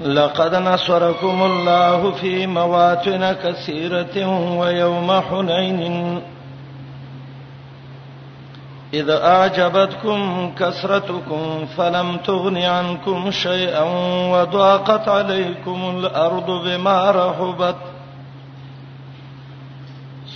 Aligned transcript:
لقد 0.00 0.54
نصركم 0.54 1.42
الله 1.42 2.10
في 2.10 2.46
مواطن 2.46 3.32
كثيرة 3.32 4.28
ويوم 4.58 5.12
حنين 5.20 6.22
إذ 8.94 9.10
أعجبتكم 9.10 10.52
كثرتكم 10.58 11.66
فلم 11.76 12.16
تغن 12.16 12.56
عنكم 12.56 13.30
شيئا 13.30 13.82
وضاقت 14.32 15.08
عليكم 15.08 15.96
الأرض 15.98 16.50
بما 16.50 17.10
رحبت 17.10 17.76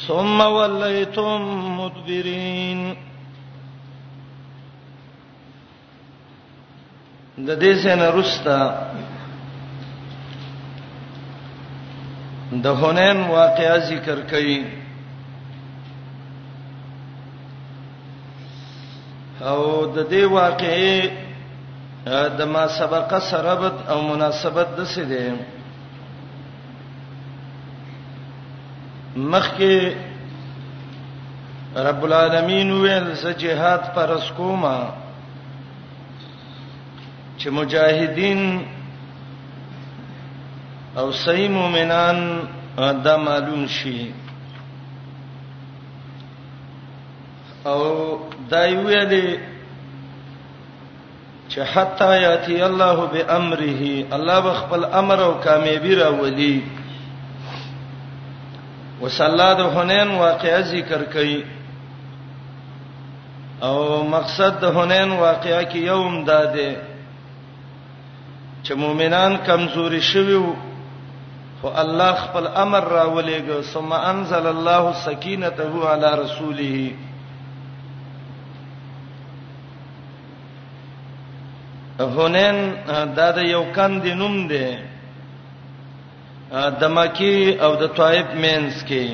ثم 0.09 0.41
وليتم 0.41 1.41
مدبرين 1.81 2.97
د 7.39 7.49
دې 7.61 7.85
څخه 7.85 9.16
د 12.63 12.67
حنین 12.81 13.21
واقعا 13.31 13.77
ذکر 13.91 14.19
کړي 14.33 14.59
او 19.51 19.63
د 19.97 19.99
دې 20.11 20.25
واقعې 20.37 21.01
د 22.39 22.41
ما 22.53 22.65
سبقه 22.79 23.19
سربت 23.31 23.77
او 23.93 23.99
مناسبت 24.11 24.69
د 24.77 24.81
څه 24.93 25.03
دي 25.11 25.27
مخکې 29.33 29.77
رب 31.89 32.01
العالمین 32.07 32.69
ویل 32.83 33.07
سجهاد 33.25 33.83
پر 33.95 34.09
اسکوما 34.19 34.79
چې 37.41 37.49
مجاهدین 37.59 38.41
او 41.01 41.11
صحیح 41.13 41.49
مؤمنان 41.53 42.19
دا 43.05 43.17
معلوم 43.25 43.65
شي 43.71 43.99
او 47.73 47.81
دا 48.51 48.65
یو 48.67 49.05
دی 49.11 49.37
چې 51.49 51.59
حتا 51.73 52.17
یاتی 52.17 52.63
الله 52.69 53.07
به 53.13 53.37
امره 53.37 53.91
الله 54.17 54.41
بخپل 54.49 54.85
امر 55.01 55.23
او 55.25 55.35
کامیابی 55.45 55.95
را 56.01 56.09
ولي 56.17 56.63
وصلاد 59.03 59.61
حنین 59.77 60.11
واقعا 60.21 60.61
ذکر 60.63 61.03
کړي 61.13 61.45
او 63.65 64.03
مقصد 64.15 64.61
د 64.61 64.65
حنین 64.79 65.13
واقعا 65.25 65.61
کې 65.63 65.75
یوم 65.95 66.25
داده 66.25 66.71
چې 68.65 68.73
مؤمنان 68.85 69.37
کمزوري 69.51 70.01
شوي 70.15 70.35
وو 70.45 70.55
خو 71.63 71.67
الله 71.69 72.13
خپل 72.13 72.47
امر 72.47 72.81
را 72.85 73.11
ولېګ 73.15 73.61
ثم 73.61 73.93
انزل 73.93 74.47
الله 74.47 74.93
سکینته 74.93 75.73
علی 75.91 76.11
رسوله 76.23 76.91
هونن 81.99 82.59
دا 83.17 83.29
د 83.31 83.39
یو 83.55 83.63
کند 83.77 84.07
نوم 84.07 84.47
دی 84.49 84.69
د 86.53 86.83
مکی 86.97 87.53
او 87.65 87.73
د 87.81 87.87
طائف 88.01 88.27
مینس 88.43 88.77
کې 88.89 89.05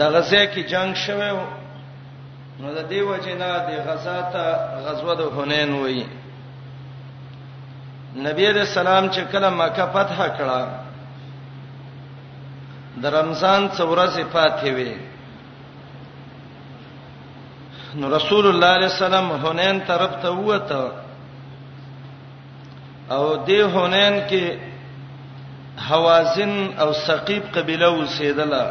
دغه 0.00 0.20
ځای 0.30 0.44
کې 0.54 0.62
جنگ 0.70 0.94
شوه 0.94 1.30
نو 2.60 2.66
د 2.76 2.82
دیو 2.90 3.16
جنا 3.24 3.52
د 3.68 3.70
غزا 3.88 4.18
ته 4.32 4.44
غزوه 4.84 5.14
د 5.20 5.22
هونین 5.36 5.70
وایي 5.82 6.04
نبی 8.16 8.46
دې 8.52 8.64
سلام 8.74 9.08
چې 9.10 9.22
کله 9.32 9.50
مکه 9.50 9.86
فتح 9.92 10.18
کړه 10.38 10.62
د 13.02 13.14
رمضان 13.18 13.60
څوره 13.76 14.06
صفات 14.16 14.60
وي 14.76 14.92
نو 17.94 18.08
رسول 18.16 18.46
الله 18.46 18.66
عليه 18.76 18.90
السلام 18.94 19.26
حنین 19.46 19.80
طرف 19.86 20.12
ته 20.22 20.30
وته 20.30 20.84
او 23.10 23.44
دې 23.46 23.60
حنین 23.74 24.14
کې 24.28 24.44
حوازن 25.88 26.52
او 26.80 26.92
ثقيب 26.92 27.42
قبيله 27.54 27.90
وسیدله 28.02 28.66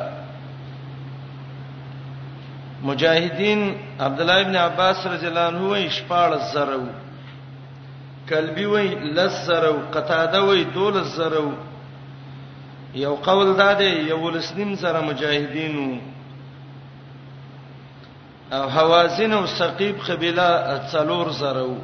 مجاهدین 2.84 3.62
عبد 4.00 4.22
الله 4.22 4.42
ابن 4.42 4.56
عباس 4.56 5.06
رضی 5.08 5.28
الله 5.28 5.46
عنه 5.48 5.88
شپاړ 5.90 6.38
زرو 6.54 6.88
کلبی 8.30 8.66
وای 8.66 8.96
لزرو 8.96 9.74
قتاده 9.94 10.40
وای 10.42 10.64
دول 10.64 11.04
زرو 11.04 11.52
یو 12.96 13.16
قول 13.16 13.54
داده 13.54 13.84
یو 14.10 14.30
لسنیم 14.30 14.76
سره 14.76 15.02
مجاهدینو 15.02 15.98
او 18.52 18.64
حوازن 18.78 19.32
او 19.34 19.46
ثقيب 19.60 19.98
قبيله 20.00 20.50
څلور 20.92 21.30
زرو 21.42 21.78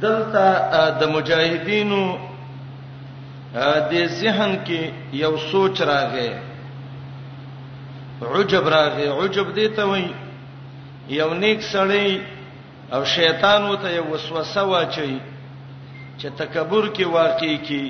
دلته 0.00 0.90
د 1.00 1.02
مجاهدینو 1.16 2.18
د 3.92 4.06
ذهن 4.06 4.64
کې 4.64 4.82
یو 5.12 5.36
سوچ 5.36 5.80
راغی 5.80 6.30
عجب 8.34 8.68
راغی 8.68 9.06
عجب 9.22 9.54
دی 9.54 9.68
ته 9.68 9.84
وای 9.84 10.06
یو 11.08 11.34
نیک 11.34 11.60
سړی 11.62 12.35
او 12.94 13.04
شیطان 13.04 13.62
وته 13.70 13.90
یو 13.96 14.04
وسوسه 14.14 14.62
واچي 14.62 15.18
چې 16.20 16.26
تکبر 16.38 16.88
کې 16.94 17.04
واقع 17.18 17.54
کی 17.68 17.86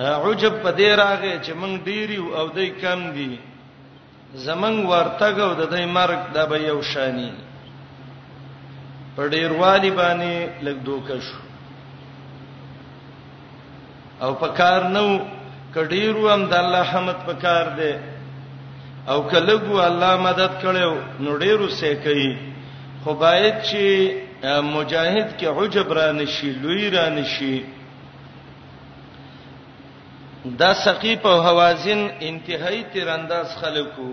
عجب 0.00 0.54
پدې 0.62 0.88
راغې 1.02 1.34
چې 1.44 1.52
موږ 1.60 1.74
ډيري 1.88 2.16
او 2.16 2.46
دای 2.56 2.70
کم 2.80 3.00
دي 3.16 3.38
زمنګ 4.46 4.78
ورتګ 4.88 5.36
او 5.40 5.54
د 5.54 5.62
دې 5.72 5.84
مرګ 5.98 6.20
د 6.34 6.38
به 6.50 6.56
یو 6.58 6.80
شانی 6.92 7.30
پډیر 9.16 9.50
والی 9.52 9.90
باندې 9.90 10.62
لګ 10.62 10.76
دوک 10.86 11.08
شو 11.28 11.40
او 14.20 14.34
پکار 14.34 14.82
نو 14.84 15.06
کډیرو 15.74 16.28
هم 16.34 16.44
د 16.50 16.54
الله 16.62 16.82
حمد 16.92 17.18
پکار 17.26 17.64
دی 17.78 17.94
او 19.10 19.22
کلهغو 19.30 19.80
الله 19.80 20.16
مدد 20.20 20.52
کړو 20.62 21.20
نو 21.20 21.38
ډیرو 21.38 21.68
سې 21.68 21.94
کوي 22.04 22.55
خو 23.06 23.12
باید 23.14 23.62
چې 23.62 23.82
مجاهد 24.46 25.28
کې 25.38 25.44
عجب 25.46 25.92
را 25.98 26.06
نشي 26.12 26.48
لوی 26.62 26.88
را 26.94 27.08
نشي 27.08 27.62
دا 30.58 30.70
سقيف 30.84 31.26
او 31.26 31.42
حوازن 31.48 32.00
انتهایی 32.30 32.82
تیرانداز 32.92 33.48
خلکو 33.60 34.08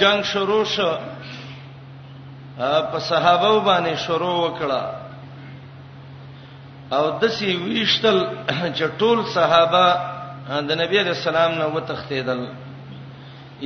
جنگ 0.00 0.22
شروع 0.32 0.64
شو 0.74 0.88
په 2.58 2.98
صحابه 3.10 3.52
باندې 3.64 3.98
شروع 4.06 4.34
وکړه 4.46 4.82
او 6.94 7.18
دسی 7.20 7.56
ویشتل 7.56 8.22
چټول 8.78 9.18
صحابه 9.38 9.86
د 10.68 10.72
نبی 10.84 10.98
رسول 10.98 11.36
الله 11.36 11.68
نو 11.74 11.80
تختیدل 11.94 12.46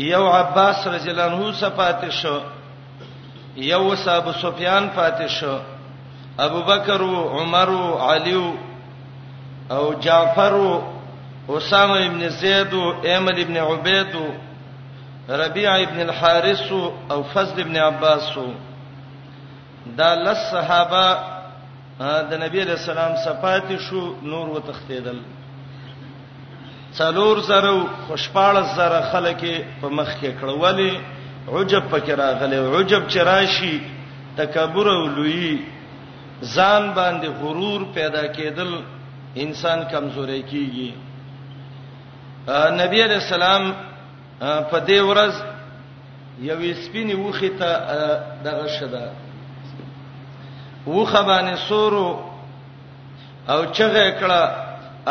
یو 0.09 0.25
عباس 0.29 0.87
رضی 0.87 1.11
الله 1.11 1.31
عنه 1.35 1.53
صفات 1.67 2.09
شو 2.23 2.39
یو 3.57 3.95
صاحب 4.05 4.31
سفیان 4.41 4.89
فاتح 4.95 5.27
شو 5.39 5.57
ابو 6.43 6.61
بکر 6.67 7.01
او 7.03 7.29
عمر 7.39 7.69
او 7.71 7.97
علی 8.11 8.33
او 9.71 9.93
جعفر 10.03 10.53
او 10.55 10.83
اسامه 11.49 11.97
ابن 12.07 12.29
زید 12.29 12.75
او 12.75 12.93
احمد 13.07 13.39
ابن 13.39 13.57
عبید 13.57 14.15
او 14.17 14.29
ربيع 15.29 15.77
ابن 15.83 16.01
الحارث 16.01 16.73
او 17.11 17.23
فضل 17.23 17.61
ابن 17.61 17.77
عباس 17.77 18.39
دا 19.99 20.15
لس 20.15 20.39
صحابه 20.53 21.19
د 22.01 22.35
نبی 22.43 22.65
له 22.65 22.77
سلام 22.77 23.17
صفات 23.25 23.73
شو 23.91 24.15
نور 24.23 24.49
وتختیدل 24.51 25.19
څلور 26.99 27.39
زره 27.41 27.85
خوشپاله 28.09 28.63
زره 28.77 29.09
خلک 29.13 29.45
په 29.83 29.89
مخ 29.89 30.09
کې 30.21 30.31
کړولې 30.41 30.95
عجب 31.59 31.83
پکې 31.91 32.11
راغلی 32.23 32.59
عجب 32.81 33.09
چرآشي 33.09 33.79
تکبر 34.37 34.87
او 34.91 35.05
لوی 35.17 35.57
ځان 36.43 36.95
باندې 36.95 37.27
غرور 37.41 37.81
پیدا 37.95 38.23
کېدل 38.27 38.83
انسان 39.45 39.83
کمزوري 39.93 40.43
کیږي 40.43 40.91
نبی 42.83 43.03
علیہ 43.05 43.17
السلام 43.23 43.71
په 44.41 44.79
دې 44.87 45.01
ورځ 45.11 45.35
یوې 46.51 46.73
سپینې 46.85 47.15
وخې 47.15 47.51
ته 47.59 47.71
دغه 48.45 48.67
شده 48.67 49.11
وخه 50.87 51.23
باندې 51.23 51.69
سورو 51.69 52.21
او 53.49 53.65
چغه 53.65 54.21
کړه 54.21 54.43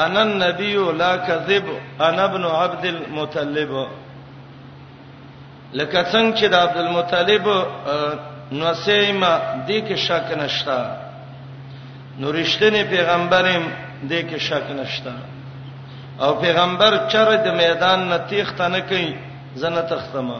ان 0.05 0.17
النبی 0.17 0.73
لا 0.97 1.15
کذب 1.27 1.65
انا 2.07 2.23
ابن 2.25 2.43
عبد 2.45 2.85
المطلب 2.85 3.71
لکه 5.73 6.03
څنګه 6.11 6.37
چې 6.37 6.45
د 6.49 6.55
عبد 6.55 6.77
المطلب 6.77 7.45
نوسیمه 8.51 9.31
دې 9.67 9.79
کې 9.87 9.95
شک 10.05 10.27
نشتا 10.41 10.79
نورشتنی 12.19 12.83
پیغمبرم 12.89 13.63
دې 14.03 14.21
کې 14.29 14.37
شک 14.39 14.71
نشتا 14.79 15.13
او 16.21 16.33
پیغمبر 16.41 16.93
چر 17.11 17.29
د 17.45 17.47
میدان 17.61 18.09
نه 18.09 18.17
تیخته 18.17 18.67
نه 18.67 18.79
کوي 18.79 19.13
زنه 19.55 19.81
تختمه 19.81 20.39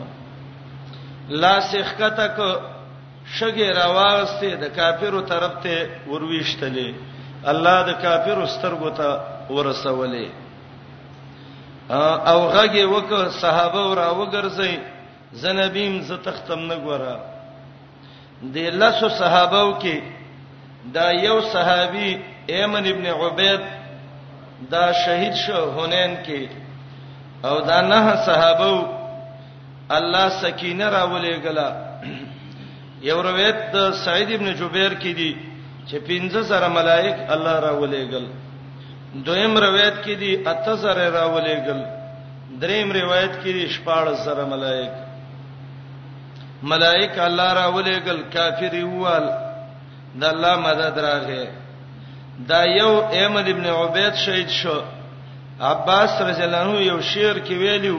لاس 1.41 1.75
اخکته 1.75 2.27
کو 2.27 2.49
شګه 3.39 3.73
راواسته 3.75 4.55
د 4.55 4.63
کافرو 4.75 5.21
طرف 5.21 5.51
ته 5.63 5.89
ورويشتلې 6.07 6.93
الله 7.45 7.77
د 7.89 7.91
کافرو 8.01 8.47
سترګو 8.47 8.89
ته 8.97 9.19
ورسولې 9.49 10.29
او 12.31 12.39
غږی 12.51 12.83
وک 12.83 13.13
صحابه 13.29 13.95
راوګرځي 13.95 14.77
زنبیم 15.33 16.01
ز 16.07 16.11
تختم 16.25 16.59
نه 16.69 16.75
ګورا 16.85 17.15
د 18.53 18.57
لاسو 18.81 19.09
صحابهو 19.09 19.79
کې 19.81 19.95
دا 20.95 21.05
یو 21.11 21.39
صحابي 21.53 22.11
ایمن 22.53 22.85
ابن 22.91 23.05
عبید 23.21 23.61
دا 24.71 24.85
شهید 25.05 25.33
شو 25.45 25.59
حنین 25.77 26.15
کې 26.25 26.41
او 27.47 27.59
دا 27.69 27.81
نه 27.81 28.15
صحابهو 28.25 28.85
الله 29.97 30.25
سکینه 30.41 30.89
راولې 30.89 31.35
غلا 31.45 31.69
یو 33.09 33.21
روایت 33.23 33.57
د 33.73 33.91
سعید 34.05 34.31
ابن 34.35 34.47
جبیر 34.59 34.91
کې 35.01 35.11
دی 35.19 35.31
چې 35.89 35.95
15 36.07 36.47
سره 36.51 36.67
ملائک 36.79 37.15
الله 37.35 37.59
راولې 37.67 38.09
غل 38.13 38.27
دویم 39.27 39.57
روایت 39.57 39.95
کې 40.05 40.11
دی 40.21 40.33
اته 40.53 40.75
سره 40.81 41.05
راولې 41.09 41.67
غل 41.67 41.85
دریم 42.63 42.91
روایت 42.91 43.31
کې 43.43 43.51
دی 43.55 43.63
14 43.85 44.17
سره 44.25 44.45
ملائک 44.55 45.08
ملائک 46.63 47.19
الله 47.19 47.53
را 47.53 47.67
ولېګل 47.75 48.21
کافر 48.33 48.73
یوال 48.73 49.25
د 50.15 50.23
الله 50.23 50.55
مدد 50.57 50.95
راغې 50.99 51.47
دا 52.49 52.63
یو 52.65 52.91
احمد 53.11 53.47
ابن 53.49 53.65
عبید 53.65 54.15
شهید 54.15 54.49
شو 54.49 54.81
عباس 55.61 56.21
رضی 56.21 56.43
الله 56.43 56.57
عنه 56.57 56.81
یو 56.81 57.01
شعر 57.01 57.35
کې 57.45 57.51
ویلو 57.53 57.97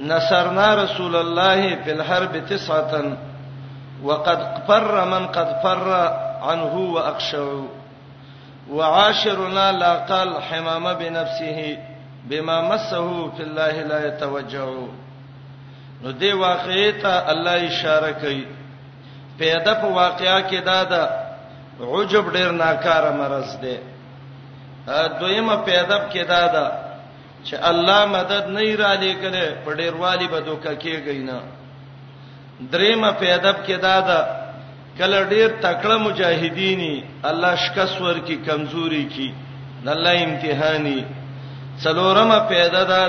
نصرنا 0.00 0.74
رسول 0.84 1.16
الله 1.16 1.76
په 1.84 1.90
الحرب 1.90 2.38
تسعتن 2.48 3.14
وقد 4.02 4.40
فر 4.66 5.04
من 5.04 5.26
قد 5.26 5.52
فر 5.62 5.90
عنه 6.42 6.74
واخشوا 6.94 7.64
وعاشرنا 8.70 9.70
لا 9.72 9.94
قال 9.94 10.42
حمام 10.50 10.92
بنفسه 10.94 11.78
بما 12.30 12.60
مسه 12.60 13.30
في 13.36 13.42
الله 13.42 13.82
لا 13.82 14.06
يتوجه 14.06 14.88
نو 16.02 16.10
دی 16.20 16.32
واقعې 16.32 16.92
ته 17.02 17.30
الله 17.32 17.66
اشاره 17.70 18.10
کوي 18.22 18.44
پیدا 19.42 19.72
په 19.82 19.88
واقعیا 19.98 20.38
کې 20.40 20.60
دا 20.64 20.84
ده 20.84 21.08
عجب 21.96 22.32
ډیر 22.36 22.50
ناکاره 22.62 23.10
مرز 23.20 23.52
ده 23.62 23.78
دویمه 25.20 25.56
پیدا 25.68 25.98
کې 26.10 26.28
دا 26.32 26.42
ده 26.56 26.64
چې 27.44 27.54
الله 27.70 28.00
مدد 28.14 28.48
نه 28.58 28.74
را 28.82 28.92
لیکلې 29.04 29.64
په 29.64 29.74
ډیر 29.82 29.94
والی 30.02 30.28
به 30.34 30.40
دوکه 30.40 30.74
کېږي 30.76 31.18
نه 31.30 31.40
دریمه 32.74 33.10
پیدا 33.22 33.52
کې 33.52 33.72
دا 33.86 34.00
ده 34.00 34.26
کله 34.98 35.24
ډیر 35.24 35.48
تکړه 35.62 35.96
مجاهدینی 36.08 36.94
الله 37.30 37.54
شکس 37.66 38.00
ور 38.00 38.18
کی 38.26 38.36
کمزوري 38.50 39.04
کی 39.14 39.32
د 39.84 39.88
الله 39.88 40.22
امتحاني 40.24 41.00
څلورمه 41.84 42.38
پیدا 42.54 42.82
ده 42.92 43.08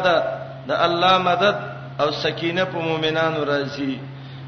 د 0.67 0.71
الله 0.79 1.17
مدد 1.29 1.72
او 1.99 2.11
سکینه 2.23 2.63
په 2.73 2.79
مؤمنانو 2.87 3.43
راځي 3.45 3.95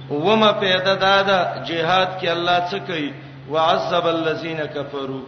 ومه 0.09 0.51
پیدا 0.63 0.94
دادا 1.06 1.39
جهاد 1.69 2.09
کې 2.19 2.27
الله 2.30 2.57
څه 2.69 2.77
کوي 2.88 3.13
وعذب 3.51 4.06
الذين 4.18 4.62
كفروا 4.75 5.24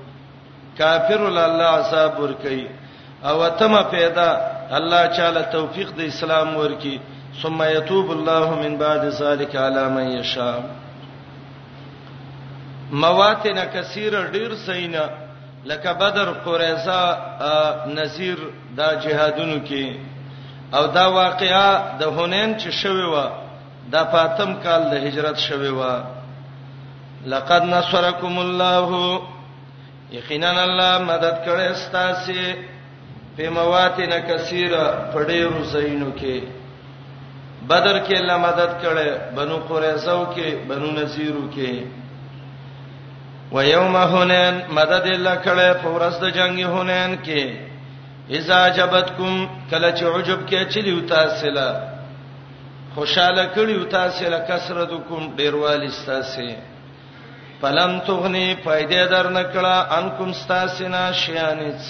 کافر 0.77 1.21
الله 1.29 1.67
عذاب 1.79 2.19
ور 2.19 2.33
کوي 2.43 2.67
او 3.29 3.49
تمه 3.59 3.81
پیدا 3.91 4.29
الله 4.79 5.03
تعالی 5.17 5.43
توفیق 5.51 5.91
د 5.97 6.01
اسلام 6.07 6.57
ورکی 6.57 6.97
ثم 7.41 7.63
يتوب 7.63 8.11
الله 8.11 8.45
من 8.63 8.77
بعد 8.77 9.05
ذلك 9.21 9.55
على 9.55 9.89
من 9.89 10.07
يشاء 10.17 10.57
مواتن 12.91 13.63
کثیره 13.73 14.27
ډیر 14.33 14.51
سینا 14.65 15.05
لکه 15.65 15.93
بدر 16.03 16.27
قریظه 16.45 17.01
نذیر 17.97 18.37
دا 18.77 18.93
جهادونو 18.95 19.57
کې 19.67 19.97
او 20.73 20.85
دا 20.93 21.05
واقعا 21.09 21.97
د 21.99 22.03
هونین 22.03 22.57
چې 22.59 22.69
شوی 22.81 23.05
و 23.13 23.15
د 23.91 23.95
فاطم 24.11 24.53
کال 24.63 24.81
د 24.91 25.07
هجرت 25.07 25.37
شوی 25.37 25.69
و 25.79 25.83
لقد 27.25 27.63
نصرکم 27.63 28.37
الله 28.39 29.19
یقینا 30.11 30.63
الله 30.63 30.93
مدد 31.11 31.37
کړی 31.45 31.65
استاسي 31.75 32.55
په 33.37 33.49
مواتن 33.49 34.11
کثیره 34.29 34.85
په 35.13 35.23
ډیرو 35.23 35.63
زینو 35.73 36.11
کې 36.19 36.41
بدر 37.69 37.99
کې 38.05 38.13
الله 38.21 38.37
مدد 38.37 38.71
کړي 38.83 39.09
بنو 39.35 39.57
قریظو 39.69 40.25
کې 40.35 40.49
بنو 40.69 40.91
نذیرو 40.91 41.43
کې 41.55 41.83
و 43.51 43.61
یوم 43.63 43.95
هونین 43.95 44.61
مدد 44.71 45.05
الله 45.15 45.35
کړي 45.43 45.73
په 45.83 45.87
ورځ 45.95 46.13
د 46.21 46.29
جنگي 46.37 46.63
هونین 46.63 47.15
کې 47.23 47.66
اذا 48.29 48.68
جبتکم 48.77 49.45
کله 49.71 49.91
چې 49.91 50.03
عجب 50.06 50.39
کې 50.50 50.65
چلیو 50.74 51.00
تاسو 51.09 51.50
له 51.57 51.68
خوشاله 52.95 53.44
کړیو 53.56 53.83
تاسو 53.94 54.25
له 54.33 54.39
کثرتکم 54.50 55.21
ډیروالي 55.38 55.89
تاسو 56.06 56.44
فلم 57.62 57.94
تغنی 58.07 58.47
فائدې 58.63 59.07
درنه 59.12 59.44
کړه 59.53 59.97
انکم 60.00 60.29
استاسنا 60.33 61.03
شیانیت 61.21 61.81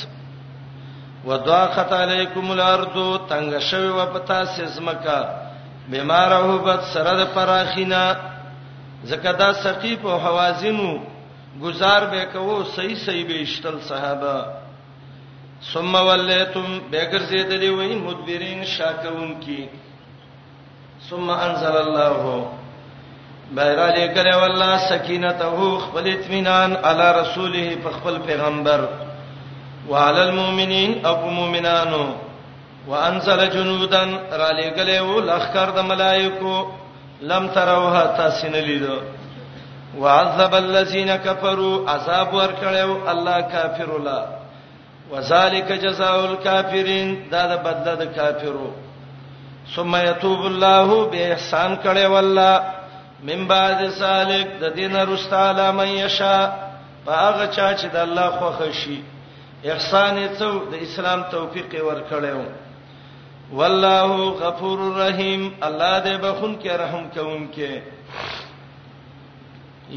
وضاقت 1.28 1.94
علیکم 1.94 2.52
الارض 2.52 2.96
تنگ 3.30 3.58
شوی 3.70 3.88
و 3.90 4.06
پتا 4.14 4.40
سزمکا 4.58 5.20
بیماره 5.90 6.40
وبد 6.52 6.82
سره 6.94 7.16
د 7.24 7.28
پراخینا 7.36 8.04
زکدا 9.10 9.52
سقیف 9.64 10.06
او 10.06 10.18
حوازنو 10.28 10.90
گزار 11.64 12.02
به 12.12 12.24
کوو 12.32 12.64
صحیح 12.76 12.96
صحیح 13.06 13.26
به 13.28 13.42
اشتل 13.42 13.78
صحابه 13.90 14.38
ثم 15.74 15.96
ولیتم 15.96 16.80
بغرزیدلی 16.92 17.70
وای 17.70 17.96
مدبرین 17.96 18.64
شاکون 18.66 19.40
کی 19.40 19.70
ثم 21.10 21.30
انزل 21.30 21.76
الله 21.86 22.46
بیر 23.58 23.80
علی 23.90 24.06
کله 24.16 24.34
والله 24.42 24.78
سکینته 24.90 25.48
خپل 25.84 26.06
اطمینان 26.16 26.72
علی 26.76 27.22
رسوله 27.22 27.76
په 27.76 27.90
خپل 27.90 28.18
پیغمبر 28.18 28.82
وعلى 29.90 30.20
المؤمنین 30.20 31.06
ابو 31.06 31.28
مومنانو 31.30 32.06
وانزل 32.88 33.48
جنودا 33.50 34.04
را 34.42 34.52
لګلې 34.52 35.00
و 35.00 35.20
لخر 35.20 35.70
د 35.76 35.80
ملائکو 35.80 36.66
لم 37.22 37.48
تروها 37.48 38.06
تاسو 38.18 38.48
نه 38.48 38.60
لیدو 38.62 38.98
وعذب 40.00 40.56
الذين 40.56 41.16
كفروا 41.16 41.90
عذاب 41.92 42.30
ورکړیو 42.34 43.10
الله 43.12 43.42
کافر 43.42 43.90
الله 43.98 44.37
وذالک 45.12 45.70
جزاء 45.82 46.16
الکافرین 46.30 47.12
دا 47.32 47.42
د 47.56 47.60
بدله 47.66 47.94
د 48.02 48.04
کافرو 48.18 48.70
ثم 49.76 49.94
یتوب 50.08 50.42
الله 50.52 50.88
به 51.12 51.20
احسان 51.34 51.72
کړي 51.84 52.06
والله 52.14 52.56
من 53.30 53.40
بعد 53.52 53.80
سالک 54.00 54.48
د 54.64 54.66
دین 54.80 54.96
رستا 55.12 55.42
علامه 55.50 55.86
یشا 56.04 56.38
هغه 57.24 57.48
چا 57.56 57.68
چې 57.80 57.88
د 57.96 57.98
الله 58.08 58.28
خوښ 58.40 58.60
شي 58.82 58.98
احسان 59.72 60.14
یې 60.18 60.30
څو 60.40 60.50
د 60.72 60.74
اسلام 60.88 61.20
توفیق 61.36 61.72
ورکړیو 61.90 62.44
والله 63.60 64.10
غفور 64.42 64.78
رحیم 65.04 65.42
الله 65.62 66.04
دې 66.04 66.16
بخون 66.26 66.54
کې 66.64 66.72
رحم 66.84 67.04
کوم 67.20 67.44
کې 67.56 67.72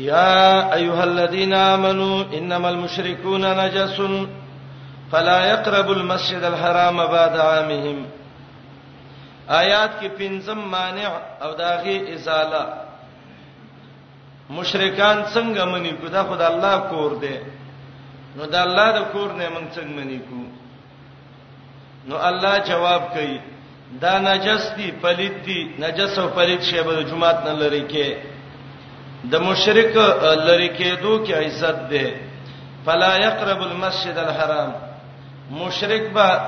یا 0.06 0.34
ایها 0.74 1.02
الذین 1.06 1.52
آمنو 1.62 2.12
انما 2.38 2.68
المشرکون 2.68 3.42
نجسون 3.62 4.14
فلا 5.12 5.44
يقرب 5.46 5.90
المسجد 5.92 6.42
الحرام 6.52 6.96
بعد 7.14 7.36
عامهم 7.48 7.98
آیات 9.60 10.00
کې 10.00 10.08
پنځم 10.18 10.58
مانع 10.74 11.08
او 11.42 11.52
داغي 11.62 12.14
ازاله 12.14 12.62
مشرکان 14.58 15.22
څنګه 15.34 15.64
منی 15.72 15.92
کو 16.00 16.06
دا 16.16 16.22
خدای 16.28 16.46
الله 16.52 16.76
کور 16.90 17.16
دی 17.24 17.36
نو 18.36 18.46
دا 18.52 18.62
الله 18.62 18.88
د 18.98 19.00
کور 19.12 19.32
نه 19.32 19.48
مونږ 19.48 19.74
څنګه 19.76 19.94
منی 20.00 20.18
کو 20.18 20.40
نو 22.08 22.16
الله 22.28 22.58
جواب 22.70 23.02
کوي 23.14 23.38
دا 24.02 24.12
نجس 24.26 24.66
دي 24.76 24.90
پلید 25.02 25.42
دي 25.44 25.58
نجس 25.86 26.18
او 26.18 26.28
پلید 26.34 26.60
شی 26.62 26.82
به 26.82 27.02
جمعات 27.12 27.44
نه 27.48 27.52
لری 27.62 27.82
کې 27.92 28.16
د 29.32 29.42
مشرک 29.48 29.96
لری 30.46 30.68
کې 30.78 31.02
دوه 31.02 31.26
کې 31.26 31.32
عزت 31.32 31.88
ده 31.94 32.20
فلا 32.86 33.10
يقرب 33.24 33.62
المسجد 33.70 34.18
الحرام 34.26 34.70
مشرک 35.50 36.02
به 36.10 36.40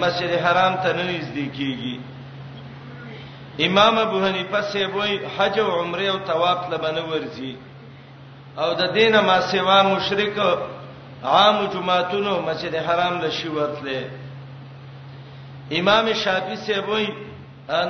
مسجد 0.00 0.32
حرام 0.42 0.74
ته 0.82 0.92
نه 0.92 1.02
نږدې 1.10 1.46
کیږي 1.56 2.00
امام 3.58 3.98
ابو 3.98 4.18
حنیفه 4.24 4.62
سیبوی 4.72 5.16
حج 5.38 5.58
او 5.60 5.70
عمره 5.80 6.02
او 6.06 6.18
طواف 6.18 6.70
لبنه 6.72 7.02
ورځي 7.10 7.50
او 8.58 8.74
د 8.74 8.92
دینه 8.92 9.20
ما 9.20 9.40
سیوا 9.40 9.82
مشرک 9.82 10.36
عام 11.24 11.56
جمعهتونو 11.72 12.42
مسجد 12.48 12.74
حرام 12.74 13.14
له 13.22 13.30
شیوتله 13.38 14.00
امام 15.78 16.06
شافعی 16.12 16.56
سیبوی 16.56 17.06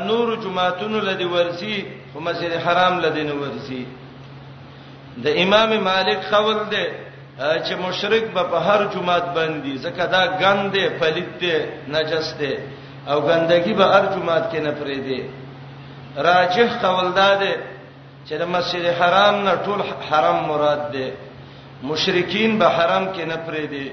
نور 0.08 0.28
جمعهتونو 0.42 0.98
لدی 1.00 1.24
ورځي 1.34 1.74
خو 2.12 2.20
مسجد 2.20 2.52
حرام 2.66 2.98
لدی 3.00 3.22
نه 3.24 3.34
ورځي 3.40 3.80
د 5.24 5.26
امام 5.44 5.70
مالک 5.88 6.20
خول 6.30 6.58
ده 6.70 7.07
چې 7.38 7.74
مشرک 7.86 8.24
به 8.34 8.42
په 8.50 8.58
هر 8.68 8.80
جمعات 8.94 9.26
باندې 9.36 9.72
زکه 9.84 10.06
دا 10.14 10.22
ګندې 10.42 10.84
پلیت 11.00 11.30
دی 11.40 11.54
نجس 11.94 12.28
دی 12.40 12.52
او 13.10 13.16
ګندګي 13.28 13.72
به 13.78 13.86
هر 13.94 14.04
جمعات 14.14 14.44
کې 14.52 14.60
نه 14.66 14.72
پرې 14.80 14.98
دی 15.06 15.20
راجح 16.30 16.68
قول 16.84 17.08
ده 17.18 17.28
چې 18.26 18.34
د 18.42 18.44
مسجد 18.54 18.84
حرام 19.00 19.34
نه 19.46 19.54
ټول 19.64 19.80
حرم 20.08 20.38
مراد 20.50 20.82
دی 20.92 21.06
مشرکین 21.88 22.52
به 22.58 22.66
حرم 22.76 23.04
کې 23.14 23.24
نه 23.32 23.36
پرې 23.46 23.64
دی 23.72 23.86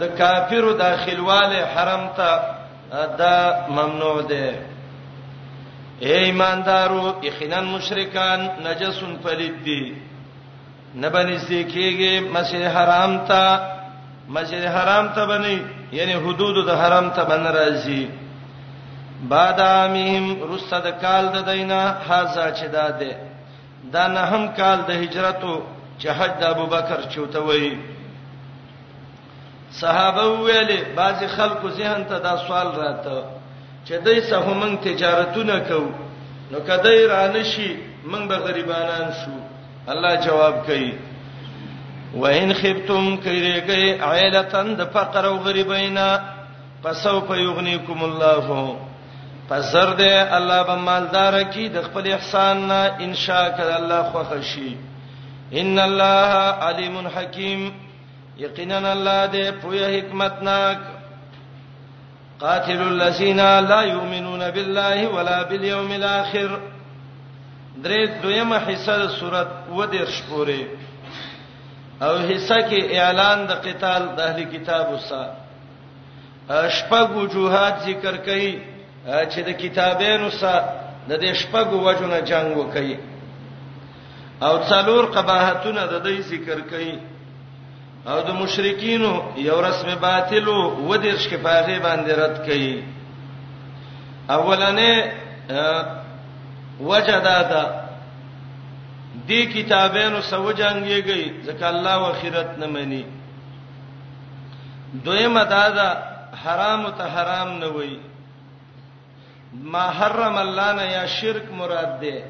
د 0.00 0.02
کافرو 0.18 0.72
داخلواله 0.84 1.60
حرم 1.74 2.04
ته 2.16 2.30
دا 3.20 3.36
ممنوع 3.76 4.20
دی 4.32 4.48
اے 6.04 6.12
ایماندارو 6.24 7.02
یقینا 7.28 7.60
مشرکان 7.74 8.40
نجسون 8.66 9.12
پلید 9.24 9.56
دي 9.66 9.82
نه 10.94 11.08
باندې 11.10 11.36
ځکیږي 11.48 12.12
مسجد 12.34 12.62
حرام 12.76 13.12
ته 13.28 13.44
مسجد 14.36 14.64
حرام 14.76 15.06
ته 15.14 15.26
باندې 15.26 15.54
یعنی 15.98 16.12
حدود 16.24 16.66
د 16.66 16.70
حرام 16.80 17.10
ته 17.16 17.22
باندې 17.28 17.50
راځي 17.60 18.02
بادامهم 19.30 20.26
رسد 20.54 20.84
کال 21.02 21.24
د 21.34 21.38
دینه 21.50 21.80
حاضر 22.08 22.48
چې 22.58 22.66
داده 22.76 23.12
دا 23.92 24.06
نه 24.14 24.20
هم 24.30 24.42
کال 24.58 24.78
د 24.88 24.90
هجرتو 25.02 25.54
چې 26.00 26.08
حج 26.18 26.30
د 26.40 26.42
ابوبکر 26.54 27.00
چوته 27.14 27.40
وایي 27.48 27.72
صحابه 29.80 30.24
ویلې 30.44 30.80
بعضی 30.96 31.26
خلکو 31.26 31.70
ذهن 31.78 32.04
ته 32.08 32.18
دا 32.26 32.34
سوال 32.46 32.68
راته 32.82 33.24
چې 33.86 33.94
دای 34.04 34.20
څه 34.28 34.36
هم 34.46 34.76
تجارتونه 34.76 35.56
کو 35.68 35.82
نو 36.50 36.58
کدی 36.68 37.06
رانشي 37.12 37.70
موږ 38.10 38.22
به 38.28 38.36
غریبانان 38.46 39.06
شو 39.20 39.32
الله 39.88 40.14
جواب 40.14 40.56
کوي 40.66 40.90
وان 42.16 42.52
خفتم 42.54 43.16
کریږي 43.24 43.98
عائله 44.08 44.42
د 44.78 44.82
فقر 44.94 45.24
او 45.26 45.36
غریبینا 45.46 46.18
په 46.82 46.90
الله 48.02 48.76
فزر 49.48 49.88
دې 49.96 50.14
الله 50.38 50.62
به 50.62 50.74
مالدار 50.76 51.34
کی 51.54 51.68
د 51.68 51.82
خپل 51.82 52.12
احسان 52.12 52.68
نه 52.68 52.94
ان 53.00 53.14
شاء 53.14 53.42
الله 53.54 53.76
الله 53.76 54.02
خو 54.12 54.40
شي 54.42 54.76
ان 55.52 55.78
الله 55.78 56.30
علیم 56.68 57.06
حکیم 57.16 57.70
یقینا 58.38 58.76
الله 58.92 59.26
دې 59.26 59.50
په 59.62 59.98
حکمت 59.98 60.42
ناک 60.42 60.78
قاتل 62.40 62.80
الذين 62.82 63.40
لا 63.60 63.82
يؤمنون 63.82 64.50
بالله 64.50 65.08
ولا 65.08 65.42
باليوم 65.42 65.90
الاخر 65.92 66.58
درې 67.84 68.00
دویمه 68.22 68.58
حصہ 68.66 68.94
د 69.02 69.04
صورت 69.18 69.48
و 69.76 69.84
دیر 69.92 70.08
شپورې 70.18 70.60
او 72.06 72.12
حصہ 72.30 72.58
کې 72.68 72.80
اعلان 73.04 73.38
د 73.50 73.52
قتال 73.66 74.02
د 74.16 74.18
اهل 74.28 74.40
کتابو 74.54 74.96
سره 75.08 75.26
شپږ 76.78 77.06
وجوهات 77.20 77.74
ذکر 77.88 78.14
کړي 78.26 78.54
چې 79.30 79.40
د 79.48 79.50
کتابونو 79.62 80.28
سره 80.30 80.58
د 81.10 81.12
دې 81.22 81.32
شپږ 81.42 81.66
وجونه 81.86 82.18
جنگ 82.30 82.50
وکړي 82.60 82.94
او 84.46 84.54
څلور 84.70 85.04
قباحتونه 85.16 85.82
د 85.92 86.04
دې 86.06 86.16
ذکر 86.32 86.58
کړي 86.72 86.92
او 88.12 88.18
د 88.28 88.38
مشرکینو 88.42 89.12
یو 89.48 89.56
رسم 89.68 89.88
باطل 90.06 90.46
و 90.88 90.94
د 91.04 91.06
شپږه 91.24 91.78
باندې 91.86 92.12
رد 92.22 92.36
کړي 92.46 92.68
اولنې 94.28 94.92
وجدا 96.80 97.42
دا 97.42 97.82
دې 99.28 99.44
کتابونو 99.54 100.20
سو 100.20 100.52
جنگيږي 100.52 101.32
ځکه 101.46 101.64
الله 101.70 101.96
واخرت 101.98 102.58
نه 102.58 102.66
مني 102.66 103.04
دویمه 105.04 105.44
دا 105.44 105.68
دا 105.68 105.88
حرام 106.44 106.88
ته 106.90 107.04
حرام 107.08 107.48
نه 107.58 107.66
وای 107.68 107.98
ما 109.52 109.90
حرم 109.90 110.36
الله 110.38 110.72
نه 110.72 110.82
یا 110.82 111.06
شرک 111.06 111.44
مراد 111.58 112.00
ده 112.00 112.22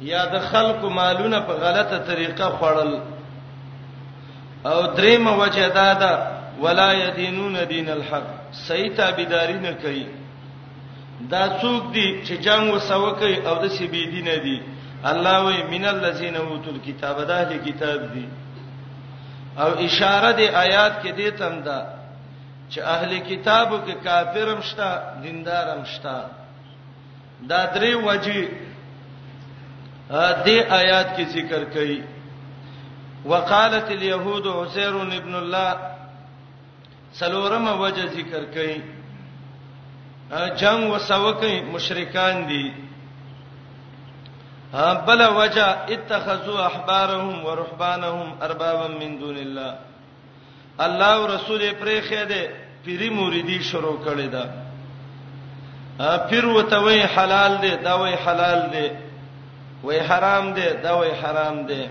یا 0.00 0.24
د 0.24 0.38
خلکو 0.38 0.88
مالونه 0.90 1.40
په 1.40 1.52
غلطه 1.52 1.98
طریقه 1.98 2.50
خوړل 2.60 2.98
او 4.66 4.82
دریمه 4.86 5.32
وجه 5.38 5.68
دا 5.68 5.92
ده 5.94 6.28
ولا 6.60 6.92
یدینون 6.94 7.64
دین 7.66 7.88
الحق 7.88 8.24
صحیح 8.52 8.92
تابعداري 8.96 9.52
نه 9.58 9.72
کوي 9.72 10.06
دا 11.32 11.46
څوک 11.60 11.82
دي 11.94 12.06
چې 12.26 12.34
جنگ 12.46 12.70
وسوکي 12.74 13.34
او 13.48 13.54
د 13.62 13.64
سی 13.76 13.86
بی 13.92 14.02
دینه 14.14 14.36
دي 14.44 14.58
الله 15.10 15.36
وی 15.46 15.58
من 15.72 15.84
الذین 15.94 16.36
اوتل 16.36 16.78
کتاب 16.86 17.16
دا 17.28 17.38
هي 17.50 17.58
کتاب 17.64 17.98
دي 18.14 18.26
او 19.62 19.70
اشاره 19.86 20.30
دی 20.38 20.46
آیات 20.64 20.92
کې 21.02 21.10
دې 21.18 21.28
تم 21.38 21.54
دا 21.66 21.80
چې 22.70 22.78
اهل 22.94 23.10
کتابو 23.30 23.76
کې 23.86 23.94
کافرم 24.04 24.60
شتا 24.62 24.90
دیندارم 25.22 25.82
شتا 25.84 26.18
دا 27.50 27.60
درې 27.74 27.94
وجه 28.06 28.48
دې 30.46 30.56
آیات 30.80 31.08
کې 31.16 31.24
ذکر 31.36 31.62
کړي 31.74 32.00
وقالت 33.24 33.90
اليهود 33.90 34.46
عزير 34.46 34.94
ابن 35.20 35.34
الله 35.34 35.78
سلورمه 37.12 37.72
وجه 37.80 38.06
ذکر 38.06 38.42
کړي 38.54 38.97
جنگ 40.30 40.90
وسوکه 40.92 41.62
مشرکان 41.72 42.46
دي 42.46 42.72
بل 45.06 45.24
وجه 45.36 45.66
اتخذوا 45.88 46.66
احبارهم 46.66 47.44
ورهبانهم 47.44 48.42
اربابا 48.46 48.88
من 48.98 49.18
دون 49.20 49.36
الله 49.36 49.74
الله 50.80 51.06
او 51.14 51.26
رسول 51.34 51.70
پرې 51.72 52.00
خېده 52.00 52.52
پیری 52.84 53.10
مریدي 53.10 53.58
شروع 53.72 53.96
کړی 54.04 54.28
دا 54.36 54.44
پیر 56.28 56.44
وته 56.46 56.78
وی 56.82 57.00
حلال 57.16 57.56
دی 57.62 57.74
دا 57.90 57.94
وی 58.02 58.12
حلال 58.26 58.60
دی 58.72 58.86
وی 59.84 59.96
حرام 60.08 60.52
دی 60.52 60.72
دا 60.82 60.98
وی 61.00 61.08
حرام 61.22 61.66
دی 61.66 61.84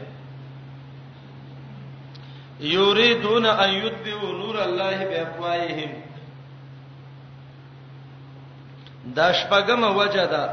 یریدون 2.74 3.46
ان 3.46 3.70
یتبعوا 3.70 4.32
نور 4.32 4.60
الله 4.60 5.06
بافواههم 5.06 6.07
دا 9.16 9.28
شپګم 9.34 9.84
وجه 9.98 10.26
ده 10.32 10.44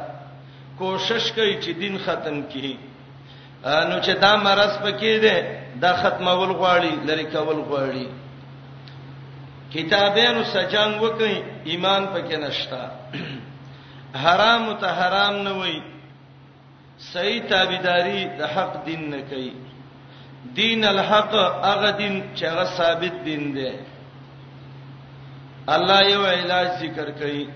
کوشش 0.78 1.32
کوي 1.32 1.54
چې 1.62 1.70
دین 1.80 1.99
ختم 2.04 2.42
کړي 2.52 2.76
نو 3.88 3.96
چې 4.04 4.12
دا 4.25 4.37
مرز 4.37 4.73
پکې 4.84 5.14
ده 5.25 5.37
دا 5.82 5.92
ختمول 6.02 6.50
غواړي 6.61 6.92
لری 7.08 7.25
کول 7.34 7.58
غواړي 7.70 8.06
کتابونو 9.75 10.44
سجان 10.44 10.90
وکي 11.02 11.34
ایمان 11.70 12.02
پکې 12.14 12.37
نشتا 12.44 12.82
حرام 14.25 14.64
ته 14.80 14.88
حرام 14.99 15.34
نه 15.44 15.52
وای 15.58 15.80
صحیح 17.12 17.42
تابعداري 17.49 18.25
د 18.38 18.42
حق 18.54 18.84
دین 18.87 19.11
نه 19.11 19.20
کوي 19.30 19.52
دین 20.58 20.84
الحق 20.84 21.34
هغه 21.62 21.90
دین 21.90 22.23
چې 22.37 22.44
هغه 22.44 22.64
ثابت 22.76 23.14
دین 23.25 23.42
دی 23.56 23.73
الله 25.76 26.00
یو 26.12 26.25
علاج 26.26 26.68
ذکر 26.80 27.11
کوي 27.20 27.46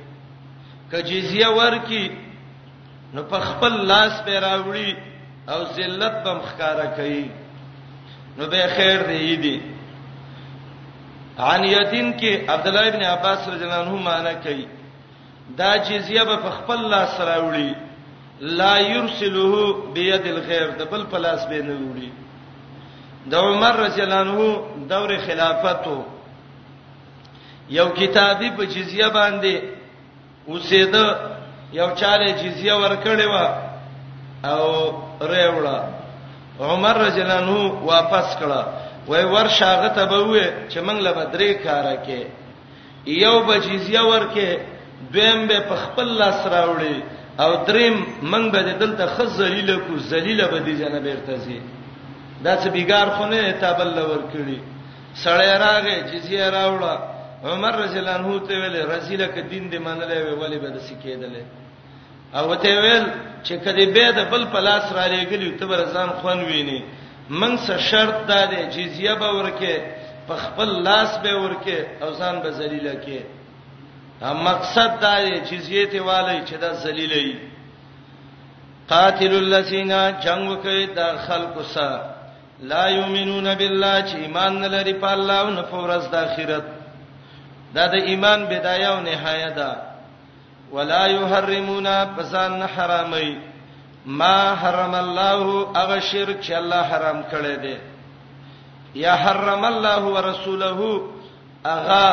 کجزیه 0.93 1.49
ورکی 1.57 2.09
نو 3.15 3.23
په 3.31 3.39
خپل 3.51 3.73
لاس 3.91 4.13
به 4.29 4.39
راوړي 4.41 4.97
او 5.53 5.61
ذلت 5.77 6.17
به 6.25 6.35
مخکاره 6.39 6.87
کوي 7.01 7.25
نو 8.39 8.47
به 8.55 8.67
خیر 8.77 9.03
دی 9.11 9.37
دی 9.45 9.57
عنیتین 11.39 12.21
کې 12.21 12.51
عبد 12.55 12.67
الله 12.71 12.87
ابن 12.93 13.03
عباس 13.11 13.49
رضی 13.55 13.65
الله 13.65 13.79
عنه 13.79 14.03
معنا 14.09 14.33
کوي 14.49 14.67
دا 15.61 15.71
جزیه 15.91 16.25
به 16.31 16.37
خپل 16.59 16.89
لاس 16.97 17.21
راوړي 17.21 17.77
لا 18.63 18.75
يرسله 18.79 19.75
بيد 19.95 20.27
الغير 20.35 20.71
د 20.83 20.91
بل 20.91 21.03
پلاس 21.15 21.47
به 21.53 21.63
نه 21.71 21.77
وړي 21.77 22.09
د 23.31 23.35
عمر 23.35 23.77
رضی 23.85 24.01
الله 24.01 24.17
عنه 24.17 24.63
دور 24.93 25.17
خلافتو 25.27 26.03
یو 27.79 27.89
کتابي 27.89 28.51
په 28.51 28.67
جزیه 28.77 29.09
باندې 29.17 29.77
اوسید 30.53 30.95
یو 31.79 31.89
چاله 32.01 32.29
جزیه 32.43 32.75
ورکړې 32.85 33.27
و 33.33 33.37
او 34.53 34.63
ریوړه 35.33 35.79
عمر 36.69 36.95
رجل 37.05 37.31
انو 37.41 37.59
واپس 37.93 38.29
کړه 38.41 38.61
وای 39.09 39.25
ورشاغه 39.35 39.89
ته 39.97 40.03
به 40.11 40.19
وې 40.31 40.45
چې 40.71 40.79
موږ 40.87 40.99
له 41.07 41.13
بدرې 41.19 41.51
کارا 41.67 41.97
کې 42.07 42.21
یو 43.25 43.35
به 43.49 43.55
جزیه 43.67 44.03
ورکې 44.13 44.49
دویم 45.13 45.41
به 45.49 45.59
په 45.69 45.77
خپل 45.85 46.07
لاس 46.23 46.41
راوړي 46.55 46.97
او 47.43 47.51
دریم 47.69 47.97
موږ 48.33 48.45
به 48.55 48.61
دلته 48.85 49.07
خزلیله 49.15 49.77
کو 49.87 49.99
ذلیله 50.13 50.47
به 50.53 50.59
دي 50.67 50.73
جناب 50.81 51.05
ارتزي 51.13 51.61
دا 52.45 52.53
څه 52.63 52.69
بیګار 52.77 53.07
خونه 53.17 53.37
تابل 53.61 53.89
لور 53.99 54.21
کړی 54.33 54.59
سړی 55.25 55.51
راغې 55.65 55.95
جزیه 56.11 56.45
راوړه 56.59 56.95
عمر 57.45 57.75
رضی 57.85 57.99
الله 57.99 58.11
عنه 58.21 58.31
ته 58.49 58.55
ویل 58.63 58.77
رسول 58.91 59.21
ک 59.35 59.37
دین 59.51 59.71
دې 59.71 59.79
منلې 59.87 60.19
وی 60.23 60.35
ولی 60.43 60.59
به 60.59 60.71
د 60.71 60.79
سکیدلې 60.87 61.45
او 62.37 62.55
ته 62.55 62.79
ویل 62.83 63.05
چې 63.47 63.53
کدی 63.65 63.87
به 63.87 64.11
د 64.13 64.31
بل 64.31 64.45
پلاس 64.55 64.93
را 64.93 65.07
لګلی 65.09 65.51
ته 65.59 65.67
بر 65.71 65.85
ځان 65.95 66.09
خون 66.19 66.39
ویني 66.45 66.81
من 67.31 67.57
سره 67.67 67.79
شرط 67.79 68.27
دا 68.27 68.47
دی 68.51 68.63
جزیه 68.75 69.15
به 69.15 69.29
ورکه 69.39 69.85
په 70.29 70.35
خپل 70.37 70.69
لاس 70.83 71.19
به 71.19 71.33
ورکه 71.41 71.87
او 72.03 72.11
ځان 72.19 72.41
به 72.43 72.51
ذلیلہ 72.51 72.95
کې 73.05 73.21
مقصد 74.27 74.91
دا 75.01 75.15
دی 75.25 75.37
جزیه 75.51 75.87
ته 75.87 76.01
والی 76.01 76.39
چې 76.49 76.55
دا 76.61 76.73
ذلیلې 76.83 77.21
وي 77.27 77.39
قاتل 78.89 79.33
الذين 79.35 79.93
جنگ 80.21 80.57
کوي 80.63 80.87
د 80.87 81.17
خلکو 81.27 81.63
سره 81.63 82.15
لا 82.61 82.89
یؤمنون 82.89 83.55
بالله 83.55 84.03
چې 84.07 84.17
ایمان 84.17 84.59
نه 84.61 84.69
لري 84.69 84.93
په 84.93 85.11
الله 85.15 85.39
او 85.41 85.51
نه 85.51 85.63
په 85.63 85.77
ورځ 85.85 86.09
د 86.11 86.15
آخرت 86.15 86.78
دا 87.75 87.85
د 87.95 87.95
ایمان 87.95 88.41
بدايه 88.53 88.87
او 88.93 89.01
نهایه 89.01 89.51
ده 89.59 89.71
ولا 90.73 91.03
یحرمون 91.07 91.89
پسان 92.17 92.63
حرامي 92.75 93.31
ما 94.07 94.55
حرم 94.61 94.95
الله 94.95 95.41
هغه 95.81 95.99
شرک 96.01 96.41
چې 96.41 96.53
الله 96.53 96.83
حرام 96.91 97.23
کړی 97.33 97.57
دی 97.65 97.77
یا 98.95 99.15
حرم 99.17 99.65
الله 99.65 100.03
ورسوله 100.15 100.71
هغه 101.67 102.07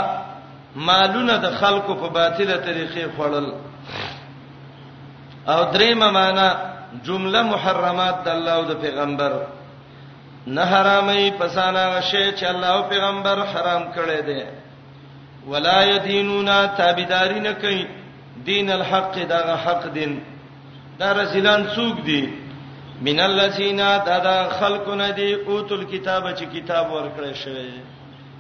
مالونه 0.76 1.38
د 1.38 1.56
خلکو 1.60 1.96
په 1.96 2.08
باطله 2.08 2.58
طریقې 2.58 3.06
خړل 3.18 3.48
او 5.50 5.60
درېمه 5.72 6.12
معنا 6.12 6.56
جمله 7.04 7.42
محرمات 7.44 8.24
د 8.24 8.28
الله 8.30 8.52
او 8.54 8.64
د 8.64 8.74
پیغمبر 8.82 9.34
نه 10.48 10.64
حرامي 10.66 11.32
پسانه 11.40 12.02
شی 12.02 12.32
چې 12.38 12.44
الله 12.44 12.68
او 12.68 12.82
پیغمبر 12.90 13.44
حرام 13.56 13.84
کړی 13.94 14.22
دی 14.26 14.42
ولا 15.52 15.80
یدینونا 15.96 16.62
تابعداري 16.78 17.40
نه 17.40 17.54
کوي 17.62 17.86
دین 18.46 18.70
الحق 18.72 19.14
دا 19.34 19.56
حق 19.66 19.84
دین 19.94 20.14
دا 21.00 21.08
رسولان 21.14 21.62
څوک 21.76 21.98
دي 22.08 22.22
من 23.06 23.20
الذین 23.30 23.78
دا, 24.08 24.20
دا 24.20 24.50
خلقنا 24.60 25.10
دی 25.16 25.34
اوتل 25.34 25.84
کتابه 25.94 26.32
چې 26.38 26.46
کتاب 26.56 26.86
ورکړی 26.96 27.34
شوی 27.44 27.72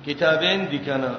کتابین 0.07 0.59
دي 0.71 0.79
کنه 0.85 1.13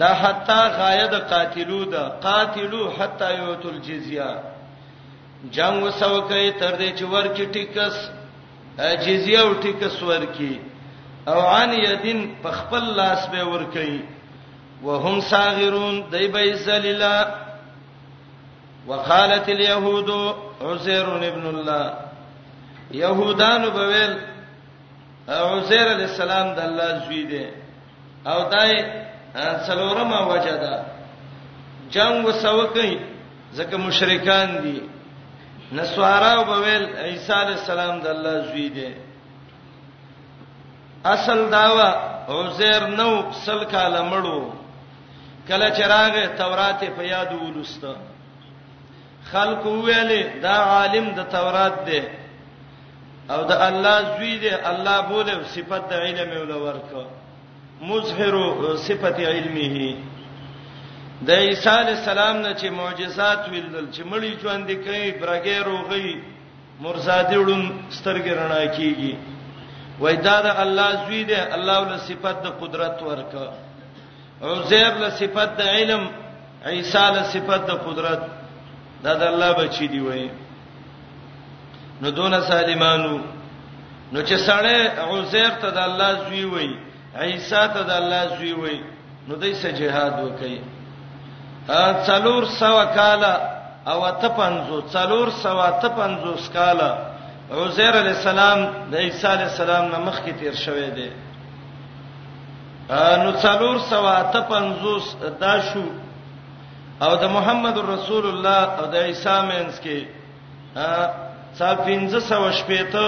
دا 0.00 0.10
حتا 0.22 0.60
غایه 0.78 1.06
د 1.06 1.14
قاتلو 1.14 1.84
دا 1.84 2.04
قاتلو 2.22 2.88
حتا 2.98 3.28
یوتل 3.42 3.78
جزیه 3.86 4.30
جنگ 5.50 5.82
وسو 5.82 6.20
کوي 6.20 6.50
تر 6.50 6.72
دې 6.78 6.98
چې 6.98 7.02
ورکی 7.02 7.44
ټیکس 7.54 7.94
جزیه 9.06 9.40
او 9.40 9.52
ټیکس 9.62 10.02
ورکی 10.02 10.58
او 11.26 11.40
عن 11.46 11.70
یدین 11.84 12.34
په 12.42 12.50
خپل 12.60 12.84
لاس 12.96 13.26
به 13.32 13.44
ورکی 13.44 14.00
وهم 14.82 15.20
صاغرون 15.20 16.04
دای 16.12 16.28
به 16.28 16.54
ذلیلا 16.56 17.26
وقالت 18.88 19.48
اليهود 19.48 20.34
عزير 20.62 21.06
ابن 21.06 21.46
الله 21.46 21.94
يهودانو 22.90 23.70
بویل 23.70 24.16
عزير 25.28 25.86
عليه 25.94 26.04
السلام 26.04 26.54
د 26.54 26.58
الله 26.58 26.98
زوی 27.06 27.22
دی 27.30 27.46
او 28.26 28.38
دای 28.54 28.72
څلورمه 29.66 30.18
وجدا 30.32 30.74
جنگ 31.94 32.26
وسوکې 32.28 32.98
ځکه 33.56 33.74
مشرکان 33.76 34.60
دي 34.62 34.82
نسوارا 35.72 36.42
بویل 36.42 36.84
عيسى 36.96 37.32
عليه 37.32 37.54
السلام 37.62 38.00
د 38.00 38.06
الله 38.06 38.34
زوی 38.50 38.68
دی 38.68 38.90
اصل 41.04 41.50
داوا 41.50 41.90
عزير 42.28 42.86
نو 42.88 43.30
سل 43.32 43.64
کاله 43.64 44.02
مړو 44.10 44.61
کله 45.48 45.70
چراغ 45.78 46.26
تورات 46.38 46.80
په 46.96 47.02
یاد 47.06 47.32
ولست 47.34 47.84
خلق 49.32 49.66
ویلې 49.66 50.40
دا 50.42 50.54
عالم 50.74 51.06
د 51.18 51.20
تورات 51.36 51.74
دی 51.86 52.00
او 53.32 53.40
د 53.50 53.52
الله 53.66 53.96
زوی 54.18 54.38
دی 54.38 54.50
الله 54.70 54.98
بوله 55.10 55.34
صفت 55.54 55.82
د 55.90 55.94
علم 56.06 56.30
ول 56.42 56.52
ورکو 56.66 57.02
مظهر 57.90 58.34
صفت 58.86 59.18
علمه 59.34 59.76
د 61.26 61.30
عیسی 61.30 61.84
السلام 61.94 62.36
نه 62.44 62.52
چې 62.60 62.66
معجزات 62.80 63.42
ویل 63.48 63.88
چې 63.94 64.02
مړی 64.10 64.32
ژوند 64.42 64.68
کوي 64.86 65.10
برګې 65.20 65.56
روغي 65.70 66.10
مرزادي 66.80 67.36
ړون 67.44 67.62
سترګې 67.98 68.32
رڼا 68.40 68.62
کیږي 68.76 69.12
وای 70.00 70.16
دا 70.16 70.36
د 70.42 70.46
الله 70.64 70.90
زوی 71.06 71.24
دی 71.24 71.34
الله 71.56 71.76
ول 71.86 71.98
صفت 72.10 72.36
د 72.44 72.46
قدرت 72.60 73.02
ورکو 73.10 73.46
عزير 74.42 74.92
له 74.98 75.08
صفت 75.20 75.50
د 75.58 75.62
علم 75.76 76.02
عيسى 76.70 77.04
له 77.14 77.22
صفت 77.34 77.60
د 77.70 77.72
قدرت 77.86 78.22
دا 79.04 79.12
د 79.20 79.22
الله 79.32 79.50
بچی 79.60 79.86
دی 79.92 80.00
وای 80.06 80.28
نو 82.02 82.08
دون 82.18 82.34
سالمانو 82.50 83.16
نو 84.12 84.18
چې 84.28 84.36
سړی 84.48 84.80
عزير 85.10 85.52
ته 85.62 85.68
د 85.78 85.80
الله 85.88 86.10
زوی 86.26 86.44
وای 86.50 86.70
عيسى 87.24 87.62
ته 87.74 87.80
د 87.90 87.92
الله 88.00 88.22
زوی 88.36 88.52
وای 88.62 88.78
نو 89.28 89.32
دای 89.42 89.54
سه 89.62 89.68
جهاد 89.80 90.14
وکي 90.24 90.56
ا 91.68 91.82
څلور 92.06 92.42
سوا 92.60 92.84
کاله 92.98 93.32
او 93.90 93.98
ته 94.22 94.28
پنځو 94.40 94.76
څلور 94.94 95.28
سوا 95.44 95.68
ته 95.82 95.88
پنځو 96.00 96.32
سکاله 96.46 96.90
عزير 97.56 97.92
عليه 98.02 98.14
السلام 98.20 98.58
د 98.90 98.94
عيسى 98.94 99.26
عليه 99.34 99.48
السلام 99.54 99.84
نه 99.94 99.98
مخکې 100.06 100.30
تیر 100.40 100.54
شوی 100.64 100.90
دی 100.96 101.10
نو 102.90 103.30
څلور 103.42 103.78
سوا 103.90 104.16
ته 104.32 104.40
50 104.48 105.14
دا 105.40 105.54
شو 105.72 105.84
او 107.04 107.12
د 107.22 107.24
محمد 107.36 107.76
رسول 107.94 108.24
الله 108.32 108.60
او 108.78 108.84
د 108.92 108.96
عیسی 109.06 109.36
مینس 109.50 109.76
کې 109.84 109.98
څا 111.58 111.68
15 111.86 112.20
سوا 112.30 112.50
شپې 112.58 112.82
ته 112.92 113.06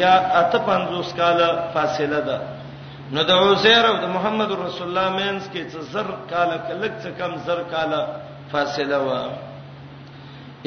یا 0.00 0.14
اته 0.40 0.58
50 0.68 1.12
کال 1.18 1.40
فاصله 1.74 2.20
ده 2.28 2.38
نو 3.12 3.22
د 3.22 3.30
عزیر 3.44 3.84
او 3.86 3.96
د 4.04 4.06
محمد 4.16 4.50
رسول 4.66 4.86
الله 4.88 5.08
مینس 5.20 5.44
کې 5.52 5.62
څه 5.72 5.78
زر 5.92 6.06
کال 6.30 6.50
کلک 6.68 6.92
څه 7.02 7.10
کم 7.18 7.36
زر 7.46 7.60
کال 7.70 7.92
فاصله 8.52 8.98
و 8.98 9.10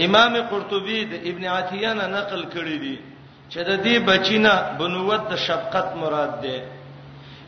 امام 0.06 0.34
قرطبي 0.52 1.00
د 1.12 1.14
ابن 1.30 1.44
عتیه 1.58 1.92
نه 2.00 2.06
نقل 2.18 2.42
کړی 2.54 2.78
دی 2.84 2.96
چې 3.52 3.60
د 3.68 3.70
دې 3.86 3.96
بچینا 4.08 4.54
بنووت 4.80 5.22
د 5.32 5.36
شفقت 5.48 5.88
مراد 6.02 6.34
ده 6.42 6.58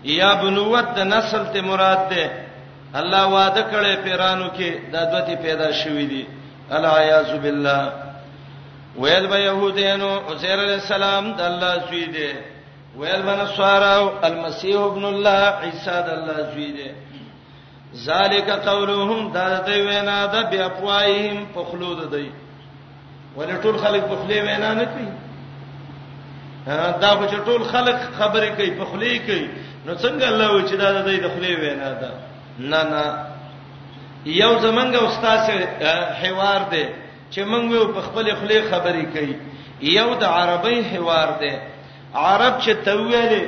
یا 0.04 0.34
بنوت 0.42 0.86
د 0.96 1.00
نسل 1.04 1.44
ته 1.54 1.62
مراد 1.62 2.10
ده 2.10 2.24
الله 3.00 3.26
وعده 3.28 3.62
کړي 3.72 3.96
پیرانو 4.04 4.48
کې 4.58 4.72
د 4.94 4.96
دوتې 5.14 5.36
پیدا 5.46 5.72
شوې 5.74 6.06
دي 6.14 6.26
الا 6.78 7.02
یاذ 7.02 7.32
بالله 7.44 7.92
ویل 8.98 9.28
به 9.28 9.38
يهودانو 9.40 10.22
عزير 10.32 10.60
عليه 10.66 10.76
السلام 10.76 11.34
د 11.34 11.42
الله 11.42 11.74
زوی 11.90 12.06
دي 12.06 12.34
ویل 12.98 13.22
به 13.22 13.36
نصارا 13.44 14.12
المسيح 14.24 14.80
ابن 14.82 15.06
الله 15.06 15.44
عيسى 15.64 15.96
د 16.08 16.10
الله 16.10 16.52
زوی 16.54 16.72
دي 16.72 16.92
ذالک 18.06 18.50
قولهم 18.50 19.32
دا 19.32 19.60
د 19.68 19.70
وینا 19.70 20.26
د 20.26 20.36
بیا 20.52 20.68
پوایهم 20.70 21.46
په 21.56 21.64
خلود 21.72 22.12
دی 22.16 22.32
ولې 23.38 23.56
ټول 23.64 23.78
خلک 23.84 24.02
په 24.04 24.16
خلی 24.24 24.40
وینا 24.42 24.74
نه 24.74 24.86
کوي 24.86 25.12
دا 27.02 27.10
خو 27.16 27.26
ټول 27.46 27.64
خلک 27.72 27.96
خبرې 28.20 28.50
کوي 28.58 28.72
په 28.78 28.86
خلی 28.86 29.20
کوي 29.20 29.50
نو 29.86 29.94
څنګه 30.04 30.26
الله 30.32 30.50
و 30.56 30.62
چې 30.70 30.76
دا 30.82 30.90
د 30.92 31.02
دې 31.10 31.18
خپلې 31.28 31.52
وینا 31.62 31.92
ده 32.02 32.10
نه 32.72 32.82
نه 32.94 33.06
یو 34.42 34.52
زمنګ 34.66 34.94
استاد 34.96 35.42
حوار 36.22 36.62
دی 36.74 36.84
چې 37.34 37.42
موږ 37.52 37.88
په 37.96 38.02
خپل 38.08 38.26
خپل 38.36 38.52
خبرې 38.72 39.06
کوي 39.16 39.36
یو 39.98 40.10
د 40.24 40.36
عربی 40.40 40.80
حوار 40.92 41.30
دی 41.42 41.54
عرب 42.16 42.56
چې 42.64 42.72
تویلې 42.86 43.44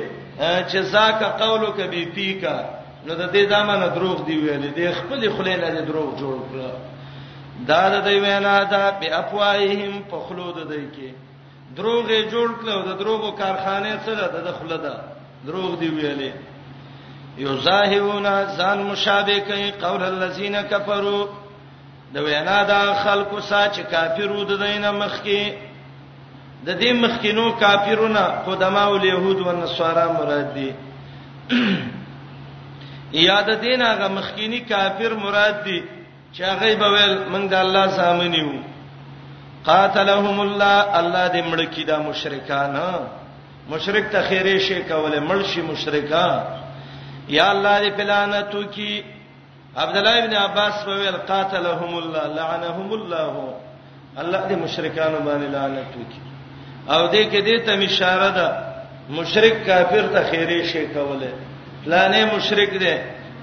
چې 0.70 0.78
زاکا 0.94 1.28
قولک 1.40 1.80
بی 1.90 2.04
فیکا 2.14 2.56
نو 3.06 3.14
د 3.14 3.32
دې 3.32 3.42
ځمانه 3.52 3.86
دروغ 3.96 4.24
دی 4.26 4.36
ویلې 4.36 4.70
د 4.76 4.92
خپل 4.92 5.20
خپل 5.34 5.48
نه 5.48 5.80
دروغ 5.92 6.08
جوړ 6.22 6.36
کړ 6.50 6.58
دا 7.70 7.82
د 7.94 8.04
دې 8.06 8.16
وینا 8.24 8.58
ده 8.74 8.82
په 9.00 9.06
افواههم 9.22 9.94
په 10.10 10.18
خلود 10.28 10.56
دی 10.70 10.82
کې 10.94 11.10
دروغ 11.76 12.04
جوړ 12.06 12.48
کړو 12.60 12.76
د 12.88 12.98
دروغو 13.02 13.32
کارخانه 13.42 13.92
سره 14.06 14.24
د 14.46 14.52
خلده 14.60 14.94
دروغ 15.46 15.72
دی 15.80 15.88
ویلې 15.88 16.30
یظاهرون 17.44 18.26
ځان 18.58 18.78
مشابه 18.82 19.38
کوي 19.38 19.70
قول 19.70 20.02
الذين 20.12 20.56
كفروا 20.72 21.24
د 22.12 22.16
وینا 22.26 22.60
دا 22.68 22.82
خلکو 23.04 23.40
سچ 23.40 23.74
کافرو 23.92 24.44
د 24.44 24.52
دینه 24.62 24.90
مخکي 24.92 25.42
د 26.66 26.78
دې 26.80 26.92
مخکینو 27.04 27.52
کافرونه 27.62 28.20
قدما 28.46 28.84
او 28.88 28.96
يهود 29.10 29.38
او 29.46 29.52
نصارا 29.62 30.06
مراد 30.12 30.54
دي 30.54 30.70
یاد 33.24 33.50
دین 33.64 33.82
هغه 33.82 34.08
مخکینی 34.08 34.60
کافر 34.70 35.14
مراد 35.26 35.64
دي 35.64 35.82
چې 36.34 36.40
هغه 36.40 36.74
به 36.84 36.88
ول 36.94 37.12
موږ 37.32 37.50
د 37.50 37.54
الله 37.54 37.86
سامنے 37.98 38.38
یو 38.38 38.52
قاتلهم 39.64 40.40
الله 40.40 40.98
الله 40.98 41.28
دې 41.28 41.44
مړ 41.50 41.58
کړي 41.72 41.84
دا 41.92 41.98
مشرکان 42.08 42.72
نه 42.78 42.88
مشرک 43.70 44.04
ته 44.12 44.22
خیره 44.22 44.58
شي 44.58 44.82
کوله 44.82 45.20
مرشي 45.20 45.62
مشرکا 45.62 46.58
یا 47.28 47.50
الله 47.50 47.74
دې 47.88 47.92
پلانتو 47.96 48.62
کی 48.64 49.02
عبد 49.76 49.96
الله 49.96 50.24
ابن 50.24 50.34
عباس 50.36 50.84
په 50.84 50.90
ویل 50.98 51.16
قاتلهم 51.16 51.94
الله 51.98 52.26
لعنهم 52.34 52.92
الله 52.92 53.54
الله 54.18 54.48
دې 54.48 54.52
مشرکان 54.64 55.12
باندې 55.14 55.48
لعنت 55.56 55.96
وکي 56.00 56.20
او 56.88 57.08
دې 57.08 57.32
کې 57.32 57.40
دې 57.48 57.66
ته 57.66 57.84
اشاره 57.84 58.28
ده 58.30 58.56
مشرک 59.10 59.66
کافر 59.66 60.06
ته 60.14 60.24
خیره 60.30 60.64
شي 60.72 60.86
کوله 60.86 61.32
پلانې 61.84 62.34
مشرک 62.36 62.70
دې 62.78 62.98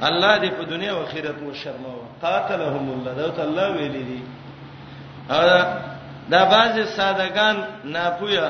الله 0.10 0.39
دې 0.41 0.49
په 0.60 0.63
دنیا 0.75 0.91
او 0.91 1.03
آخرت 1.03 1.38
مو 1.43 1.53
شرماوه 1.53 2.07
قاتلهم 2.21 2.91
الله 2.93 3.12
دوت 3.13 3.39
الله 3.39 3.71
ویلي 3.71 4.03
دي 4.12 4.19
دا 6.29 6.43
بعض 6.43 6.79
سادهګان 6.97 7.55
ناپویا 7.84 8.49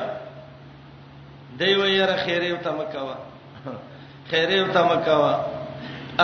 دی 1.61 1.73
ویره 1.75 2.15
خیره 2.25 2.47
او 2.47 2.57
تمکوا 2.57 3.15
خیره 4.31 4.55
او 4.61 4.67
تمکوا 4.77 5.33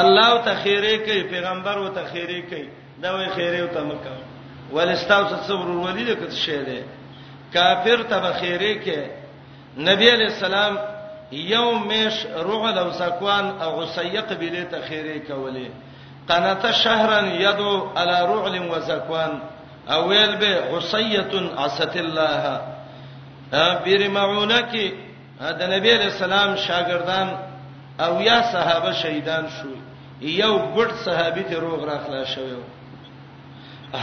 الله 0.01 0.25
او 0.33 0.39
تخیره 0.49 0.93
کوي 1.07 1.23
پیغمبر 1.33 1.77
او 1.81 1.89
تخیره 1.97 2.41
کوي 2.49 2.67
دا 3.03 3.09
وی 3.17 3.27
خیره 3.37 3.59
او 3.63 3.67
تمکوا 3.77 4.19
ولستاو 4.75 5.25
صبر 5.47 5.69
ولید 5.85 6.09
کته 6.21 6.35
شه 6.45 6.59
دی 6.67 6.79
کافر 7.55 7.99
ته 8.11 8.19
خیره 8.41 8.69
کوي 8.85 8.99
نبی 9.87 10.05
علی 10.15 10.25
السلام 10.33 10.73
یوم 11.31 11.77
مش 11.91 12.15
رعل 12.49 12.77
او 12.83 12.89
سکوان 13.01 13.45
او 13.63 13.69
غسیق 13.79 14.27
بلی 14.39 14.63
ته 14.71 14.79
خیره 14.89 15.15
کوي 15.29 15.65
قنات 16.29 16.63
شهرا 16.71 17.19
يدعو 17.45 17.73
على 17.97 18.17
رعل 18.33 18.55
وزكوان 18.71 19.39
اويل 19.89 20.35
به 20.35 20.53
عصيه 20.77 21.31
عصت 21.57 21.95
الله 21.97 22.41
بیرمعونه 23.83 24.59
کې 24.71 25.06
د 25.39 25.61
نبی 25.73 25.89
رسول 26.07 26.33
الله 26.33 26.55
شاګردان 26.67 27.27
او 28.05 28.13
یا 28.29 28.39
صحابه 28.53 28.91
شهیدان 29.01 29.45
شو 29.57 29.71
یو 30.41 30.53
ګډ 30.75 30.89
صحابي 31.05 31.43
ته 31.49 31.55
روغ 31.65 31.79
راخلا 31.91 32.23
شوی 32.33 32.59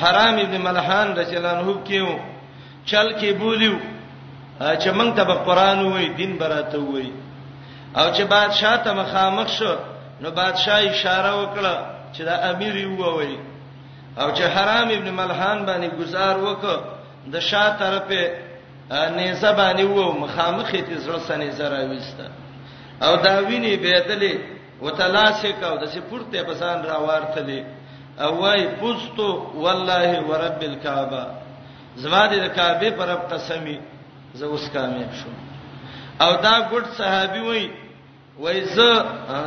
حرام 0.02 0.34
ابن 0.40 0.56
ملحان 0.66 1.08
رضی 1.20 1.36
الله 1.36 1.54
عنه 1.58 1.74
کېو 1.88 2.08
چل 2.90 3.06
کې 3.18 3.30
بولیو 3.40 3.76
چې 4.82 4.88
موږ 4.98 5.10
ته 5.16 5.24
قرآن 5.48 5.78
وای 5.86 6.08
دین 6.18 6.36
براته 6.38 6.78
وای 6.78 7.08
او 7.96 8.06
چې 8.16 8.22
بادشاہ 8.34 8.76
ته 8.84 8.92
مخامخ 8.94 9.48
شو 9.58 9.74
نو 10.20 10.28
بادشاہ 10.40 10.78
اشاره 10.88 11.30
وکړه 11.40 11.74
چې 12.16 12.22
دا 12.28 12.34
امیر 12.50 12.74
یو 12.76 12.94
وای 12.96 13.38
او 14.20 14.28
چې 14.36 14.42
حرام 14.54 14.88
ابن 14.98 15.08
ملحان 15.18 15.66
باندې 15.66 15.90
گزار 16.00 16.34
وکړه 16.46 16.76
د 17.32 17.38
شاته 17.40 17.76
طرفه 17.78 18.24
نه 18.90 19.32
زبانه 19.34 19.84
وو 19.84 20.12
مخامخ 20.12 20.70
ته 20.72 20.96
زړه 20.96 21.18
سنې 21.28 21.50
زرا 21.58 21.82
وستا 21.90 22.26
او 23.02 23.16
دا 23.16 23.40
ویني 23.48 23.76
به 23.76 23.92
دلې 24.08 24.34
وتلاشه 24.82 25.52
کاو 25.60 25.78
د 25.78 25.84
سي 25.86 26.00
پورته 26.00 26.42
پسان 26.44 26.84
را 26.88 26.96
وارتلې 26.98 27.60
او 28.22 28.40
وايي 28.42 28.66
پوستو 28.80 29.46
والله 29.54 30.20
ورب 30.20 30.62
الكعبه 30.62 31.24
زواد 31.96 32.30
د 32.34 32.46
کعبه 32.52 32.90
پر 32.90 33.08
رب 33.08 33.22
قسمي 33.32 33.80
زه 34.34 34.46
اوس 34.46 34.68
کامیاب 34.70 35.12
شوم 35.14 35.34
او 36.20 36.32
دا 36.42 36.60
ګډ 36.72 36.84
صحابي 36.98 37.40
وای 37.40 37.70
وای 38.38 38.64
زه 38.64 39.04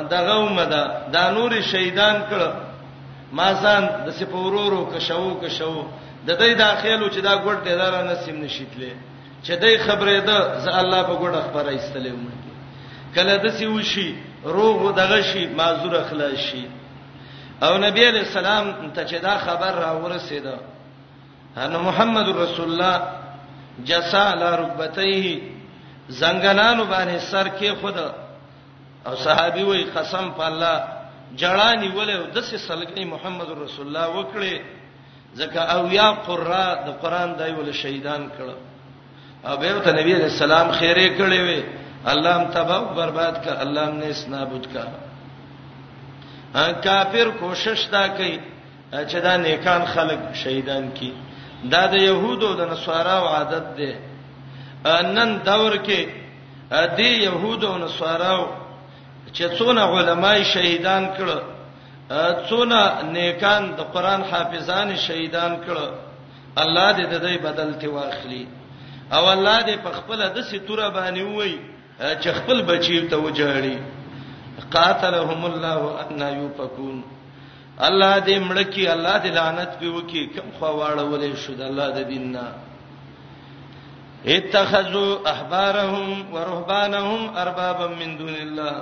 دغه 0.10 0.36
اومده 0.36 0.84
دا 1.14 1.32
نور 1.32 1.62
شهیدان 1.62 2.16
کړه 2.30 2.50
ما 3.32 3.54
ځان 3.54 3.84
د 4.06 4.12
سپورورو 4.20 4.90
کښو 4.94 5.30
کښو 5.42 5.84
د 6.28 6.30
دې 6.42 6.54
داخلو 6.58 7.08
چې 7.10 7.20
دا 7.28 7.34
ګډ 7.46 7.58
دې 7.66 7.74
دار 7.78 8.04
نه 8.04 8.16
سیم 8.26 8.38
نشیتلې 8.48 8.94
چې 9.44 9.52
دای 9.56 9.78
خبرې 9.78 10.22
ده 10.26 10.60
ز 10.60 10.68
الله 10.68 11.04
په 11.04 11.16
ګډه 11.22 11.40
خبره 11.48 11.72
استلم 11.76 12.18
کله 13.16 13.36
د 13.38 13.48
سی 13.58 13.66
وشي 13.68 14.16
روغ 14.46 14.96
دغه 14.96 15.22
شي 15.22 15.48
معذور 15.48 15.94
اخلاص 16.02 16.38
شي 16.38 16.66
او 17.66 17.78
نبی 17.78 18.02
علیہ 18.10 18.22
السلام 18.22 18.90
ته 18.92 19.06
چې 19.06 19.22
دا 19.22 19.38
خبر 19.38 19.74
را 19.76 19.92
ورسېده 20.04 20.56
ان 21.58 21.78
محمد 21.88 22.28
رسول 22.38 22.72
الله 22.74 22.98
جسا 23.86 24.32
علی 24.34 24.50
رکبتیه 24.62 25.40
زنګنانو 26.10 26.84
باندې 26.90 27.18
سر 27.18 27.48
کې 27.60 27.80
خود 27.82 27.96
او 29.08 29.16
صحابي 29.16 29.64
وای 29.64 29.84
قسم 29.84 30.32
په 30.38 30.46
الله 30.48 30.84
جړانی 31.38 31.90
ولې 31.96 32.16
د 32.34 32.42
سې 32.42 32.58
سلګي 32.68 33.06
محمد 33.06 33.50
رسول 33.50 33.88
الله 33.88 34.08
وکړي 34.22 34.62
ځکه 35.36 35.60
او 35.60 35.88
یا 35.88 36.12
قرا 36.12 36.74
د 36.86 36.90
قران 37.02 37.36
دایول 37.38 37.74
شهیدان 37.74 38.30
کړه 38.38 38.56
او 39.48 39.58
به 39.58 39.80
ته 39.80 39.92
نبی 39.92 40.14
علیہ 40.14 40.24
السلام 40.34 40.72
خیره 40.72 41.08
کړي 41.18 41.40
وي 41.48 41.64
الله 42.12 42.34
هم 42.38 42.46
تباہ 42.56 42.78
او 42.80 42.94
برباد 42.96 43.36
کا 43.46 43.62
الله 43.64 43.86
هم 43.90 43.96
نه 44.00 44.12
سنابود 44.12 44.68
کا 44.74 44.84
ان 46.64 46.74
کافر 46.84 47.30
کوشش 47.40 47.88
دا 47.92 48.08
کوي 48.08 48.40
چې 48.94 49.16
دا 49.28 49.36
نیکان 49.38 49.86
خلق 49.94 50.34
شهیدان 50.44 50.92
کی 51.00 51.12
دا 51.72 51.86
د 51.88 51.94
يهودو 51.96 52.54
د 52.60 52.72
نصارا 52.72 53.18
او 53.20 53.28
عادت 53.28 53.66
ده 53.78 53.92
نن 55.16 55.30
دور 55.46 55.78
کې 55.78 56.06
دې 56.72 57.12
يهودو 57.28 57.68
او 57.74 57.78
نصارا 57.78 58.34
چې 59.34 59.60
څونه 59.60 59.82
علماي 59.98 60.44
شهیدان 60.54 61.10
کړه 61.18 61.40
څونه 62.50 63.02
نیکان 63.16 63.72
د 63.80 63.82
قران 63.96 64.22
حافظان 64.32 64.96
شهیدان 64.96 65.58
کړه 65.62 65.86
الله 66.64 66.94
دې 66.94 67.06
د 67.14 67.28
دې 67.28 67.42
بدل 67.50 67.74
تی 67.80 67.88
واخلي 67.88 68.46
او 69.16 69.26
الله 69.34 69.60
دې 69.68 69.76
په 69.84 69.92
خپل 69.98 70.22
د 70.38 70.42
ستوره 70.52 70.88
باندې 70.90 71.22
وای 71.24 71.54
چې 72.00 72.30
خپل 72.40 72.62
بچی 72.70 72.96
ته 73.12 73.16
وجاړي 73.18 73.78
قاتلهم 74.78 75.46
الله 75.50 75.82
ان 76.12 76.22
يفكون 76.22 77.04
الله 77.88 78.14
دې 78.20 78.40
مړکی 78.40 78.88
الله 78.96 79.16
دې 79.18 79.28
لعنت 79.38 79.72
په 79.82 79.86
وکي 79.98 80.24
کوم 80.36 80.50
خو 80.60 80.72
واړولې 80.80 81.36
شو 81.44 81.54
د 81.60 81.62
الله 81.72 81.88
د 81.98 82.08
دیننا 82.14 82.48
اتخذوا 84.36 85.12
احبارهم 85.32 86.34
ورهبانهم 86.34 87.38
اربابا 87.44 87.88
من 88.00 88.18
دون 88.24 88.36
الله 88.36 88.82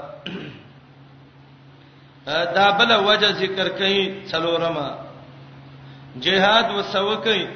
دا 2.58 2.68
بل 2.78 2.94
وجه 3.10 3.32
ذکر 3.44 3.68
کئ 3.80 3.96
څلورما 4.34 4.90
جهاد 6.28 6.72
وسو 6.78 7.16
کئ 7.28 7.48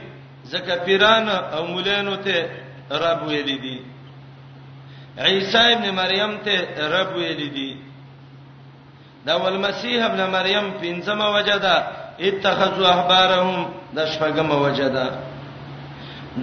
زکه 0.51 0.75
پیران 0.85 1.25
او 1.55 1.63
مولانو 1.73 2.15
ته 2.25 2.38
رب 3.05 3.21
ویل 3.27 3.49
دي 3.63 3.77
عیسی 5.27 5.63
ابن 5.75 5.85
مریم 6.01 6.33
ته 6.45 6.55
رب 6.95 7.12
ویل 7.17 7.41
دي 7.57 7.69
دا 9.25 9.33
والمسیح 9.43 9.99
ابن 10.09 10.21
مریم 10.35 10.65
پنځمه 10.81 11.27
وجدا 11.35 11.75
اتخذوا 12.27 12.89
احبارهم 12.95 13.57
د 13.95 13.99
شپږمه 14.13 14.55
وجدا 14.65 15.07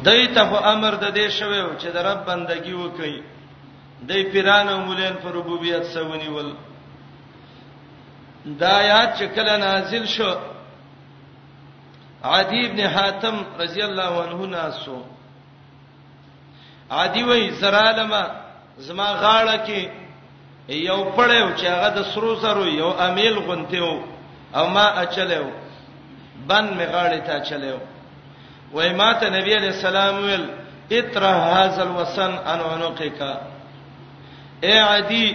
دای 0.07 0.27
ته 0.35 0.42
امر 0.73 0.92
د 1.05 1.07
دې 1.16 1.27
شویو 1.38 1.69
چې 1.81 1.88
د 1.97 1.99
رب 2.09 2.21
بندگی 2.29 2.73
وکړي 2.83 3.16
دای 4.09 4.23
پیران 4.33 4.66
او 4.69 4.79
مولین 4.88 5.14
پر 5.23 5.31
ربوبیت 5.38 5.85
سونی 5.95 6.29
ول 6.37 6.51
دا 8.61 8.69
آیات 8.83 9.11
چې 9.19 9.25
کله 9.37 9.55
نازل 9.57 10.05
شو 10.16 10.31
عدی 12.35 12.67
ابن 12.67 12.81
حاتم 12.89 13.35
رضی 13.59 13.83
الله 13.83 14.23
عنه 14.25 14.47
ناسو 14.47 15.03
عدی 16.91 17.23
وای 17.23 17.51
زرالما 17.51 18.25
زما 18.79 19.09
غاړه 19.23 19.57
کې 19.67 19.89
یو 20.69 21.05
پړیو 21.17 21.57
چې 21.59 21.65
هغه 21.67 21.89
د 21.97 22.03
سرو 22.15 22.37
سرو 22.41 22.67
یو 22.67 22.89
امیل 23.09 23.39
غونتیو 23.39 23.99
او 24.55 24.67
ما 24.69 24.87
اچلیو 25.03 25.45
بن 26.49 26.65
می 26.79 26.87
غاړه 26.87 27.21
ته 27.27 27.41
چلیو 27.41 27.79
وای 28.73 28.93
ما 28.93 29.12
ته 29.12 29.29
نبی 29.41 29.55
علیہ 29.57 29.71
السلام 29.73 30.15
ویل 30.25 30.47
اترا 30.99 31.31
هاذ 31.37 31.79
الوسن 31.81 32.33
ان 32.53 32.61
عنقک 32.73 33.23
اے 34.62 34.79
عدی 34.79 35.27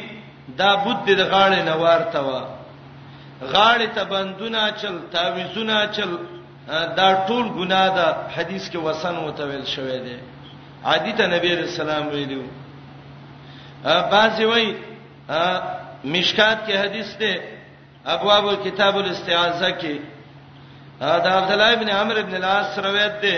دا 0.57 0.75
بود 0.75 1.05
د 1.05 1.23
غاړه 1.31 1.67
نوار 1.69 2.01
تا 2.13 2.19
و 2.21 2.29
غاړه 3.53 3.87
ته 3.95 4.03
بندونه 4.03 4.69
چل 4.81 4.99
تعويذونه 5.13 5.85
چل 5.95 6.15
دا 6.97 7.09
ټول 7.27 7.45
ګناه 7.59 7.87
ده 7.97 8.05
حدیث 8.35 8.65
کې 8.71 8.77
وسن 8.87 9.15
متویل 9.25 9.65
شوی 9.65 9.99
دی 10.05 10.17
عادی 10.91 11.11
ته 11.19 11.25
نبی 11.35 11.49
رسول 11.55 11.89
الله 11.89 12.07
ویلو 12.13 12.43
بعضی 14.13 14.43
وای 14.51 14.65
مشکات 16.13 16.57
کې 16.67 16.73
حدیث 16.83 17.09
ده 17.21 17.33
ابواب 18.15 18.63
کتاب 18.63 18.95
الاستعاذہ 18.97 19.69
کې 19.81 19.95
دا 20.99 21.31
عبد 21.39 21.51
الله 21.51 21.71
ابن 21.73 21.89
عمرو 21.89 22.19
ابن 22.19 22.35
العاص 22.35 22.79
روایت 22.79 23.21
ده 23.21 23.35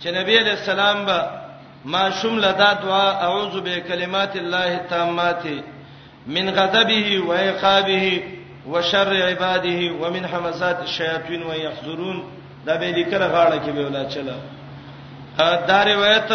چې 0.00 0.06
نبی 0.18 0.38
علیہ 0.38 0.52
السلام 0.60 1.04
با 1.04 1.18
ما 1.84 2.08
شمل 2.20 2.42
دا 2.52 2.72
دعا 2.74 3.04
اعوذ 3.26 3.54
بکلمات 3.64 4.36
الله 4.36 4.64
التامات 4.78 5.42
من 6.26 6.46
غضبه 6.50 7.18
وعقابه 7.28 8.20
وشر 8.72 9.10
عباده 9.22 9.92
ومن 10.02 10.24
حمزات 10.26 10.78
الشیاطین 10.80 11.42
ويحذرون 11.42 12.18
دا 12.66 12.74
به 12.80 12.84
لیکل 12.86 13.18
غاړه 13.34 13.58
کې 13.64 13.70
به 13.76 13.84
ولا 13.86 14.04
چلا 14.04 14.36
دا 15.68 15.82
روایت 15.84 16.30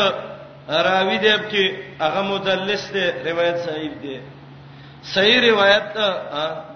راوی 0.69 1.17
دی 1.17 1.33
چې 1.51 1.73
هغه 2.03 2.21
مدلس 2.21 2.91
دی 2.93 3.05
روایت 3.29 3.55
صحیح 3.65 3.89
دی 4.01 4.19
صحیح 5.13 5.51
روایت 5.51 5.87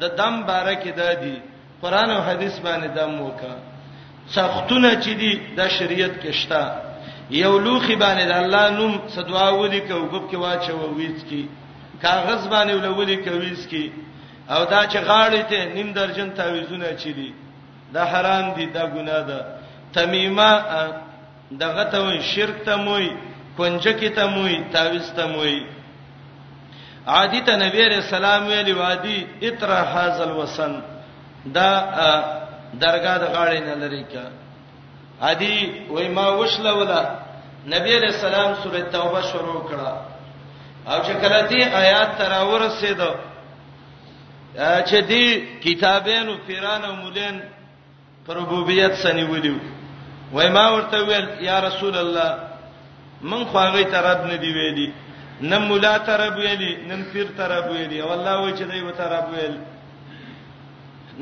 د 0.01 0.03
دم 0.17 0.43
بارکه 0.45 0.91
ده 0.91 1.13
دی 1.15 1.37
قران 1.81 2.09
او 2.09 2.21
حدیث 2.21 2.59
باندې 2.59 2.89
دم 2.97 3.21
وکا 3.21 3.53
سختونه 4.27 4.89
چې 5.01 5.09
دي 5.21 5.41
د 5.57 5.67
شریعت 5.67 6.15
کې 6.21 6.31
شته 6.31 6.71
یو 7.31 7.59
لوخي 7.59 7.95
باندې 7.95 8.23
د 8.27 8.33
الله 8.43 8.69
نوم 8.69 8.93
صدوا 9.07 9.49
ودی 9.49 9.81
کوګب 9.81 10.29
کې 10.31 10.35
واچو 10.35 10.95
ویز 10.97 11.23
کی 11.29 11.49
کاغذ 12.01 12.47
باندې 12.47 12.73
ولولي 12.73 13.17
کویز 13.17 13.67
کی 13.67 13.91
او 14.49 14.63
دا 14.65 14.85
چې 14.87 14.97
غاړې 14.97 15.41
ته 15.49 15.65
نیم 15.73 15.93
درجن 15.93 16.29
تعویذونه 16.33 16.93
چيلي 17.03 17.33
دا 17.93 18.03
حرام 18.05 18.53
دي 18.55 18.65
دا 18.65 18.85
ګناه 18.85 19.21
ده 19.27 19.39
تمیمه 19.93 20.51
دغه 21.59 21.83
ته 21.83 21.99
وي 22.05 22.21
شرک 22.21 22.63
ته 22.65 22.75
موي 22.75 23.11
کنجکی 23.57 24.09
ته 24.09 24.25
موي 24.27 24.63
تعویذ 24.73 25.11
ته 25.15 25.25
موي 25.27 25.65
عادی 27.07 27.41
ته 27.41 27.55
نبی 27.55 27.85
رسول 27.87 28.15
الله 28.25 28.47
ویلي 28.49 28.73
وادي 28.73 29.27
اترا 29.43 29.81
هاذل 29.93 30.31
وسن 30.31 30.81
دا 31.45 31.69
درګه 32.73 33.17
د 33.23 33.25
غاړې 33.33 33.59
نه 33.69 33.75
لري 33.75 34.03
کا 34.13 34.25
عادی 35.21 35.87
وای 35.89 36.07
ما 36.09 36.29
وشله 36.29 36.73
ولا 36.73 37.15
نبی 37.67 37.99
رسول 37.99 38.29
الله 38.35 38.61
سوره 38.63 38.81
توبه 38.81 39.21
شروع 39.21 39.69
کړه 39.69 39.91
او 40.91 40.97
چې 41.05 41.11
کله 41.21 41.47
دې 41.49 41.73
آیات 41.75 42.17
تراور 42.17 42.61
رسیدو 42.61 43.11
چې 44.59 44.95
دی 45.07 45.47
کتابینو 45.63 46.33
پیران 46.47 46.85
او 46.85 46.93
مولین 46.95 47.39
پر 48.27 48.33
ربوبیت 48.35 48.93
سنی 49.01 49.23
ویلو 49.23 49.57
وای 50.31 50.49
ما 50.49 50.73
ورته 50.75 50.97
ویل 51.07 51.25
یا 51.41 51.59
رسول 51.59 51.97
الله 51.97 52.37
من 53.21 53.43
خو 53.45 53.57
هغه 53.57 53.83
تراب 53.83 54.25
نه 54.27 54.37
دی 54.37 54.53
ویلی 54.53 54.93
نم 55.41 55.61
مولا 55.61 55.97
تراب 55.97 56.35
ویلی 56.37 56.73
نم 56.89 57.03
پیر 57.13 57.27
تراب 57.37 57.71
ویلی 57.71 58.01
والله 58.01 58.35
وای 58.35 58.57
چې 58.57 58.63
دی 58.71 58.81
وتراب 58.81 59.25
ویل 59.33 59.57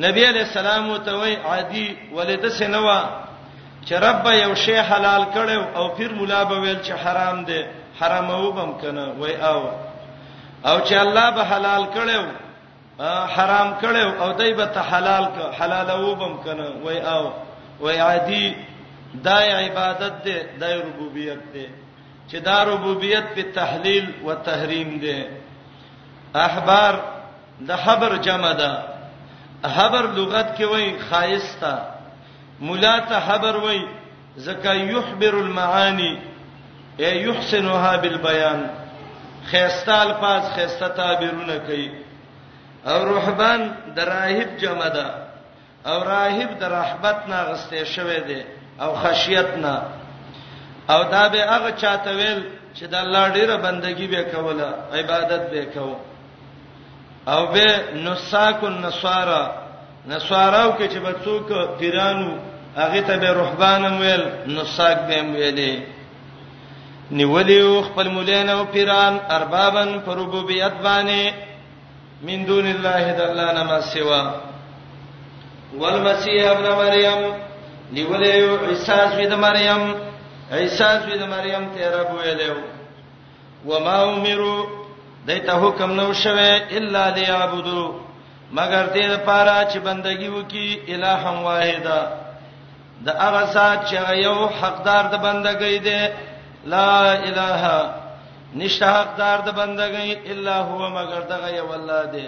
نبی 0.07 0.25
علیہ 0.25 0.41
السلام 0.41 0.97
ته 0.97 1.13
وای 1.13 1.35
عادی 1.35 1.95
ولید 2.15 2.49
سنوا 2.49 3.03
چې 3.85 3.91
رب 3.93 4.27
یو 4.27 4.55
شی 4.55 4.73
حلال 4.77 5.23
کړو 5.33 5.77
او 5.77 5.87
پیر 5.95 6.11
مولا 6.13 6.43
به 6.43 6.59
ویل 6.61 6.79
چې 6.83 6.91
حرام 6.91 7.43
دی 7.45 7.63
حرام 8.01 8.31
او 8.31 8.51
بم 8.51 8.77
کنه 8.81 9.05
وای 9.17 9.35
او 9.35 9.69
او 10.65 10.79
چې 10.85 10.93
الله 10.93 11.31
به 11.31 11.43
حلال 11.55 11.85
کړو 11.95 12.40
حرام 13.03 13.69
کړو 13.81 14.21
او 14.23 14.31
دای 14.39 14.53
به 14.53 14.65
ته 14.73 14.81
حلال 14.91 15.25
ک 15.25 15.35
حلال 15.59 15.89
وبم 16.03 16.33
کنه 16.45 16.67
وای 16.83 16.99
او 16.99 17.31
وای 17.79 17.97
عادي 17.99 18.55
دای 19.23 19.49
عبادت 19.51 20.23
ده 20.23 20.45
دای 20.59 20.73
ربوبیت 20.81 21.39
ده 21.53 21.69
چې 22.29 22.35
دا 22.45 22.63
ربوبیت 22.63 23.23
په 23.35 23.43
تحلیل 23.55 24.09
او 24.23 24.33
تحریم 24.33 24.97
ده 24.99 25.25
احبار 26.35 26.99
د 27.67 27.75
خبر 27.85 28.17
جمع 28.17 28.53
ده 28.53 28.71
خبر 29.69 30.03
لغت 30.07 30.57
کې 30.57 30.61
وای 30.63 30.99
خایستا 31.09 31.75
مولا 32.59 32.99
ته 32.99 33.19
خبر 33.19 33.55
وای 33.57 33.81
زکه 34.37 34.73
یحبر 34.73 35.35
المعانی 35.39 36.17
ای 36.99 37.21
یحسنها 37.23 37.97
بالبیان 37.97 38.69
خیستا 39.51 39.95
الفاظ 40.01 40.43
خیستا 40.55 40.87
تعبیرونه 40.87 41.57
کوي 41.59 41.89
او 42.85 42.99
رهبان 43.15 43.61
د 43.95 43.99
راهب 43.99 44.49
جمع 44.61 44.87
ده 44.97 45.07
او 45.91 45.97
راهب 46.11 46.51
د 46.59 46.63
رحمت 46.79 47.17
نه 47.29 47.39
غسته 47.47 47.83
شوی 47.95 48.19
دی 48.29 48.39
او 48.83 48.89
خشیت 49.03 49.49
نه 49.63 49.75
او 50.93 50.99
دا 51.13 51.23
به 51.33 51.41
هغه 51.53 51.71
چاته 51.81 52.11
ویل 52.19 52.41
چې 52.77 52.83
د 52.91 52.95
الله 52.95 53.25
ډیره 53.37 53.55
بندگی 53.65 54.07
به 54.07 54.21
کوله 54.33 54.69
عبادت 54.99 55.43
به 55.51 55.65
کو 55.73 55.89
او 57.33 57.41
به 57.53 57.65
نساک 58.07 58.63
النصارى 58.63 59.43
نصاراو 60.07 60.73
کې 60.77 60.89
چې 60.91 60.97
به 61.05 61.13
څوک 61.25 61.47
پیرانو 61.79 62.31
هغه 62.77 63.01
ته 63.01 63.17
به 63.17 63.29
رهبان 63.41 63.97
ویل 64.01 64.23
نساک 64.47 64.97
به 65.07 65.17
ویلې 65.33 65.75
نیولې 67.11 67.83
خپل 67.87 68.07
مولانو 68.07 68.63
پیران 68.73 69.13
اربابن 69.29 69.99
پربوبیت 70.05 70.73
باندې 70.85 71.23
من 72.27 72.45
دون 72.45 72.67
الله 72.67 73.03
د 73.19 73.21
الله 73.27 73.47
نه 73.57 73.63
ما 73.63 73.81
سوا 73.81 74.21
والمسيح 75.81 76.41
ابن 76.51 76.67
مريم 76.81 77.21
نیولې 77.95 78.31
عیسی 78.69 78.99
سوی 79.13 79.25
د 79.31 79.35
مریم 79.45 79.81
عیسی 80.57 80.89
سوی 81.03 81.17
د 81.21 81.25
مریم 81.33 81.63
ته 81.73 81.83
رب 81.97 82.09
ویلو 82.17 82.55
وما 83.69 83.95
امروا 84.09 84.59
دایته 85.27 85.53
حکم 85.63 85.91
نو 86.01 86.07
شوه 86.13 86.51
الا 86.77 87.03
ليعبدوا 87.17 87.87
مگر 88.57 88.83
دې 88.93 89.05
لپاره 89.13 89.55
چې 89.71 89.77
بندگی 89.87 90.29
وکي 90.29 90.79
الہ 90.93 91.23
واحده 91.47 91.99
د 93.05 93.09
هغه 93.23 93.45
سات 93.55 93.79
چې 93.89 94.11
یو 94.25 94.37
حقدار 94.61 95.03
د 95.13 95.23
بندګۍ 95.23 95.75
دی 95.87 96.09
لا 96.75 96.93
اله 97.13 97.89
نشه 98.59 98.85
حقدار 98.85 99.37
د 99.47 99.49
بندګۍ 99.59 100.09
الا 100.31 100.55
هو 100.69 100.81
مگر 100.97 101.21
دغه 101.33 101.49
یو 101.59 101.69
الله 101.77 102.03
دی 102.13 102.27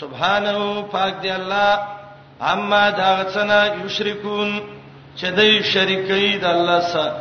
سبحانه 0.00 0.56
پاک 0.92 1.12
دی 1.22 1.30
الله 1.38 1.70
اما 2.52 2.84
دا 2.98 3.08
غڅنا 3.18 3.60
یشرکون 3.84 4.50
چې 5.18 5.26
دوی 5.38 5.54
شریکې 5.72 6.22
د 6.42 6.44
الله 6.44 6.80
سره 6.80 7.18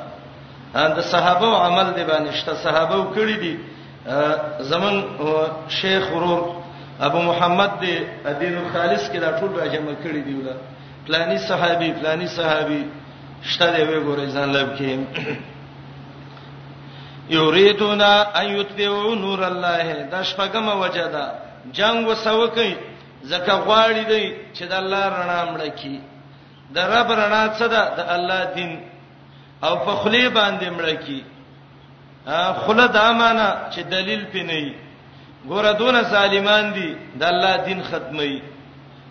دا 0.95 1.01
صحابه 1.01 1.45
او 1.47 1.55
عمل 1.65 1.87
دی 1.95 2.03
باندې 2.11 2.31
شته 2.39 2.53
صحابه 2.53 2.99
کړی 3.15 3.37
دي 3.43 3.53
زمون 4.71 4.95
شیخ 5.69 6.11
ورور 6.13 6.41
ابو 7.07 7.21
محمد 7.21 7.71
دی 7.81 7.95
ادین 8.25 8.55
خالص 8.73 9.09
کې 9.11 9.17
دا 9.19 9.39
ټول 9.39 9.49
به 9.55 9.67
جمع 9.73 9.95
کړی 10.03 10.21
دی 10.27 10.33
ولا 10.39 10.55
فلانی 11.05 11.37
صحابي 11.49 11.93
فلانی 11.99 12.27
صحابي 12.27 12.83
شته 13.43 13.67
دی 13.75 13.83
وګورئ 13.85 14.27
ځان 14.33 14.51
لب 14.53 14.75
کې 14.77 14.99
یریدونا 17.29 18.09
ان 18.39 18.49
یتبعوا 18.59 19.15
نور 19.15 19.39
الله 19.51 19.87
د 20.11 20.15
شپګم 20.29 20.67
وجدا 20.81 21.25
جنگ 21.77 22.07
وسوکې 22.09 22.69
زکه 23.31 23.53
غواړي 23.65 24.03
دی 24.11 24.23
چې 24.55 24.63
د 24.71 24.73
الله 24.81 25.03
رڼا 25.17 25.41
مړ 25.51 25.61
کی 25.79 25.97
د 26.75 26.77
رب 26.93 27.09
رڼا 27.19 27.43
څه 27.57 27.65
ده 27.73 27.83
د 27.97 27.99
الله 28.15 28.43
دین 28.57 28.71
او 29.65 29.73
په 29.85 29.91
خلی 30.01 30.23
باندې 30.37 30.67
مړ 30.77 30.89
کی 31.05 31.21
خله 32.65 32.85
د 32.95 32.97
امانه 33.09 33.49
چې 33.73 33.79
دلیل 33.95 34.23
پینې 34.33 34.73
ګوره 35.49 35.71
دون 35.83 36.03
سالمان 36.15 36.73
دي 36.77 36.89
د 37.19 37.23
الله 37.31 37.53
دین 37.67 37.83
ختمي 37.89 38.35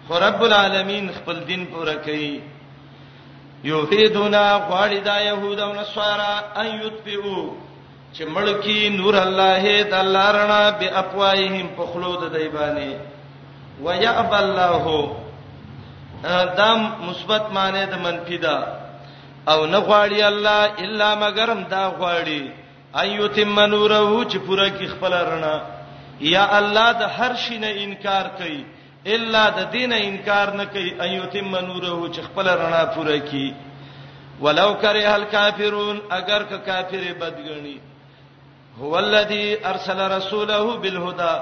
خو 0.09 0.19
رب 0.21 0.41
العالمین 0.49 1.09
خپل 1.19 1.37
دین 1.47 1.65
پوره 1.73 1.95
کوي 2.09 2.41
یوهیدونا 3.71 4.43
غواړي 4.69 4.99
دا 5.05 5.17
يهودو 5.29 5.73
نصارا 5.81 6.33
ان 6.61 6.67
یتبعوا 6.83 7.47
چې 8.17 8.25
ملکی 8.35 8.89
نور 8.97 9.17
الله 9.21 9.71
د 9.93 9.95
الله 10.01 10.27
رڼا 10.35 10.67
به 10.83 10.89
اپوایهم 11.03 11.67
په 11.79 11.87
خلو 11.95 12.11
د 12.21 12.29
دیبانی 12.37 12.85
ويأب 13.87 14.35
الله 14.37 14.93
دم 16.61 16.81
مثبت 17.09 17.51
معنی 17.57 17.83
د 17.91 17.95
منفی 18.05 18.39
ده 18.45 18.55
او 19.53 19.67
نه 19.73 19.79
غواړي 19.79 20.23
الله 20.29 20.63
الا 20.85 21.09
مگرم 21.23 21.61
دا 21.73 21.83
غواړي 21.99 22.43
ايتم 23.03 23.59
نوره 23.73 23.99
چې 24.31 24.37
پورا 24.47 24.69
کی 24.77 24.87
خپل 24.93 25.13
رڼا 25.31 25.57
یا 26.29 26.45
الله 26.61 26.87
د 27.01 27.03
هر 27.17 27.35
شي 27.43 27.59
نه 27.65 27.71
انکار 27.85 28.27
کوي 28.39 28.63
الا 29.17 29.43
د 29.59 29.61
دین 29.75 29.93
انکار 29.99 30.55
نه 30.63 30.67
کوي 30.79 30.95
ايتم 31.09 31.53
نوره 31.57 31.91
چې 32.13 32.21
خپل 32.31 32.49
رڼا 32.63 32.81
پورا 32.97 33.19
کی 33.29 33.45
ولو 34.41 34.75
کرے 34.81 35.05
الکافرون 35.11 36.01
اگر 36.17 36.43
که 36.49 36.57
کافر 36.65 37.05
بدګنی 37.21 37.77
هو 38.83 38.99
الذی 38.99 39.65
ارسل 39.67 39.99
رسوله 40.17 40.63
بالهدى 40.83 41.35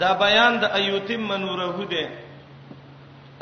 دا 0.00 0.10
بیان 0.24 0.54
د 0.62 0.64
ایوتیم 0.78 1.22
منوره 1.28 1.86
ده 1.90 2.04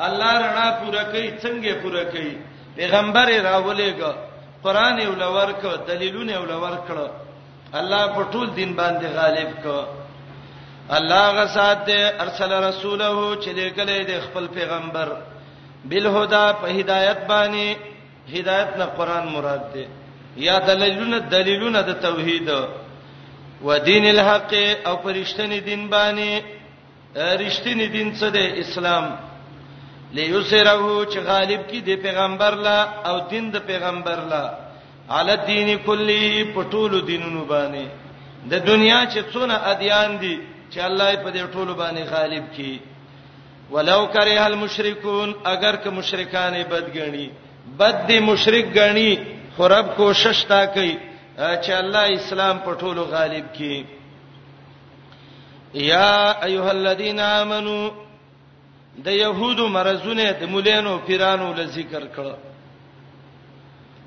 الله 0.07 0.33
رڼا 0.47 0.69
پوره 0.81 1.03
کوي 1.13 1.31
څنګه 1.43 1.73
پوره 1.83 2.05
کوي 2.13 2.37
پیغمبر 2.77 3.29
راولېګا 3.49 4.13
قران 4.63 5.01
یې 5.01 5.07
ولور 5.09 5.51
کړ 5.63 5.77
دلیلونه 5.89 6.33
یې 6.33 6.39
ولور 6.39 6.77
کړ 6.89 7.11
الله 7.73 8.07
په 8.17 8.23
ټول 8.33 8.51
دین 8.59 8.77
باندې 8.77 9.07
غالب 9.17 9.51
کړ 9.65 9.87
الله 10.97 11.27
غسات 11.43 11.91
ارسل 12.25 12.53
رسوله 12.69 13.37
چې 13.43 13.49
لګلې 13.49 14.01
د 14.11 14.21
خپل 14.27 14.47
پیغمبر 14.49 15.09
بالهدى 15.85 16.47
په 16.63 16.67
هدایت 16.79 17.19
باندې 17.29 17.77
هدایت 18.37 18.77
نه 18.79 18.85
قران 18.85 19.29
مراد 19.29 19.63
ده 19.75 19.87
یا 20.37 20.59
دلیلونه 20.59 21.19
دلیلونه 21.19 21.81
د 21.83 21.93
توحید 22.03 22.45
ده 22.47 22.84
ودین 23.67 24.07
الحق 24.07 24.53
او 24.89 24.95
پرشتنی 25.05 25.59
دین 25.69 25.83
باندې 25.93 26.31
رښتینی 27.45 27.87
دین 27.97 28.09
څه 28.21 28.29
دی 28.37 28.47
اسلام 28.63 29.05
ليسره 30.17 31.05
چې 31.11 31.19
غالب 31.29 31.61
کی 31.71 31.81
دی 31.89 31.97
پیغمبر 32.07 32.53
لا 32.67 32.79
او 33.09 33.15
دین 33.31 33.45
د 33.55 33.67
پیغمبر 33.67 34.19
لا 34.33 34.45
علی 35.19 35.37
دین 35.51 35.69
کلی 35.87 36.25
پټول 36.57 36.93
دینونو 37.11 37.45
باندې 37.53 37.85
د 38.51 38.55
دنیا 38.71 39.01
چې 39.13 39.21
څونه 39.33 39.55
ادیان 39.73 40.11
دي 40.23 40.37
چې 40.73 40.79
الله 40.89 41.09
په 41.17 41.31
دې 41.31 41.43
ټولو 41.55 41.73
باندې 41.83 42.05
غالب 42.15 42.45
کی 42.57 42.79
ولو 43.71 44.01
کرے 44.15 44.37
المشرکون 44.39 45.35
اگر 45.55 45.77
که 45.77 45.91
مشرکان 45.91 46.55
بدګنی 46.65 47.27
بد 47.79 48.07
دي 48.09 48.19
مشرک 48.31 48.65
غنی 48.79 49.11
خراب 49.57 49.97
کوشش 49.97 50.45
تا 50.49 50.65
کوي 50.75 50.97
چې 51.37 51.71
الله 51.71 52.15
اسلام 52.15 52.59
په 52.65 52.75
ټولو 52.75 53.03
غالب 53.05 53.47
کړي 53.55 53.85
یا 55.75 56.35
ایها 56.45 56.71
الذین 56.71 57.21
آمنو 57.21 57.91
د 58.99 59.09
یهودو 59.11 59.69
مرزونه 59.69 60.33
د 60.41 60.45
مولانو 60.49 60.99
پیرانو 61.07 61.53
ل 61.57 61.67
ذکر 61.77 62.07
کړه 62.17 62.37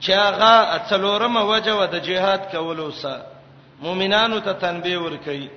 چې 0.02 0.12
هغه 0.12 0.54
اصلورمه 0.78 1.42
وجه 1.44 1.74
و 1.76 1.86
د 1.86 1.96
جهاد 2.08 2.42
کولو 2.52 2.92
سره 2.92 3.26
مؤمنانو 3.82 4.40
ته 4.40 4.52
تنبیه 4.54 4.98
ور 4.98 5.18
کوي 5.26 5.48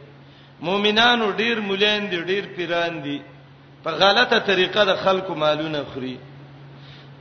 مؤمنانو 0.69 1.31
ډیر 1.43 1.61
مولان 1.69 2.11
دي 2.11 2.21
ډیر 2.33 2.45
پیران 2.57 3.01
دي 3.03 3.21
په 3.85 3.91
غلطه 3.91 4.39
طریقه 4.39 4.85
د 4.85 4.97
خلکو 5.05 5.35
مالونه 5.35 5.85
خوري 5.95 6.19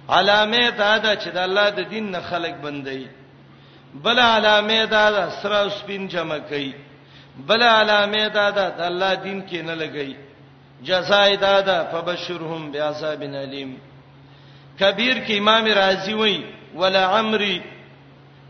علامه 0.10 0.70
دا 0.84 0.98
ده 0.98 1.16
چې 1.16 1.28
د 1.36 1.38
الله 1.38 1.70
د 1.70 1.80
دین 1.90 2.12
نه 2.12 2.20
خلک 2.30 2.56
بندي 2.64 3.06
بل 3.94 4.20
علامه 4.20 4.86
دا, 4.86 5.12
دا 5.12 5.30
سره 5.30 5.70
سپین 5.70 6.08
جمع 6.08 6.38
کوي 6.40 6.74
بل 7.48 7.64
علامه 7.64 8.30
دا 8.30 8.50
د 8.52 8.82
الله 8.82 9.14
دین 9.14 9.48
کې 9.50 9.66
نه 9.66 9.76
لګي 9.76 10.16
جزای 10.84 11.36
دا 11.38 11.62
دا 11.62 11.84
فبشرهم 11.92 12.72
بعذاب 12.72 13.22
الیم 13.22 13.78
کبیر 14.80 15.18
کې 15.26 15.32
امام 15.32 15.66
رازی 15.68 16.14
وایي 16.14 16.46
ولا 16.76 17.20
عمري 17.20 17.62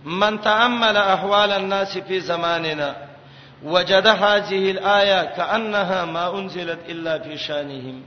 من 0.06 0.42
تامل 0.42 0.98
احوال 0.98 1.52
الناس 1.52 1.98
في 1.98 2.20
زماننا 2.20 2.96
وجد 3.64 4.08
هذه 4.08 4.72
الايه 4.72 5.24
كانها 5.38 6.06
ما 6.06 6.38
انزلت 6.40 6.80
الا 6.90 7.20
في 7.20 7.38
شانهم 7.38 8.04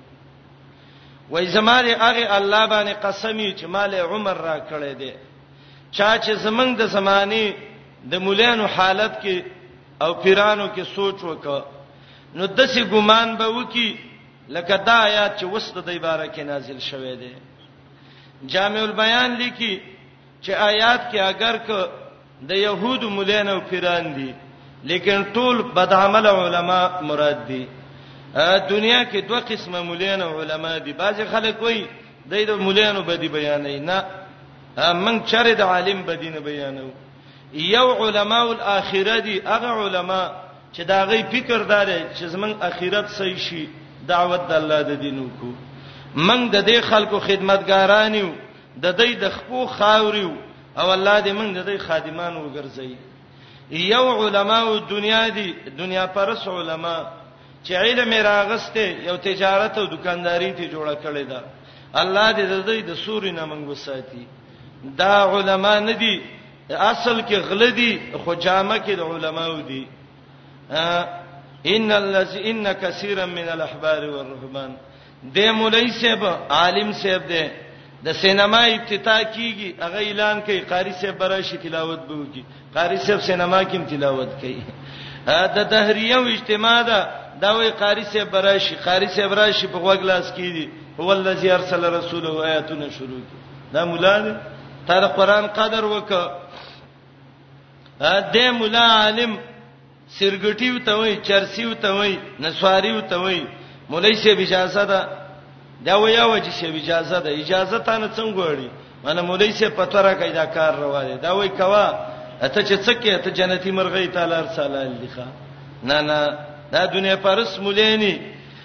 وای 1.31 1.47
زمانه 1.47 1.97
هغه 2.01 2.37
الله 2.37 2.66
باندې 2.66 3.05
قسمی 3.05 3.55
چې 3.59 3.64
مال 3.64 3.95
عمر 3.95 4.35
را 4.37 4.59
کړی 4.71 4.95
دی 4.99 5.12
چا 5.96 6.16
چې 6.24 6.31
زمنګ 6.44 6.70
د 6.76 6.87
زمانه 6.87 7.55
د 8.11 8.14
مولانو 8.24 8.66
حالت 8.76 9.20
کې 9.22 9.37
او 10.05 10.11
پیرانو 10.24 10.66
کې 10.74 10.83
سوچ 10.94 11.18
وکړه 11.20 11.64
نو 12.35 12.46
دسي 12.59 12.83
ګمان 12.92 13.37
به 13.37 13.48
وکي 13.57 13.88
لکه 14.55 14.76
دا 14.76 14.96
آیات 15.09 15.37
چې 15.40 15.44
وسط 15.52 15.76
د 15.85 15.90
عبارت 15.90 16.35
کې 16.35 16.40
نازل 16.42 16.78
شوه 16.81 17.14
دی 17.20 17.33
جامع 18.55 18.81
البیان 18.87 19.37
لیکي 19.42 19.72
چې 20.42 20.50
آیات 20.70 21.02
کې 21.12 21.16
اگر 21.33 21.57
ک 21.57 21.88
د 22.48 22.59
يهود 22.59 23.02
مولانو 23.05 23.61
پیران 23.68 24.14
دي 24.14 24.33
لیکن 24.90 25.24
ټول 25.35 25.62
بدعمل 25.76 26.26
علما 26.26 26.81
مراد 27.09 27.46
دي 27.48 27.66
دنیا 28.68 29.05
کې 29.12 29.16
دوه 29.28 29.40
قسمه 29.40 29.81
مولانو 29.83 30.40
علما 30.40 30.78
دي 30.78 30.92
بعضي 31.05 31.24
خلک 31.37 31.62
وایي 31.62 31.87
د 32.26 32.35
دې 32.46 32.50
مولانو 32.66 33.02
بدی 33.02 33.28
بیانې 33.28 33.78
نه 33.90 34.21
من 34.76 35.24
چر 35.24 35.54
د 35.54 35.61
عالم 35.61 36.02
بدینه 36.02 36.40
بیانو 36.40 36.90
یو 37.52 37.87
علماء 37.92 38.46
الاخره 38.50 39.20
دي 39.20 39.40
هغه 39.46 39.68
علما 39.82 40.30
چې 40.74 40.80
دا 40.80 41.04
غي 41.04 41.22
فکر 41.32 41.58
دار 41.62 41.87
چې 42.14 42.24
زمون 42.24 42.54
اخرت 42.62 43.06
صحیح 43.11 43.37
شي 43.38 43.68
دعوت 44.06 44.46
د 44.48 44.52
الله 44.52 44.82
د 44.82 44.90
دینو 45.00 45.28
کو 45.40 45.48
من 46.14 46.48
د 46.50 46.66
دې 46.68 46.80
خلکو 46.80 47.20
خدمتګارانیو 47.20 48.30
د 48.82 48.96
دې 48.96 49.11
د 49.22 49.28
خپو 49.30 49.66
خاوريو 49.66 50.32
او 50.78 50.92
الله 50.92 51.20
دې 51.22 51.28
من 51.32 51.54
د 51.54 51.66
دې 51.74 51.78
خادمان 51.80 52.37
وګرځي 52.37 52.96
یو 53.70 54.26
علماء 54.26 54.64
دنیا 54.90 55.28
دي 55.28 55.54
دنیا 55.78 56.06
پرس 56.06 56.48
علما 56.48 56.96
چې 57.66 57.70
علم 57.72 58.14
راغسته 58.26 58.96
یو 59.08 59.16
تجارت 59.16 59.78
او 59.78 59.87
دکانداری 59.87 60.52
ته 60.52 60.68
جوړه 60.70 60.94
کړې 61.04 61.28
ده 61.30 61.40
الله 61.94 62.32
دې 62.32 62.40
د 62.40 62.66
دې 62.66 62.85
د 62.90 62.94
سوري 62.94 63.32
نه 63.32 63.44
منغو 63.44 63.74
ساتي 63.74 64.26
دا 64.99 65.38
علما 65.38 65.79
نه 65.81 65.92
دي 65.92 66.21
اصل 66.71 67.23
کې 67.23 67.35
غل 67.35 67.71
دي 67.77 67.92
خو 68.25 68.35
جامه 68.35 68.77
کې 68.79 68.90
د 68.97 69.01
علماو 69.01 69.61
دي 69.61 69.87
ان 71.66 71.92
الذي 71.92 72.51
ان 72.51 72.73
كثيرا 72.73 73.27
من 73.27 73.49
الاحبار 73.49 74.09
والرهبان 74.11 74.71
د 75.23 75.38
مولای 75.38 75.90
صاحب 76.01 76.25
عالم 76.51 76.92
صاحب 76.92 77.23
دی 77.29 77.45
د 78.05 78.12
سینما 78.12 78.61
ابتدا 78.64 79.18
کیږي 79.23 79.68
هغه 79.85 79.99
اعلان 80.09 80.40
کوي 80.40 80.61
قاری 80.61 80.92
صاحب 81.01 81.18
براشي 81.18 81.57
تلاوت 81.57 81.99
به 82.09 82.14
وکي 82.14 82.45
قاری 82.75 82.97
صاحب 82.99 83.21
سینما 83.21 83.62
کې 83.64 83.90
تلاوت 83.90 84.29
کوي 84.40 84.62
دا 85.27 85.62
تحریه 85.64 86.16
او 86.16 86.25
اجتماع 86.27 86.83
ده 86.83 87.09
دا 87.40 87.51
وی 87.57 87.71
قاری 87.71 88.05
صاحب 88.05 88.31
براشي 88.31 88.75
قاری 88.75 89.07
صاحب 89.09 89.33
راشي 89.33 89.66
په 89.66 89.79
غوګلاس 89.85 90.27
کیږي 90.37 90.66
هو 91.01 91.12
الذي 91.12 91.51
ارسل 91.53 91.85
رسوله 91.99 92.45
آیاتنا 92.45 92.87
شروع 92.99 93.21
دا 93.73 93.85
مولا 93.85 94.18
دی 94.18 94.33
تا 94.87 94.97
د 95.03 95.05
قران 95.16 95.45
قدر 95.59 95.85
وک 95.95 96.11
ا 98.11 98.12
دې 98.35 98.47
مولا 98.59 98.85
عالم 99.01 99.33
سرګټي 100.18 100.68
وته 100.77 100.92
وای 100.99 101.12
چرسی 101.27 101.64
وته 101.71 101.90
وای 101.99 102.12
نسواری 102.42 102.92
وته 102.99 103.16
وای 103.23 103.38
مولای 103.90 104.14
شه 104.23 104.31
اجازه 104.45 104.85
ده 104.90 105.01
دا 105.87 105.95
ویا 106.03 106.25
و 106.31 106.35
چې 106.45 106.51
شه 106.59 106.66
اجازه 106.83 107.18
ده 107.25 107.31
اجازه 107.42 107.79
ته 107.87 107.92
نه 107.99 108.09
څنګه 108.16 108.40
وړي 108.49 108.68
مله 109.05 109.23
مولای 109.23 109.53
شه 109.59 109.68
پتوره 109.79 110.12
کیدا 110.23 110.45
کار 110.57 110.73
روا 110.83 111.01
دي 111.07 111.14
دا 111.27 111.31
وای 111.37 111.49
کوا 111.49 111.87
ته 112.55 112.61
چې 112.68 112.75
څکه 112.87 113.14
ته 113.25 113.31
جنتی 113.38 113.71
مرغی 113.71 114.07
تعالی 114.16 114.37
رساله 114.49 114.77
لیکه 114.85 115.27
نه 115.88 116.01
نه 116.09 116.18
دا 116.73 116.85
دنیا 116.95 117.16
پرس 117.16 117.59
مولینی 117.59 118.14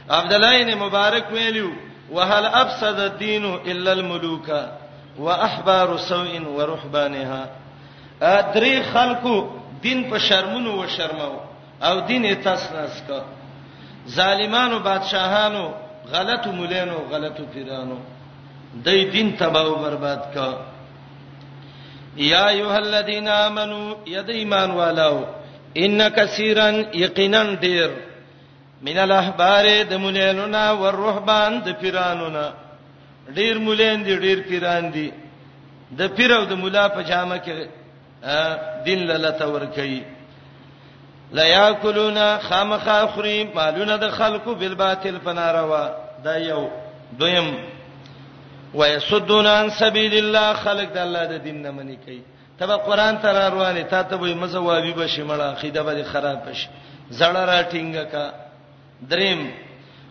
عبد 0.10 0.34
الله 0.34 0.54
ابن 0.62 0.70
مبارک 0.84 1.26
ویلو 1.32 1.70
وهل 2.12 2.46
افسد 2.46 3.00
الدين 3.00 3.46
الا 3.72 3.92
الملوک 3.92 4.48
واحبار 5.20 5.98
سوء 5.98 6.42
ورهبانها 6.48 7.50
ادري 8.22 8.84
خلقو 8.84 9.48
دین 9.84 10.10
په 10.12 10.18
شرمونو 10.18 10.72
و 10.84 10.88
شرماو 10.88 11.40
او 11.84 12.00
دین 12.00 12.26
یې 12.26 12.44
تاسناس 12.44 13.02
کا 13.08 13.22
ظالمانو 14.10 14.80
بادشاهانو 14.80 15.72
غلطو 16.14 16.52
مولانو 16.52 16.98
غلطو 17.12 17.44
پیرانو 17.54 17.98
دای 18.86 19.04
دین 19.10 19.32
تباہ 19.40 19.66
او 19.66 19.76
برباد 19.84 20.34
کا 20.34 20.50
یا 22.18 22.48
ایه 22.48 22.76
الذین 22.76 23.28
آمنو 23.28 23.96
ید 24.08 24.30
ایمان 24.30 24.72
والو 24.72 25.26
ان 25.76 26.00
کثیرن 26.16 26.82
یقینا 27.02 27.44
ډیر 27.56 27.90
من 28.82 28.98
الاحبار 28.98 29.66
د 29.90 29.94
مولانو 30.06 30.46
نا 30.56 30.66
ور 30.82 30.96
رهبان 31.06 31.60
د 31.66 31.70
پیرانو 31.82 32.30
نا 32.38 32.46
ډیر 33.36 33.58
مولین 33.60 34.04
دي 34.06 34.16
ډیر 34.26 34.40
پیران 34.48 34.92
دي 34.94 35.10
د 36.00 36.02
پیر 36.16 36.32
او 36.36 36.44
د 36.50 36.54
مولا 36.62 36.88
په 36.96 37.02
جامه 37.10 37.38
کې 37.38 37.68
دین 38.86 39.00
لته 39.26 39.48
ور 39.54 39.66
کوي 39.76 40.02
لا 41.38 41.44
یاکلونا 41.46 42.28
خامخ 42.48 42.88
اخری 42.88 43.38
مالونه 43.56 43.96
د 44.04 44.10
خلقو 44.20 44.56
بالباطل 44.56 45.16
فناروا 45.26 45.88
دا 46.24 46.38
یو 46.38 46.70
دویم 47.20 47.50
ويصدون 48.74 49.48
عن 49.48 49.70
سبيل 49.70 50.14
الله 50.20 50.54
خلق 50.54 50.94
د 50.94 50.98
الله 50.98 51.26
د 51.32 51.44
دین 51.44 51.62
نه 51.62 51.72
منی 51.72 51.96
کوي 52.06 52.22
تبه 52.60 52.76
قران 52.88 53.18
تر 53.22 53.40
روانه 53.52 53.82
تا 53.84 54.02
ته 54.04 54.16
وي 54.16 54.34
مزوابي 54.34 54.94
بشي 54.94 55.24
مړه 55.28 55.56
خیده 55.62 55.82
به 55.84 56.04
خراب 56.04 56.50
بشي 56.50 56.70
زړه 57.20 57.44
را 57.52 57.62
ټینګه 57.64 58.04
کا 58.12 58.34
دریم 59.10 59.48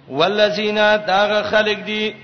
والذین 0.09 0.77
داغه 1.07 1.43
خلق 1.51 1.85
دی 1.87 2.15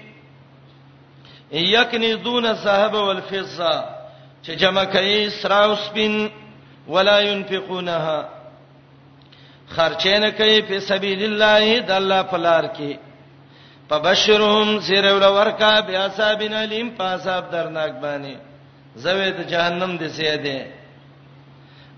یکنزون 1.61 2.47
صاحب 2.63 2.95
والفضه 2.95 3.83
چې 4.45 4.51
جمع 4.61 4.85
کوي 4.93 5.29
سرا 5.41 5.59
او 5.65 5.75
سپین 5.75 6.29
ولا 6.89 7.19
ينفقونها 7.21 8.29
خرچینه 9.69 10.31
کوي 10.31 10.61
په 10.69 10.79
سبیل 10.81 11.23
الله 11.25 11.81
د 11.81 11.91
الله 11.91 12.23
په 12.23 12.37
لار 12.37 12.65
کې 12.77 12.93
پبشرهم 13.89 14.81
سیر 14.87 15.05
ول 15.13 15.25
ورکا 15.37 15.81
بیا 15.87 16.07
صاحبین 16.17 16.55
الیم 16.55 16.91
پاساب 16.97 17.51
درناک 17.53 17.91
باندې 18.03 18.37
زوی 19.05 19.31
ته 19.33 19.43
جهنم 19.51 19.97
دي 19.97 20.09
سي 20.09 20.37
دي 20.37 20.63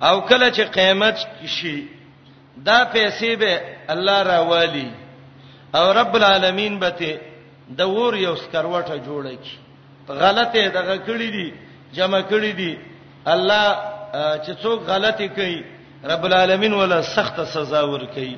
او 0.03 0.21
کله 0.21 0.51
چې 0.51 0.61
قیامت 0.79 1.27
شي 1.47 1.77
دا 2.57 2.91
پیسې 2.95 3.25
به 3.37 3.61
الله 3.89 4.23
را 4.23 4.41
والی 4.41 4.91
او 5.75 5.93
رب 6.01 6.15
العالمین 6.15 6.79
به 6.79 6.91
ته 6.91 7.21
د 7.79 7.83
ور 7.97 8.15
یو 8.27 8.35
سکروټه 8.37 8.97
جوړه 9.07 9.35
کی 9.45 9.57
غلطه 10.09 10.69
دغه 10.79 10.97
کړی 11.07 11.29
دي 11.37 11.49
جمع 11.97 12.21
کړی 12.33 12.53
دي 12.61 12.79
الله 13.27 13.77
چې 14.45 14.51
څوک 14.63 14.79
غلطي 14.89 15.29
کوي 15.29 15.63
رب 16.11 16.25
العالمین 16.25 16.73
ولا 16.75 17.03
سخت 17.03 17.41
سزا 17.53 17.83
ور 17.85 18.05
کوي 18.15 18.37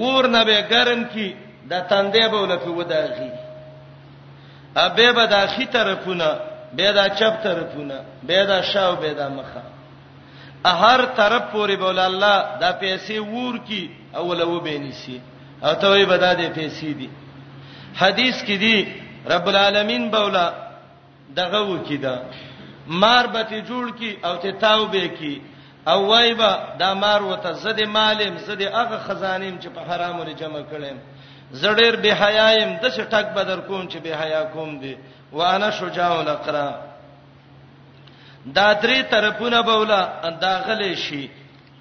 ور 0.00 0.26
نه 0.34 0.44
به 0.44 0.60
ګرم 0.70 1.04
کی 1.14 1.34
د 1.70 1.72
تندې 1.90 2.28
به 2.32 2.36
ولته 2.40 2.70
وداغي 2.70 3.30
ابه 4.76 5.12
به 5.12 5.24
د 5.26 5.32
اخی 5.44 5.66
طرفونه 5.66 6.28
به 6.72 6.92
د 6.92 7.08
چپ 7.18 7.42
طرفونه 7.44 7.96
به 8.22 8.44
د 8.44 8.60
شاو 8.72 8.96
به 8.96 9.12
د 9.12 9.20
مخه 9.36 9.62
هر 10.64 11.00
طرف 11.16 11.42
پورې 11.52 11.72
بول 11.76 11.98
الله 11.98 12.36
دا 12.60 12.70
پیسې 12.80 13.10
ور 13.18 13.58
کی 13.68 13.90
اول 14.16 14.40
و 14.42 14.60
به 14.60 14.78
نسی 14.78 15.20
او 15.62 15.74
ته 15.74 15.90
وی 15.90 16.04
به 16.04 16.16
د 16.16 16.52
پیسې 16.54 16.84
دي 16.98 17.08
حدیث 17.98 18.42
کې 18.42 18.56
دی 18.60 18.84
رب 19.30 19.46
العالمین 19.48 20.08
بولا 20.10 20.50
دغه 21.36 21.60
وکیدا 21.66 22.16
مار 22.86 23.26
به 23.26 23.42
ته 23.42 23.62
جوړ 23.64 23.98
کی 23.98 24.16
او 24.24 24.36
ته 24.36 24.52
تاوبه 24.52 25.08
کی 25.18 25.40
او 25.86 26.06
وایبا 26.06 26.54
دا 26.78 26.94
مار 26.94 27.22
وته 27.22 27.52
زده 27.52 27.86
مالم 27.86 28.36
زده 28.36 28.68
هغه 28.76 28.98
خزانیم 29.06 29.58
چې 29.60 29.66
په 29.68 29.80
حرامو 29.94 30.22
لري 30.24 30.34
جمع 30.34 30.62
کړم 30.70 30.96
زړیر 31.52 31.96
به 31.96 32.14
حیایم 32.22 32.76
د 32.76 32.88
څه 32.90 33.04
ټک 33.10 33.26
بدر 33.36 33.60
کوم 33.60 33.88
چې 33.88 33.96
به 33.98 34.16
حیا 34.22 34.42
کوم 34.44 34.78
دی 34.80 34.96
وانا 35.32 35.70
شجاع 35.70 36.10
الاقرا 36.18 36.70
دا 38.54 38.74
درې 38.74 39.10
طرفونه 39.10 39.62
بوله 39.62 40.08
داخله 40.40 40.94
شي 40.94 41.30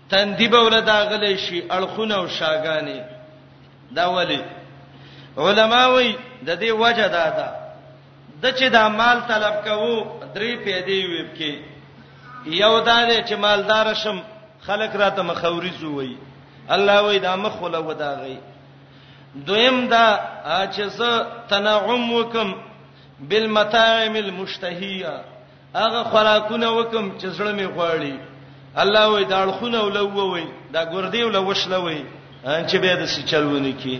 تندې 0.09 0.43
بوله 0.49 0.79
داخله 0.81 1.35
شي 1.37 1.63
اړخونه 1.69 2.13
او 2.15 2.27
شاګانی 2.27 2.99
دا 3.91 4.05
ولی 4.09 4.41
علما 5.37 5.85
وای 5.87 6.15
د 6.45 6.59
دې 6.59 6.71
وجه 6.71 7.07
دا 7.07 7.27
ده 7.37 7.49
د 8.41 8.55
چې 8.57 8.69
دا 8.69 8.87
مال 8.89 9.19
طلب 9.27 9.53
کوو 9.65 10.05
درې 10.35 10.51
پیدې 10.65 10.99
ویب 11.11 11.27
کې 11.37 11.53
یو 12.63 12.79
دا 12.79 13.05
دی 13.09 13.23
چې 13.29 13.33
مالدار 13.37 13.93
شم 13.93 14.17
خلک 14.61 14.95
راته 14.95 15.21
مخاوري 15.23 15.71
زوي 15.81 16.17
الله 16.69 16.99
وای 17.03 17.19
دا 17.19 17.35
مخ 17.35 17.61
ولا 17.61 17.79
وداغي 17.79 18.37
دویم 19.35 19.87
دا 19.87 20.19
چې 20.73 20.81
زه 20.85 21.27
تنعم 21.49 22.11
وکم 22.13 22.55
بالمتاعم 23.19 24.15
المشتهیه 24.15 25.21
هغه 25.75 26.03
خوراکونه 26.03 26.69
وکم 26.69 27.11
چې 27.19 27.25
زړه 27.37 27.51
می 27.59 27.65
غواړي 27.67 28.13
الله 28.77 29.07
وای 29.09 29.23
دا 29.25 29.51
خلونه 29.51 29.79
ولووي 29.81 30.45
دا 30.73 30.85
ګردی 30.85 31.23
ولوښلوي 31.23 32.01
ان 32.47 32.67
چې 32.67 32.75
به 32.77 32.95
د 32.95 33.05
سچلونه 33.05 33.71
کی 33.71 33.99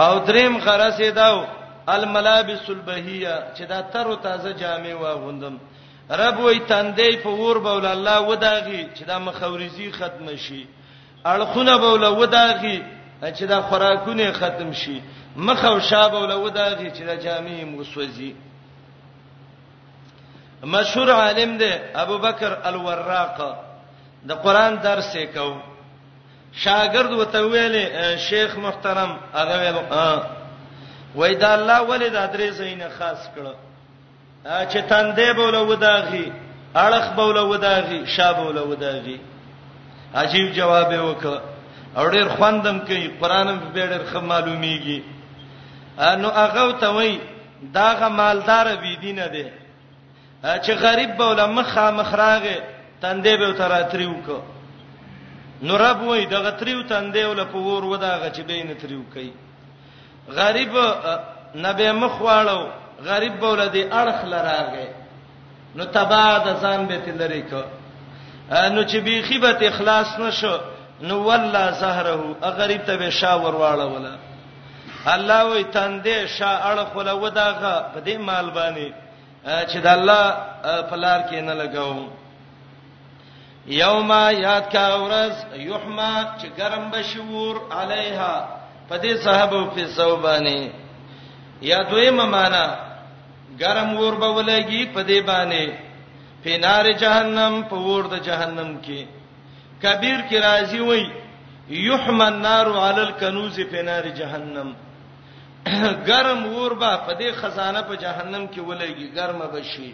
او 0.00 0.18
دریم 0.18 0.58
غرض 0.58 1.00
یې 1.00 1.10
داو 1.14 1.44
الملابس 1.88 2.68
البهیه 2.70 3.42
چې 3.56 3.60
دا 3.68 3.80
تر 3.82 4.06
او 4.08 4.16
تازه 4.16 4.52
جامې 4.54 5.00
واغوندم 5.02 5.58
رب 6.10 6.36
وې 6.38 6.58
تندې 6.68 7.16
په 7.22 7.28
ور 7.30 7.58
بول 7.58 7.86
الله 7.86 8.20
وداغي 8.20 8.88
چې 8.96 9.02
دا 9.04 9.18
مخاوريزي 9.18 9.90
ختم 9.92 10.36
شي 10.36 10.66
اړخونه 11.24 11.76
بول 11.78 12.04
وداغي 12.06 12.82
چې 13.22 13.42
دا 13.44 13.62
خوراکونه 13.62 14.32
ختم 14.32 14.72
شي 14.72 15.00
مخ 15.36 15.64
او 15.64 15.80
شاب 15.80 16.10
بول 16.10 16.32
وداغي 16.32 16.90
چې 16.90 17.02
دا 17.06 17.16
جامې 17.16 17.64
مسوځي 17.78 18.34
مشهور 20.64 21.08
عالم 21.10 21.56
دی 21.58 21.72
ابو 21.94 22.18
بکر 22.18 22.56
الوراق 22.64 23.40
د 24.28 24.32
قران 24.34 24.74
درس 24.82 25.14
یې 25.14 25.26
کوي 25.38 25.73
شاګرد 26.62 27.12
وته 27.12 27.40
ویلې 27.52 27.84
شیخ 28.28 28.52
محترم 28.64 29.10
هغه 29.34 29.54
ویل 29.60 29.78
وای 31.14 31.34
دا 31.34 31.52
الله 31.52 31.80
ولې 31.88 32.08
دا 32.10 32.26
درې 32.26 32.50
زینه 32.50 32.88
خاص 32.98 33.20
کړه 33.34 33.54
چې 34.70 34.80
تندې 34.90 35.30
بوله 35.36 35.60
وداغي 35.62 36.32
اړخ 36.74 37.06
بوله 37.16 37.42
وداغي 37.42 38.06
شابوله 38.16 38.62
وداغي 38.62 39.18
عجیب 40.14 40.52
جواب 40.54 40.90
وکړه 40.92 41.40
او 41.96 42.10
ډېر 42.10 42.28
خواندم 42.36 42.78
کوي 42.80 43.08
قرانم 43.20 43.58
به 43.74 43.86
ډېر 43.90 44.04
خه 44.12 44.20
معلومیږي 44.20 45.00
نو 46.22 46.28
هغه 46.28 46.72
ته 46.80 46.88
وای 46.90 47.18
دا 47.74 47.94
غ 48.00 48.08
مالدار 48.08 48.66
بي 48.82 48.96
دینه 48.96 49.26
دي 49.26 49.46
چې 50.44 50.70
غریب 50.70 51.16
بوله 51.16 51.46
مخه 51.46 51.90
مخراغه 51.90 52.56
تندې 53.02 53.34
به 53.40 53.52
تراتری 53.58 54.06
وکړه 54.06 54.40
نو 55.66 55.76
رب 55.78 56.00
وای 56.02 56.26
دغه 56.26 56.50
تریو 56.60 56.82
تندې 56.82 57.16
ول 57.24 57.44
په 57.44 57.56
ور 57.66 57.84
وداغه 57.84 58.28
چې 58.32 58.40
بین 58.46 58.72
تریو 58.80 59.02
کوي 59.12 59.30
غریب 60.38 60.72
نبی 61.66 61.86
مخواړو 61.92 62.66
غریب 63.08 63.38
بولدي 63.44 63.82
اړخ 64.00 64.18
لراغه 64.24 64.88
نو 65.76 65.84
تبا 65.94 66.26
د 66.46 66.60
ځان 66.62 66.84
به 66.90 66.98
تلری 67.06 67.42
کو 67.52 67.62
نو 68.70 68.88
چې 68.88 68.96
بی 69.06 69.14
خیبت 69.28 69.62
اخلاص 69.68 70.18
نشو 70.22 70.54
نو 71.08 71.16
والله 71.28 71.70
زهره 71.84 72.34
غریب 72.58 72.84
ته 72.90 72.96
به 72.96 73.10
شاور 73.20 73.54
واړه 73.60 73.86
ولا 73.94 75.14
الله 75.14 75.44
وی 75.52 75.64
تندې 75.72 76.30
شا 76.38 76.52
اړخ 76.60 76.96
ولا 76.96 77.12
وداغه 77.14 77.72
په 77.94 78.00
دې 78.04 78.16
مال 78.28 78.50
باندې 78.50 78.92
چې 79.72 79.76
د 79.88 79.88
الله 79.96 80.84
په 80.90 80.96
لار 81.04 81.20
کې 81.30 81.34
نه 81.48 81.54
لګاوم 81.62 82.06
یوم 83.66 84.10
یاد 84.42 84.72
کا 84.72 84.86
ورځ 85.02 85.32
یحما 85.56 86.12
چې 86.40 86.46
ګرم 86.58 86.90
بشور 86.90 87.56
علیها 87.76 88.34
پدې 88.88 89.14
صحابه 89.24 89.64
په 89.74 89.86
صوبانی 89.96 90.70
یا 91.62 91.78
دویمه 91.90 92.24
معنا 92.26 92.66
ګرم 93.60 93.96
ور 93.96 94.14
به 94.20 94.28
ولګي 94.36 94.82
پدې 94.94 95.20
باندې 95.28 95.66
په 96.42 96.58
نار 96.62 96.92
جهنم 96.92 97.54
په 97.70 97.76
ور 97.76 98.04
د 98.08 98.14
جهنم 98.26 98.80
کې 98.84 99.00
کبیر 99.82 100.20
کی 100.28 100.38
راضی 100.38 100.80
وای 100.80 101.04
یحما 101.68 102.26
النار 102.26 102.66
علی 102.88 103.00
الکنوز 103.00 103.60
په 103.70 103.82
نار 103.82 104.04
جهنم 104.20 104.68
ګرم 106.08 106.46
ور 106.54 106.74
به 106.74 106.92
پدې 107.08 107.30
خزانه 107.40 107.82
په 107.82 107.94
جهنم 107.96 108.46
کې 108.52 108.60
ولګي 108.68 109.06
ګرمه 109.16 109.46
بشي 109.54 109.90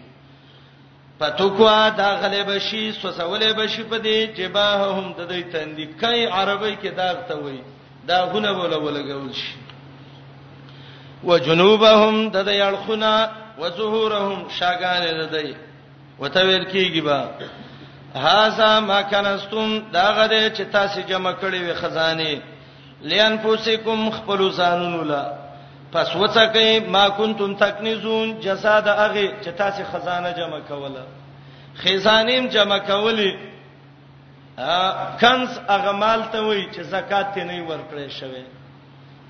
پتوکوا 1.21 1.89
دا 1.97 2.09
غلب 2.23 2.51
شي 2.67 2.83
سوسولې 2.99 3.49
بشي 3.59 3.83
په 3.89 3.97
دې 4.05 4.29
جباههم 4.37 5.09
د 5.17 5.21
دې 5.29 5.43
تندې 5.53 6.01
کای 6.03 6.23
عربی 6.37 6.71
کې 6.83 6.91
داغ 6.97 7.19
ته 7.29 7.35
وای 7.41 7.59
دا 8.11 8.21
غونه 8.31 8.53
بوله 8.61 8.79
ولګول 8.85 9.35
شي 9.35 9.53
وجنوبهم 11.25 12.31
د 12.31 12.45
دې 12.45 12.61
اړخونه 12.69 13.31
وظهورهم 13.59 14.47
شاګان 14.61 15.03
د 15.21 15.29
دې 15.33 15.55
وتویل 16.23 16.65
کیږي 16.65 17.01
با 17.01 17.25
هاذا 18.15 18.71
ما 18.81 19.03
کنستم 19.13 19.79
دا 19.99 20.07
غره 20.13 20.51
چې 20.51 20.63
تاسو 20.79 21.01
جمع 21.11 21.35
کړې 21.41 21.59
وي 21.67 21.75
خزانه 21.75 22.43
لئن 23.13 23.39
فوسکم 23.43 24.11
خپل 24.19 24.49
ځانونو 24.63 25.03
لا 25.13 25.25
پس 25.93 26.09
وڅکې 26.17 26.81
ما 26.95 27.05
کنتم 27.19 27.51
تکنزون 27.63 28.29
جساد 28.45 28.87
اغه 28.89 29.27
چې 29.43 29.51
تاسو 29.61 29.85
خزانه 29.93 30.31
جمع 30.39 30.61
کوله 30.69 31.05
خزانیم 31.83 32.45
جمع 32.57 32.79
کولی 32.87 33.33
کنز 35.21 35.53
اغمال 35.75 36.21
ته 36.33 36.41
وای 36.41 36.67
چې 36.73 36.81
زکات 36.95 37.37
نه 37.39 37.57
ورکړې 37.69 38.13
شوی 38.21 38.45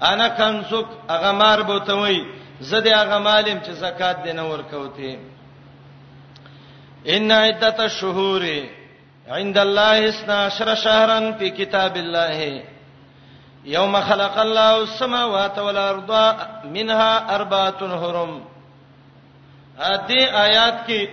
انا 0.09 0.27
کنزک 0.41 0.87
اغمار 1.17 1.59
بوته 1.71 1.93
وای 2.01 2.21
زدي 2.73 2.91
اغمالم 2.97 3.59
چې 3.61 3.71
زکات 3.85 4.17
دې 4.25 4.33
نه 4.41 4.45
ورکوته 4.53 5.05
ان 7.17 7.29
عدت 7.33 7.79
الشهور 7.87 8.43
عند 9.39 9.57
الله 9.65 9.97
12 10.11 10.75
شهرا 10.85 11.19
فی 11.39 11.47
کتاب 11.59 11.93
الله 11.97 12.39
یوم 13.65 14.01
خلق 14.01 14.39
الله 14.39 14.75
السماوات 14.77 15.59
والارض 15.59 16.11
منها 16.65 17.35
اربعه 17.37 17.81
حرم 18.01 18.41
دې 20.09 20.23
آیات 20.35 20.87
کې 20.87 21.09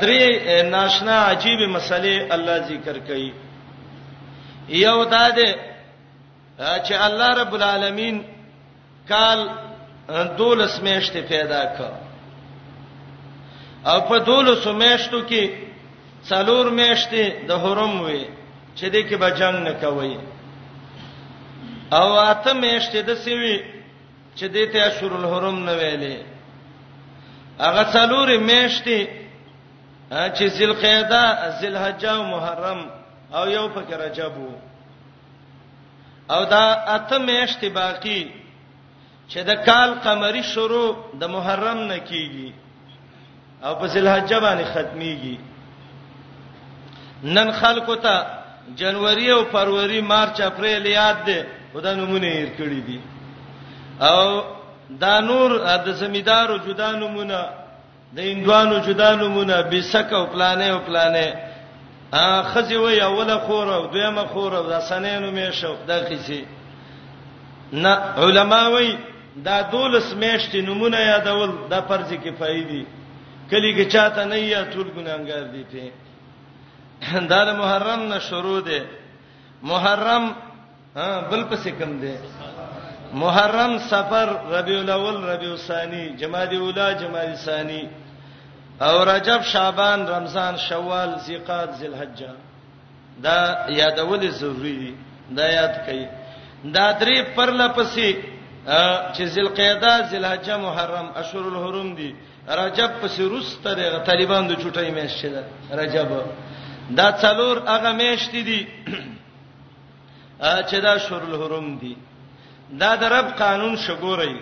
درې 0.00 0.62
ناشنا 0.72 1.24
عجیب 1.30 1.60
مسلې 1.70 2.32
الله 2.34 2.58
ذکر 2.68 2.98
کړي 2.98 3.32
یو 4.68 5.04
دا 5.04 5.30
ده 5.30 5.54
چې 6.58 6.92
الله 6.92 7.34
رب 7.42 7.54
العالمین 7.54 8.22
کال 9.08 9.48
دولس 10.38 10.82
میشته 10.82 11.20
پیدا 11.28 11.62
کړ 11.78 11.90
او 13.88 14.00
په 14.08 14.18
دولس 14.18 14.66
میشتو 14.66 15.22
کې 15.28 15.50
څلور 16.28 16.70
میشته 16.70 17.46
د 17.48 17.50
حرم 17.58 18.00
وي 18.02 18.37
چې 18.78 18.86
دې 18.94 19.02
کې 19.08 19.16
به 19.22 19.30
جنگ 19.38 19.56
نه 19.68 19.72
کوي 19.82 20.14
او 22.00 22.08
اته 22.32 22.52
میشته 22.62 23.00
د 23.08 23.16
سیوی 23.24 23.56
چې 24.38 24.46
دې 24.54 24.64
ته 24.72 24.78
اشهر 24.88 25.12
الحرم 25.20 25.56
نه 25.68 25.74
ویلې 25.80 26.16
هغه 27.66 27.82
څلور 27.94 28.28
میشته 28.48 28.98
چې 30.10 30.44
ذل 30.58 30.72
قعده 30.72 31.22
ذل 31.60 31.76
حج 31.84 32.04
او 32.06 32.22
محرم 32.34 32.80
او 33.38 33.48
یو 33.56 33.66
پکې 33.74 33.94
رجب 34.04 34.32
او 36.30 36.44
دا 36.44 36.64
اته 36.96 37.18
میشته 37.18 37.68
باقی 37.80 38.22
چې 39.30 39.38
د 39.48 39.64
کال 39.66 39.94
قمری 40.04 40.42
شروع 40.54 40.96
د 41.20 41.24
محرم 41.36 41.78
نه 41.92 41.98
کیږي 42.10 42.52
او 43.66 43.74
په 43.80 43.86
ذل 43.86 44.08
حج 44.14 44.34
باندې 44.34 44.64
ختميږي 44.72 45.36
نن 47.36 47.52
خلکو 47.52 47.94
ته 47.94 48.37
جنوري 48.76 49.30
او 49.32 49.40
فروری 49.52 50.00
مارچ 50.12 50.40
اپریل 50.50 50.86
یاد 50.86 51.24
دي 51.26 51.38
خدای 51.74 51.96
نمونه 51.96 52.26
یې 52.40 52.46
کړی 52.58 52.80
دي 52.86 52.98
او 54.00 54.22
دا 55.02 55.20
نور 55.20 55.50
د 55.86 55.88
زمیدارو 56.02 56.56
جدا 56.66 56.92
نمونه 56.92 57.38
د 58.16 58.18
اندوانو 58.32 58.78
جدا 58.86 59.10
نمونه 59.16 59.54
بیسک 59.72 60.12
او 60.12 60.24
پلانې 60.26 60.68
او 60.74 60.78
پلانې 60.88 61.26
ا 62.12 62.42
خزي 62.50 62.76
وې 62.78 63.02
اوله 63.02 63.38
خور 63.38 63.66
او 63.76 63.82
دویمه 63.92 64.24
خور 64.32 64.52
او 64.58 64.64
د 64.72 64.80
سنینو 64.88 65.30
مې 65.36 65.48
شو 65.60 65.74
دا 65.88 65.98
خسي 66.08 66.44
نه 67.72 67.92
علما 68.22 68.62
وې 68.70 68.88
دا 69.36 69.60
دولس 69.72 70.10
میشتې 70.14 70.54
نمونه 70.68 70.98
یادول 71.00 71.50
د 71.70 71.74
فرض 71.88 72.10
کفایې 72.24 72.62
دي 72.70 72.84
کلی 73.50 73.70
کې 73.76 73.84
چاته 73.92 74.24
نه 74.24 74.36
یا 74.38 74.64
ټول 74.72 74.86
ګناګار 74.96 75.44
دي 75.52 75.64
ته 75.72 75.84
دا 77.32 77.40
د 77.48 77.48
محرم 77.62 78.00
نه 78.12 78.18
شروع 78.28 78.60
دی 78.66 78.80
محرم 79.70 80.24
بل 81.30 81.42
پسې 81.50 81.70
کم 81.78 81.90
دی 82.02 82.14
محرم 83.22 83.76
سفر 83.90 84.28
ربیع 84.52 84.78
الاول 84.80 85.16
ربیع 85.30 85.50
الثانی 85.50 86.08
جمادی 86.20 86.56
الاولی 86.56 86.94
جمادی 87.00 87.30
الثانی 87.36 87.82
او 88.80 89.04
رجب 89.04 89.40
شعبان 89.52 90.00
رمضان 90.08 90.56
شوال 90.68 91.10
زیقات 91.26 91.70
ذلحجه 91.80 92.30
دا 93.24 93.36
یادول 93.80 94.30
ضروری 94.30 94.76
دي 94.80 94.94
دا 95.36 95.46
یاد 95.48 95.74
کړئ 95.86 96.02
دا 96.74 96.92
درې 97.00 97.18
پرله 97.36 97.68
پسې 97.68 98.08
چې 99.16 99.22
ذلقعده 99.24 100.06
ذلحجه 100.10 100.56
محرم 100.56 101.06
اشهر 101.16 101.44
الحرم 101.52 101.94
دي 101.94 102.14
رجب 102.48 102.90
پسې 103.02 103.20
روس 103.20 103.56
ترغه 103.64 103.98
طالبان 103.98 104.48
د 104.48 104.52
چټای 104.58 104.90
میشته 104.90 105.44
رجب 105.70 106.08
دا 106.96 107.08
څلور 107.22 107.56
هغه 107.74 107.90
میشت 108.00 108.32
دي 108.32 108.62
چې 110.68 110.76
دا 110.86 110.94
شور 111.04 111.22
الحرم 111.30 111.68
دي 111.80 111.94
دا 112.80 112.90
د 113.00 113.04
رب 113.14 113.28
قانون 113.44 113.76
شګوري 113.76 114.36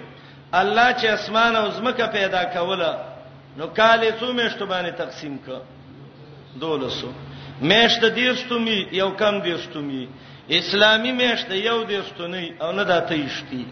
الله 0.53 0.89
چې 0.99 1.07
اسمان 1.17 1.57
او 1.57 1.71
زمکه 1.71 2.07
پیدا 2.07 2.43
کوله 2.57 2.93
نو 3.59 3.67
کاله 3.79 4.11
څو 4.21 4.33
میشت 4.33 4.63
باندې 4.63 4.93
تقسیم 5.03 5.39
ک 5.47 5.49
دولسو 6.61 7.09
میشت 7.71 8.03
دیرستومی 8.15 8.81
یو 9.01 9.11
کم 9.21 9.41
دیرستومی 9.41 10.07
اسلامي 10.51 11.13
میشت 11.13 11.51
یو 11.51 11.79
دیرستونی 11.85 12.47
او 12.63 12.73
نه 12.73 12.85
داته 12.85 13.15
یشتي 13.19 13.65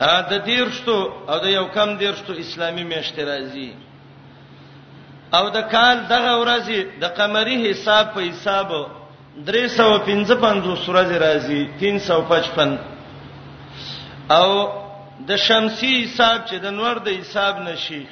ا 0.00 0.20
د 0.30 0.44
دیرستو 0.44 0.96
او 1.28 1.38
د 1.44 1.46
یو 1.48 1.64
کم 1.76 1.96
دیرستو 1.98 2.32
اسلامي 2.32 2.84
میشت 2.84 3.18
راځي 3.18 3.68
او 5.34 5.44
د 5.50 5.60
کال 5.72 5.96
دغه 6.14 6.32
ورځ 6.42 6.68
د 7.02 7.04
قمري 7.18 7.56
حساب 7.70 8.04
په 8.14 8.20
حساب 8.30 8.68
355 9.46 10.84
سورج 10.84 11.10
راځي 11.26 11.60
355 11.80 12.78
او 14.40 14.50
د 15.28 15.36
شمسي 15.46 15.92
حساب 16.04 16.36
چې 16.48 16.56
د 16.64 16.66
نور 16.78 16.96
د 17.06 17.08
حساب 17.20 17.54
نشي 17.68 18.02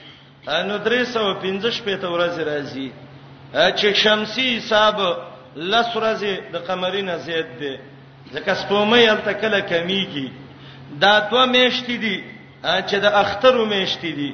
نو 0.68 0.74
355 0.78 1.82
په 1.84 1.92
تو 2.02 2.08
ورځ 2.14 2.34
راځي 2.50 2.88
چې 3.78 3.88
شمسي 4.02 4.46
حساب 4.58 4.96
لس 5.70 5.88
ورځ 5.96 6.22
د 6.52 6.56
قمري 6.68 7.02
نه 7.08 7.16
زیات 7.26 7.48
دی 7.60 7.74
ځکه 8.34 8.52
سپومه 8.62 8.98
یلته 9.08 9.32
کله 9.42 9.60
کمیږي 9.70 10.28
دا 11.02 11.14
دوه 11.30 11.44
میشتې 11.52 11.96
دي 12.04 12.16
چې 12.88 12.96
د 13.04 13.06
اختر 13.22 13.54
میشتې 13.70 14.10
دي 14.18 14.30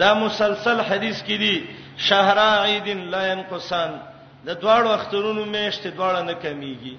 دا 0.00 0.10
مسلسل 0.14 0.78
حدیث 0.90 1.18
کې 1.26 1.36
دي 1.44 1.56
شهر 1.96 2.38
عید 2.38 2.88
لا 2.88 3.32
ينقصان 3.32 4.00
د 4.46 4.60
دواړو 4.60 4.88
وختونو 4.94 5.44
میشته 5.44 5.90
دواړه 5.90 6.22
نه 6.22 6.34
کمیږي 6.34 6.96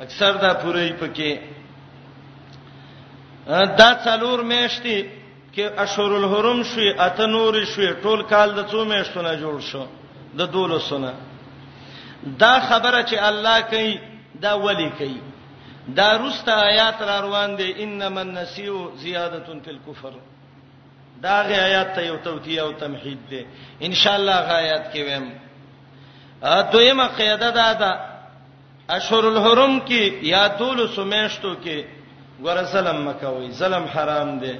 اکثر 0.00 0.32
دا 0.32 0.54
پورې 0.54 0.92
پکې 1.00 1.38
دا 3.78 3.90
څلور 4.04 4.42
میشته 4.42 5.04
کې 5.54 5.64
اشهر 5.78 6.12
الحرم 6.16 6.62
شوي 6.62 6.90
اته 6.98 7.26
نور 7.26 7.64
شوي 7.64 7.94
ټول 8.02 8.22
کال 8.22 8.54
د 8.54 8.66
څو 8.70 8.84
میشتو 8.84 9.22
نه 9.22 9.34
جوړ 9.42 9.60
شو 9.60 9.86
د 10.38 10.46
دولسونه 10.46 11.14
دا 12.40 12.60
خبره 12.68 13.02
چې 13.04 13.14
الله 13.22 13.60
کوي 13.60 13.98
دا 14.40 14.52
ولی 14.56 14.90
کوي 14.98 15.20
دا 15.94 16.16
روسته 16.18 16.52
آیات 16.52 17.02
را 17.02 17.20
روان 17.20 17.56
دي 17.56 17.74
انما 17.84 18.20
النسیو 18.20 18.90
زیادتون 18.96 19.60
فی 19.60 19.70
الکفر 19.70 20.12
دا 21.22 21.40
غي 21.48 21.56
آیات 21.68 21.88
ته 21.94 22.02
یو 22.06 22.16
توکیه 22.26 22.60
او 22.62 22.72
تمهید 22.80 23.20
دی 23.30 23.40
ان 23.80 23.92
شاء 23.94 24.14
الله 24.14 24.38
غ 24.46 24.50
آیات 24.50 24.92
کې 24.92 24.98
ویم 25.06 25.26
ا 26.42 26.60
دویمه 26.72 27.06
قاعده 27.06 27.50
دا 27.50 27.72
ده 27.80 27.90
اشهر 28.90 29.24
الحرم 29.26 29.80
کې 29.86 30.02
یا 30.22 30.46
دول 30.58 30.88
سمیشتو 30.96 31.54
کې 31.64 31.78
ګور 32.42 32.64
سلام 32.72 33.04
مکوي 33.08 33.50
ظلم 33.50 33.84
حرام 33.94 34.38
دی 34.40 34.54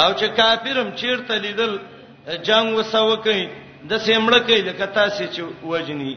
او 0.00 0.10
چې 0.14 0.26
کافرم 0.40 0.88
چیرته 0.96 1.36
لیدل 1.44 1.72
جنگ 2.48 2.76
وسو 2.78 3.16
کوي 3.22 3.48
د 3.90 3.98
سیمړه 4.06 4.38
کوي 4.46 4.62
د 4.62 4.68
کتا 4.80 5.08
سي 5.08 5.26
چې 5.34 5.42
وجني 5.62 6.16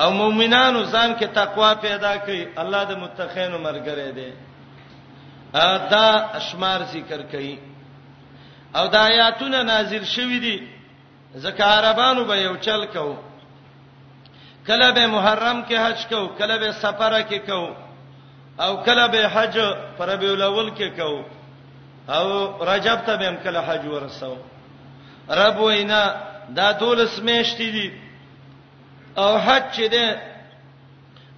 او 0.00 0.10
مؤمنانو 0.10 0.84
ځان 0.92 1.10
کې 1.18 1.26
تقوا 1.34 1.74
پیدا 1.86 2.16
کوي 2.16 2.46
الله 2.62 2.84
د 2.90 2.92
متقینو 3.02 3.58
مرګره 3.58 4.14
دی 4.18 4.30
ا 5.54 5.76
دا 5.90 6.06
اشمار 6.38 6.80
ذکر 6.92 7.22
کوي 7.30 7.58
او 8.78 8.84
د 8.86 8.94
آیاتونه 9.10 9.58
نازل 9.70 10.04
شوې 10.14 10.38
دي 10.46 10.56
زکه 11.44 11.64
عربانو 11.78 12.24
به 12.30 12.36
یو 12.36 12.54
چل 12.66 12.82
کو 12.94 13.08
کله 14.66 14.88
به 14.96 15.06
محرم 15.16 15.58
کې 15.68 15.76
حج 15.84 16.00
کو 16.10 16.20
کله 16.38 16.56
به 16.62 16.72
سفر 16.82 17.16
کې 17.22 17.40
کو 17.48 17.76
او 18.64 18.72
کله 18.86 19.06
به 19.14 19.28
حج 19.34 19.58
پر 19.98 20.06
ربیع 20.10 20.30
الاول 20.32 20.70
کې 20.78 21.00
کو 21.00 21.24
او 22.16 22.26
رجب 22.70 22.98
ته 23.06 23.16
به 23.16 23.26
هم 23.28 23.36
کله 23.44 23.60
حج 23.68 23.86
ورسو 23.86 24.34
رب 25.40 25.60
وینا 25.60 26.02
دا 26.56 26.72
دولس 26.80 27.16
میشتې 27.16 27.66
دي 27.74 27.92
او 29.22 29.38
حج 29.38 29.62
چې 29.72 29.90
ده 29.90 30.22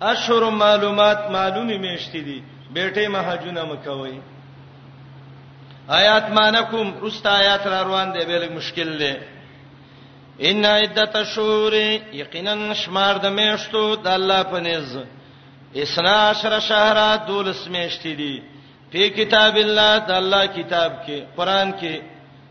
اشهر 0.00 0.50
معلومات 0.64 1.18
معلومی 1.36 1.78
میشتې 1.86 2.16
دي 2.28 2.42
بیٹه 2.76 3.08
مهاجونه 3.08 3.62
مکوئ 3.72 4.18
آیات 5.88 6.30
مانکم 6.30 6.92
رست 7.02 7.26
آیات 7.26 7.66
را 7.66 7.82
روان 7.82 8.12
دی 8.12 8.24
به 8.24 8.38
لږ 8.46 8.52
مشکل 8.52 8.98
دی 8.98 9.14
ان 10.38 10.64
عدت 10.64 11.16
الشهور 11.16 11.74
یقینا 12.12 12.74
شمار 12.74 13.14
د 13.18 13.26
میشتو 13.26 13.96
د 13.96 14.06
الله 14.06 14.42
په 14.42 14.60
نزد 14.60 15.06
اسنا 15.74 16.30
عشر 16.30 16.58
شهر 16.60 17.16
دولس 17.26 17.66
میشتې 17.66 18.06
دي 18.20 18.42
په 18.92 19.08
کتاب 19.08 19.56
الله 19.56 19.98
د 19.98 20.10
الله 20.10 20.46
کتاب 20.46 20.92
کې 21.06 21.18
قران 21.36 21.72
کې 21.80 21.94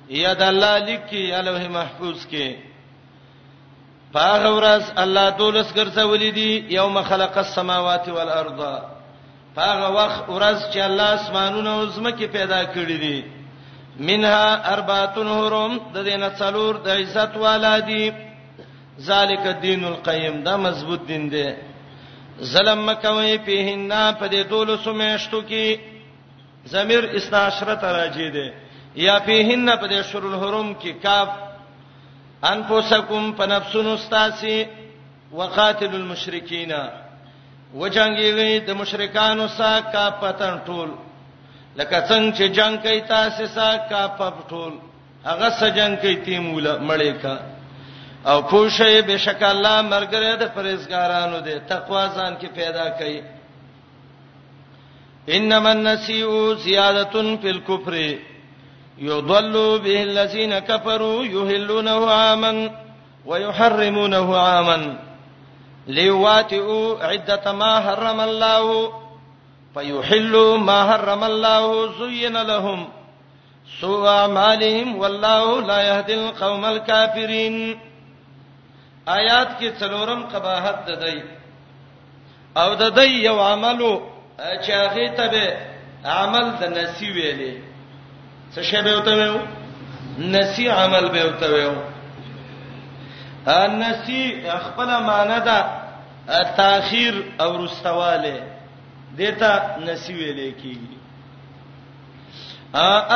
یا 0.10 0.34
د 0.34 0.42
الله 0.42 0.78
لیک 0.80 1.02
کې 1.12 1.34
الوه 1.34 1.68
محفوظ 1.68 2.26
کې 2.32 2.56
په 4.14 4.20
هغه 4.20 4.52
ورځ 4.58 4.84
الله 4.98 5.30
دولس 5.30 5.74
ګرځولې 5.74 6.32
دي 6.40 6.66
یوم 6.70 7.02
خلق 7.04 7.38
السماوات 7.38 8.10
والارض 8.10 8.60
هغه 9.60 9.88
وخت 10.00 10.26
ورځ 10.36 10.58
چې 10.74 10.80
الله 10.88 11.10
اسمانونه 11.20 11.70
او 11.78 11.84
زمکه 11.96 12.28
پیدا 12.38 12.62
کړې 12.74 12.98
دي 13.04 13.18
منها 14.08 14.46
ارباتن 14.74 15.28
حرم 15.40 15.74
د 15.94 15.98
دینه 16.10 16.30
څلور 16.42 16.72
د 16.86 16.88
عزت 17.00 17.32
والادي 17.44 18.06
ذالک 19.08 19.44
الدین 19.54 19.84
القیم 19.94 20.36
دا 20.48 20.54
مضبوط 20.66 21.02
دین 21.10 21.24
دی 21.34 21.48
ظلم 22.54 22.80
مکوي 22.88 23.38
پیهنا 23.48 24.04
په 24.20 24.26
دې 24.34 24.42
ټول 24.52 24.68
سمېشتو 24.86 25.40
کې 25.50 25.66
ضمیر 26.76 27.04
استعشرت 27.18 27.82
راځي 27.98 28.28
دی 28.36 28.48
یا 29.06 29.16
پیهنا 29.28 29.74
په 29.82 29.88
دې 29.92 30.00
شر 30.10 30.24
الحرم 30.32 30.70
کې 30.82 30.92
کاف 31.04 31.30
انفسکم 32.54 33.24
پنفسن 33.40 33.86
استاسی 33.96 34.58
وقاتل 35.32 35.92
المشرکین 36.02 36.72
و 37.80 37.88
جنگي 37.98 38.32
وي 38.38 38.52
د 38.68 38.70
مشرکانو 38.82 39.46
سا 39.58 39.72
کا 39.94 40.06
پتن 40.22 40.56
ټول 40.68 40.90
لکه 41.78 41.98
څنګه 42.10 42.32
چې 42.38 42.46
جنگ 42.58 42.76
کوي 42.84 43.02
تاسو 43.12 43.44
سا 43.54 43.68
کا 43.90 44.04
پپ 44.18 44.38
ټول 44.50 44.72
هغه 45.30 45.50
سجن 45.62 45.92
کوي 46.02 46.16
تیمول 46.26 46.68
مړې 46.88 47.14
کا 47.24 47.36
او 48.32 48.38
پوښي 48.52 48.98
بشک 49.10 49.44
الله 49.50 49.78
مرګره 49.94 50.32
د 50.42 50.44
پرېزګارانو 50.58 51.38
دي 51.46 51.56
تقوا 51.70 52.04
ځان 52.16 52.34
کې 52.42 52.48
پیدا 52.60 52.88
کوي 53.00 53.22
انما 55.38 55.72
النسيء 55.72 56.28
زياده 56.66 57.36
في 57.42 57.50
الكفر 57.56 57.94
يضل 59.10 59.56
به 59.86 60.04
الذين 60.04 60.60
كفروا 60.60 61.24
يهلونه 61.26 61.98
عاما 62.16 62.54
ويحرمونه 63.26 64.36
عاما 64.38 64.78
ليواتئوا 65.88 67.04
عده 67.04 67.52
ما 67.52 67.80
حرم 67.82 68.20
الله 68.22 68.94
فيحلوا 69.74 70.58
ما 70.58 70.84
حرم 70.92 71.24
الله 71.24 71.92
زين 72.00 72.42
لهم 72.42 72.90
سوء 73.82 74.08
اعمالهم 74.10 74.96
والله 74.98 75.62
لا 75.62 75.82
يهدي 75.82 76.14
القوم 76.14 76.66
الكافرين 76.66 77.80
آیات 79.10 79.60
کې 79.60 79.82
څلورم 79.82 80.26
قباحت 80.34 80.86
ددای 80.90 81.24
او 82.58 82.74
ددای 82.74 83.10
یو 83.10 83.40
عملو 83.40 84.02
چې 84.40 84.72
هغه 84.72 85.10
ته 85.18 85.28
به 85.28 85.58
عمل 86.10 86.52
د 86.52 86.64
نسی 86.78 87.12
ویلې 87.14 87.62
څه 88.56 88.62
شی 88.72 88.82
به 88.82 88.96
وته 88.96 89.16
ویو 89.16 89.40
نسی 90.20 90.68
عمل 90.70 91.10
به 91.10 91.26
وته 91.26 91.48
ویو 91.54 91.74
انسی 93.50 94.48
خپل 94.52 94.86
ماندا 95.06 95.62
تاخير 96.58 97.16
او 97.42 97.66
رستواله 97.66 98.40
دیتا 99.18 99.52
نسی 99.86 100.14
ویلې 100.14 100.54
کیږي 100.64 100.98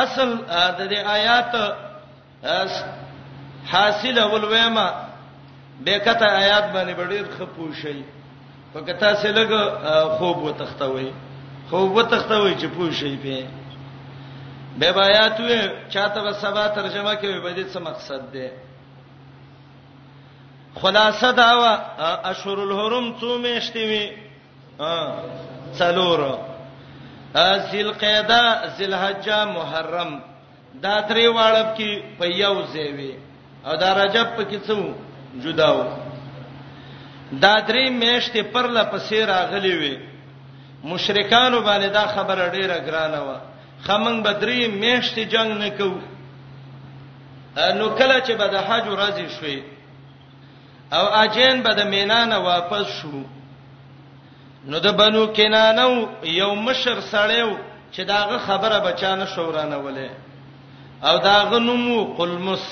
اصل 0.02 0.34
د 0.78 0.88
دې 0.90 0.98
آیات 1.10 1.54
حاصل 3.72 4.18
ولویما 4.32 4.88
بیکته 5.84 6.26
آیات 6.26 6.64
باندې 6.72 6.94
ډېر 7.10 7.24
خپو 7.38 7.72
شي 7.82 8.02
پکتا 8.74 9.14
سه 9.14 9.32
لګ 9.32 9.50
خوب 10.18 10.38
وتختوي 10.42 11.10
خوب 11.70 11.96
وتختوي 11.96 12.54
چې 12.56 12.64
پوه 12.76 12.92
شي 12.92 13.16
په 13.16 13.46
به 14.78 15.02
آیات 15.04 15.40
وې 15.40 15.90
چاته 15.90 16.32
سبا 16.32 16.66
ترجمه 16.68 17.14
کوي 17.14 17.40
به 17.40 17.54
دې 17.54 17.64
څه 17.74 17.80
مقصد 17.80 18.32
ده 18.32 18.50
خلاصه 20.82 21.30
دا 21.32 21.54
وا 21.60 21.74
اشهر 22.30 22.58
الحرم 22.64 23.14
څو 23.20 23.38
میاشتې 23.44 23.76
وي 23.90 24.06
څلور 25.78 26.20
ذل 27.72 27.90
قعده 28.00 28.42
ذل 28.78 28.92
حجه 29.02 29.38
محرم 29.52 30.10
دا 30.84 30.94
درې 31.08 31.26
واړب 31.36 31.68
کې 31.78 31.90
په 32.18 32.24
یو 32.42 32.54
ځای 32.74 32.90
وي 32.96 33.12
او 33.66 33.72
دا 33.82 33.90
رجب 34.04 34.26
په 34.36 34.42
کې 34.50 34.58
څو 34.66 34.78
جداو 35.44 35.80
دا 37.44 37.54
درې 37.68 37.84
میاشتې 38.02 38.40
پرله 38.52 38.84
پسې 38.92 39.14
راغلي 39.32 39.74
وي 39.80 39.94
مشرکانو 40.90 41.58
باندې 41.68 41.86
دا 41.98 42.04
خبره 42.14 42.44
ډیره 42.56 42.76
ګرانه 42.88 43.20
و 43.26 43.28
خمنګ 43.86 44.18
بدرې 44.26 44.60
میاشتې 44.82 45.22
جنگ 45.32 45.50
نکوه 45.62 46.00
نو 47.78 47.86
کله 47.98 48.16
چې 48.26 48.32
به 48.38 48.46
د 48.54 48.56
حج 48.68 48.84
راځي 48.98 49.28
شوي 49.40 49.58
او 50.92 51.06
اجین 51.18 51.62
به 51.62 51.72
د 51.74 51.80
مینان 51.92 52.32
واپس 52.50 52.86
شو 52.98 53.18
نو 54.68 54.76
د 54.86 54.88
بنو 54.98 55.24
کینانو 55.36 55.90
یو 56.40 56.54
مشر 56.66 56.96
سړیو 57.12 57.50
چې 57.92 57.98
داغه 58.12 58.36
خبره 58.46 58.78
بچانه 58.86 59.26
شورانه 59.34 59.76
ولې 59.84 60.10
او 61.08 61.18
داغه 61.18 61.58
نومو 61.58 62.14
قلمس 62.18 62.66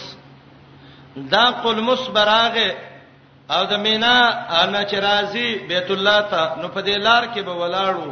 دا 1.17 1.45
قلمس 1.65 2.03
براغه 2.15 2.71
او 3.55 3.62
د 3.73 3.75
مینا 3.85 4.17
انا 4.62 4.83
چرازی 4.91 5.49
بیت 5.71 5.91
الله 5.91 6.21
ته 6.31 6.43
نو 6.61 6.67
په 6.75 6.81
دې 6.87 6.97
لار 7.07 7.25
کې 7.35 7.39
به 7.47 7.53
ولاړو 7.61 8.11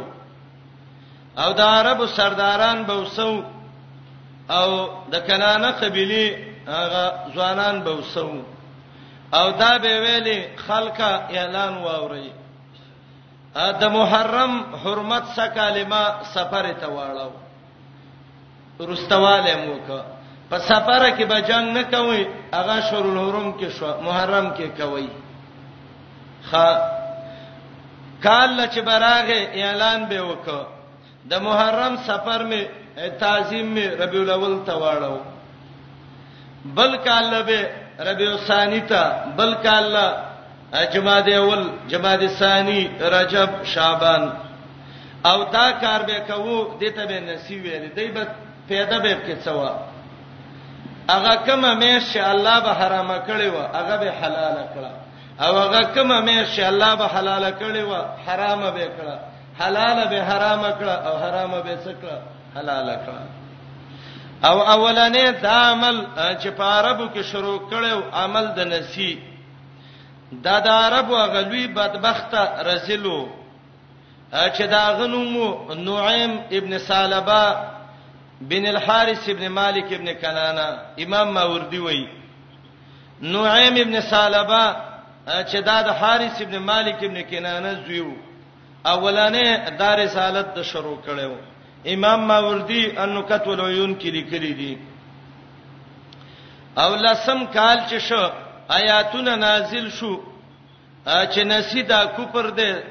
او 1.41 1.49
د 1.59 1.61
عربو 1.61 2.05
سرداران 2.07 2.83
به 2.87 2.95
وسو 3.01 3.43
او 4.49 4.69
د 5.11 5.15
کنانه 5.27 5.71
قبيله 5.81 6.25
هغه 6.73 7.03
ځوانان 7.35 7.75
به 7.83 7.91
وسو 7.95 8.29
او 9.39 9.51
دا 9.59 9.77
به 9.81 9.99
ویلي 9.99 10.39
خلکا 10.67 11.09
اعلان 11.39 11.73
واوري 11.85 12.29
د 13.81 13.83
محرم 13.97 14.53
حرمت 14.83 15.25
څخه 15.35 15.47
کلمه 15.57 16.01
سفر 16.35 16.65
ته 16.81 16.87
واړو 16.95 17.31
رستواله 18.91 19.53
موکا 19.65 20.01
په 20.49 20.57
سفر 20.69 21.01
کې 21.17 21.23
به 21.31 21.39
جنگ 21.49 21.65
نه 21.77 21.83
کوي 21.93 22.21
هغه 22.57 22.75
شور 22.89 23.05
الحرم 23.13 23.47
کې 23.59 23.67
شو 23.77 23.89
محرم 24.07 24.47
کې 24.55 24.67
کوي 24.79 25.09
خ 26.49 26.53
کال 28.25 28.57
چې 28.73 28.79
براغه 28.89 29.39
اعلان 29.61 30.05
به 30.09 30.19
وکړه 30.29 30.65
د 31.29 31.33
محرم 31.47 31.93
سفر 32.09 32.43
می 32.49 32.63
تعظیم 33.19 33.65
می 33.75 33.85
ربیع 34.01 34.21
الاول 34.23 34.55
ته 34.65 34.73
واړو 34.73 35.17
بل 36.77 36.97
کال 37.05 37.41
به 37.43 37.59
ربيع 37.99 38.35
ثاني 38.37 38.79
ته 38.79 39.25
بل 39.25 39.53
کال 39.53 40.13
جماد 40.93 41.29
اول 41.29 41.71
جماد 41.89 42.25
ثاني 42.27 42.87
رجب 43.01 43.49
شعبان 43.63 44.33
او 45.25 45.43
دا 45.43 45.71
کار 45.71 46.01
به 46.03 46.19
کوو 46.19 46.77
دته 46.81 47.05
به 47.05 47.19
نصیب 47.19 47.63
ویل 47.63 47.93
دی 47.95 48.07
به 48.07 48.27
پیدا 48.69 48.97
به 48.99 49.13
کې 49.25 49.45
څوا 49.45 49.71
هغه 51.13 51.35
کما 51.45 51.71
مې 51.81 51.93
چې 52.13 52.17
الله 52.31 52.59
به 52.59 52.73
حرام 52.79 53.09
کړی 53.27 53.47
و 53.53 53.57
هغه 53.77 53.95
به 53.97 54.11
حلال 54.21 54.57
کړه 54.75 54.91
او 55.45 55.55
هغه 55.57 55.81
کما 55.95 56.25
مې 56.25 56.55
چې 56.55 56.59
الله 56.59 56.95
به 56.95 57.07
حلال 57.07 57.53
کړی 57.59 57.81
و 57.91 58.05
حرام 58.27 58.59
به 58.71 58.87
کړه 58.95 59.15
حلال 59.61 60.07
به 60.07 60.23
حرام 60.23 60.61
کړه 60.63 61.07
او 61.07 61.17
حرام 61.19 61.51
به 61.61 61.77
څکړه 61.85 62.19
حلال 62.57 62.95
کړه 62.95 63.42
او 64.45 64.61
اولنې 64.61 65.29
دا 65.43 65.51
عمل 65.71 66.05
چې 66.41 66.47
په 66.57 66.63
عربو 66.63 67.05
کې 67.15 67.21
شروع 67.31 67.59
کړو 67.69 67.99
عمل 68.13 68.47
د 68.55 68.59
نسی 68.67 69.11
دا 70.31 70.59
د 70.59 70.67
عربو 70.83 71.15
غلوی 71.33 71.67
بدبخته 71.67 72.41
رسلو 72.71 73.19
چې 74.55 74.63
دا 74.69 74.83
غنومو 74.97 75.73
نعیم 75.85 76.31
ابن 76.51 76.77
سالبه 76.77 77.43
بن 78.41 78.65
الحارث 78.65 79.29
ابن 79.29 79.47
مالک 79.49 79.93
ابن 79.93 80.07
کنانا 80.21 80.67
امام 81.05 81.33
ماوردی 81.33 81.77
وای 81.79 82.03
نعیم 83.21 83.75
ابن 83.85 84.01
سالبه 84.01 84.63
چې 85.27 85.55
دا 85.69 85.81
د 85.87 85.89
حارث 86.03 86.41
ابن 86.41 86.57
مالک 86.57 87.03
ابن 87.03 87.21
کنانا 87.31 87.73
زویو 87.87 88.09
اولنې 88.87 89.69
دار 89.79 89.99
رسالت 90.03 90.47
د 90.55 90.61
شروع 90.71 90.97
کړو 91.05 91.37
امام 91.85 92.19
ماوردی 92.27 92.83
انکت 93.03 93.47
العیون 93.53 93.95
کې 93.99 94.05
لیکلي 94.11 94.53
دي 94.59 94.75
او 96.77 96.95
لسم 96.95 97.45
کال 97.53 97.77
چې 97.89 97.97
شو 98.07 98.27
آیاتونه 98.79 99.35
نازل 99.35 99.89
شو 99.99 100.13
چې 101.05 101.37
نسیدا 101.45 102.03
کوپر 102.15 102.49
ده 102.59 102.83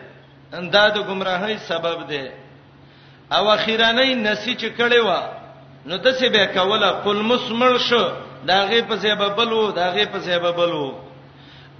انداد 0.58 0.96
گمراهی 1.08 1.56
سبب 1.68 2.06
ده 2.08 2.32
او 3.36 3.50
اخیرانه 3.50 4.14
نسی 4.14 4.54
چې 4.56 4.68
کړي 4.80 4.96
و 5.06 5.20
نو 5.86 5.96
د 5.96 6.12
څه 6.18 6.24
به 6.32 6.46
کوله 6.58 6.90
قل 7.04 7.22
مسمل 7.30 7.78
شو 7.88 8.04
داغه 8.48 8.82
په 8.88 8.96
سبب 8.98 9.36
بلو 9.36 9.70
داغه 9.70 10.04
په 10.04 10.18
سبب 10.26 10.56
بلو 10.56 10.92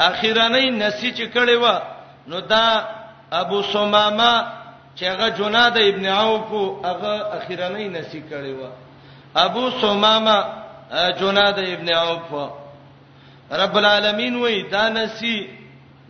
اخیرانه 0.01 0.71
نسی 0.71 1.13
چې 1.15 1.33
کړي 1.37 1.57
و 1.65 1.81
نو 2.27 2.41
دا 2.41 2.65
ابو 3.43 3.63
سمامه 3.63 4.33
چې 4.97 5.05
هغه 5.05 5.29
جناد 5.31 5.79
ابن 5.79 6.07
عوف 6.07 6.53
هغه 6.87 7.13
اخیرنۍ 7.39 7.87
نسی 7.97 8.23
کړی 8.31 8.53
و 8.63 8.71
ابو 9.35 9.71
سمامه 9.81 10.53
جناد 11.21 11.59
ابن 11.67 11.89
عوف 11.97 12.33
رب 13.61 13.77
العالمین 13.79 14.37
وې 14.43 14.71
دا 14.73 14.89
نسی 14.89 15.37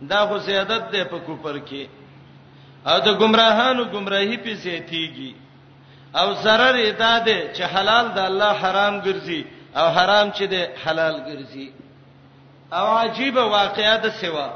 دا 0.09 0.25
خو 0.27 0.37
زیادت 0.37 0.91
ده 0.93 1.03
په 1.11 1.19
کوپر 1.25 1.59
کې 1.67 1.83
او 2.89 2.97
د 3.05 3.09
گمراهانو 3.21 3.83
گمراهی 3.93 4.37
په 4.45 4.53
زیاتیږي 4.65 5.31
او 6.15 6.27
zarar 6.43 6.75
ادا 6.89 7.13
ده 7.27 7.39
چې 7.55 7.61
حلال 7.73 8.05
د 8.15 8.19
الله 8.29 8.51
حرام 8.63 9.01
ګرځي 9.05 9.41
او 9.75 9.87
حرام 9.97 10.31
چې 10.31 10.43
ده 10.53 10.61
حلال 10.85 11.15
ګرځي 11.29 11.69
او 12.73 12.85
عجیب 12.97 13.35
واقعیا 13.35 13.95
ده 13.97 14.09
سوا 14.09 14.47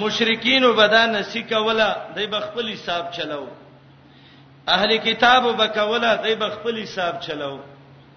مشرکین 0.00 0.64
وبدا 0.64 1.04
نسی 1.06 1.42
کوله 1.42 1.88
دای 2.14 2.26
بخپل 2.26 2.68
حساب 2.72 3.04
چلاو 3.16 3.46
اهل 4.74 4.96
کتاب 4.96 5.44
وبکوله 5.44 6.16
دای 6.16 6.34
بخپل 6.34 6.78
حساب 6.82 7.20
چلاو 7.20 7.58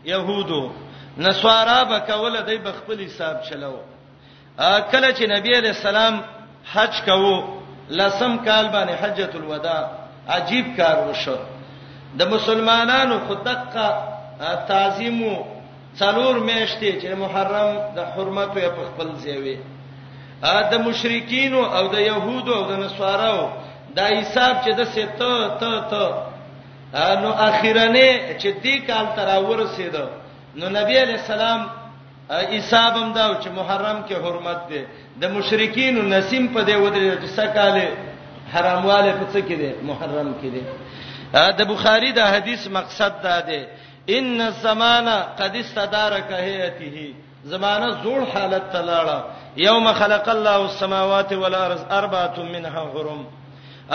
يهودو 0.05 0.71
نسوارا 1.17 1.79
وبکوله 1.83 2.41
دای 2.41 2.57
بخپل 2.57 3.03
حساب 3.05 3.35
چلاو 3.49 3.79
کله 4.91 5.11
چې 5.13 5.23
نبی 5.35 5.55
علی 5.57 5.67
السلام 5.67 6.21
حج 6.73 7.01
کوو 7.05 7.35
لسم 7.89 8.37
کال 8.45 8.67
باندې 8.67 9.03
حجۃ 9.03 9.35
الوداع 9.35 9.83
عجیب 10.35 10.65
کار 10.77 11.03
وشو 11.09 11.37
د 12.19 12.33
مسلمانانو 12.35 13.19
خدقه 13.27 13.87
تعظیم 14.67 15.39
څلور 15.99 16.35
میاشتې 16.47 17.03
چې 17.03 17.05
محرم 17.27 17.95
د 17.95 17.99
حرمت 18.15 18.51
په 18.59 18.85
خپل 18.93 19.11
ځای 19.25 19.37
وي 19.41 19.57
ا 20.43 20.57
د 20.71 20.73
مشرکین 20.87 21.53
او 21.77 21.85
د 21.95 21.97
يهودو 22.09 22.51
او 22.57 22.63
د 22.71 22.73
نصاراو 22.83 23.47
دا 23.97 24.05
حساب 24.19 24.53
چې 24.65 24.71
د 24.79 24.81
سته 24.95 25.35
ته 25.59 25.73
ته 25.91 26.05
نو 27.21 27.29
اخیرنه 27.49 28.09
چې 28.41 28.49
دې 28.63 28.75
کال 28.87 29.05
تر 29.17 29.27
ورسېد 29.49 29.95
نو 30.59 30.65
نبی 30.77 30.95
علی 31.03 31.15
السلام 31.21 31.61
حسابم 32.55 33.07
دا 33.17 33.25
چې 33.41 33.49
محرم 33.59 33.97
کې 34.07 34.15
حرمت 34.25 34.59
دی 34.69 34.81
د 35.21 35.23
مشرکین 35.35 35.95
نسیم 36.13 36.45
په 36.53 36.61
دې 36.67 36.75
ودرې 36.83 37.13
چې 37.21 37.27
سکاله 37.39 37.87
حرامواله 38.53 39.11
په 39.19 39.25
څه 39.33 39.39
کې 39.47 39.55
دی 39.61 39.69
محرم 39.89 40.29
کې 40.41 40.49
دی 40.55 40.63
د 41.59 41.61
بخاری 41.71 42.11
دا 42.19 42.25
حدیث 42.35 42.67
مقصد 42.77 43.11
دا 43.27 43.37
دی 43.47 43.61
ان 44.17 44.41
الزمانه 44.41 45.17
قد 45.39 45.53
استدارک 45.63 46.27
هیته 46.47 47.24
زمانہ 47.53 47.87
زوړ 48.03 48.21
حالت 48.33 48.63
ته 48.75 48.81
لاړه 48.81 49.23
یوم 49.57 49.87
خلق 49.97 50.29
الله 50.29 50.59
السماوات 50.65 51.33
والارض 51.33 51.81
اربعه 51.99 52.37
منها 52.43 52.81
حرم 52.93 53.25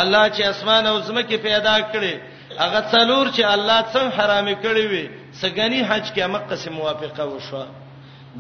الله 0.03 0.29
چې 0.35 0.43
اسمان 0.53 0.87
او 0.87 1.01
زمکه 1.01 1.37
پیدا 1.47 1.77
کړي 1.93 2.15
هغه 2.59 2.81
څلور 2.93 3.31
چې 3.31 3.43
الله 3.55 3.81
څنګه 3.93 4.15
حرام 4.19 4.47
کړي 4.67 4.85
وي 4.93 5.05
سګنی 5.43 5.81
حج 5.89 6.13
کې 6.13 6.21
امه 6.27 6.41
قسم 6.51 6.73
موافقه 6.73 7.25
وشو 7.27 7.65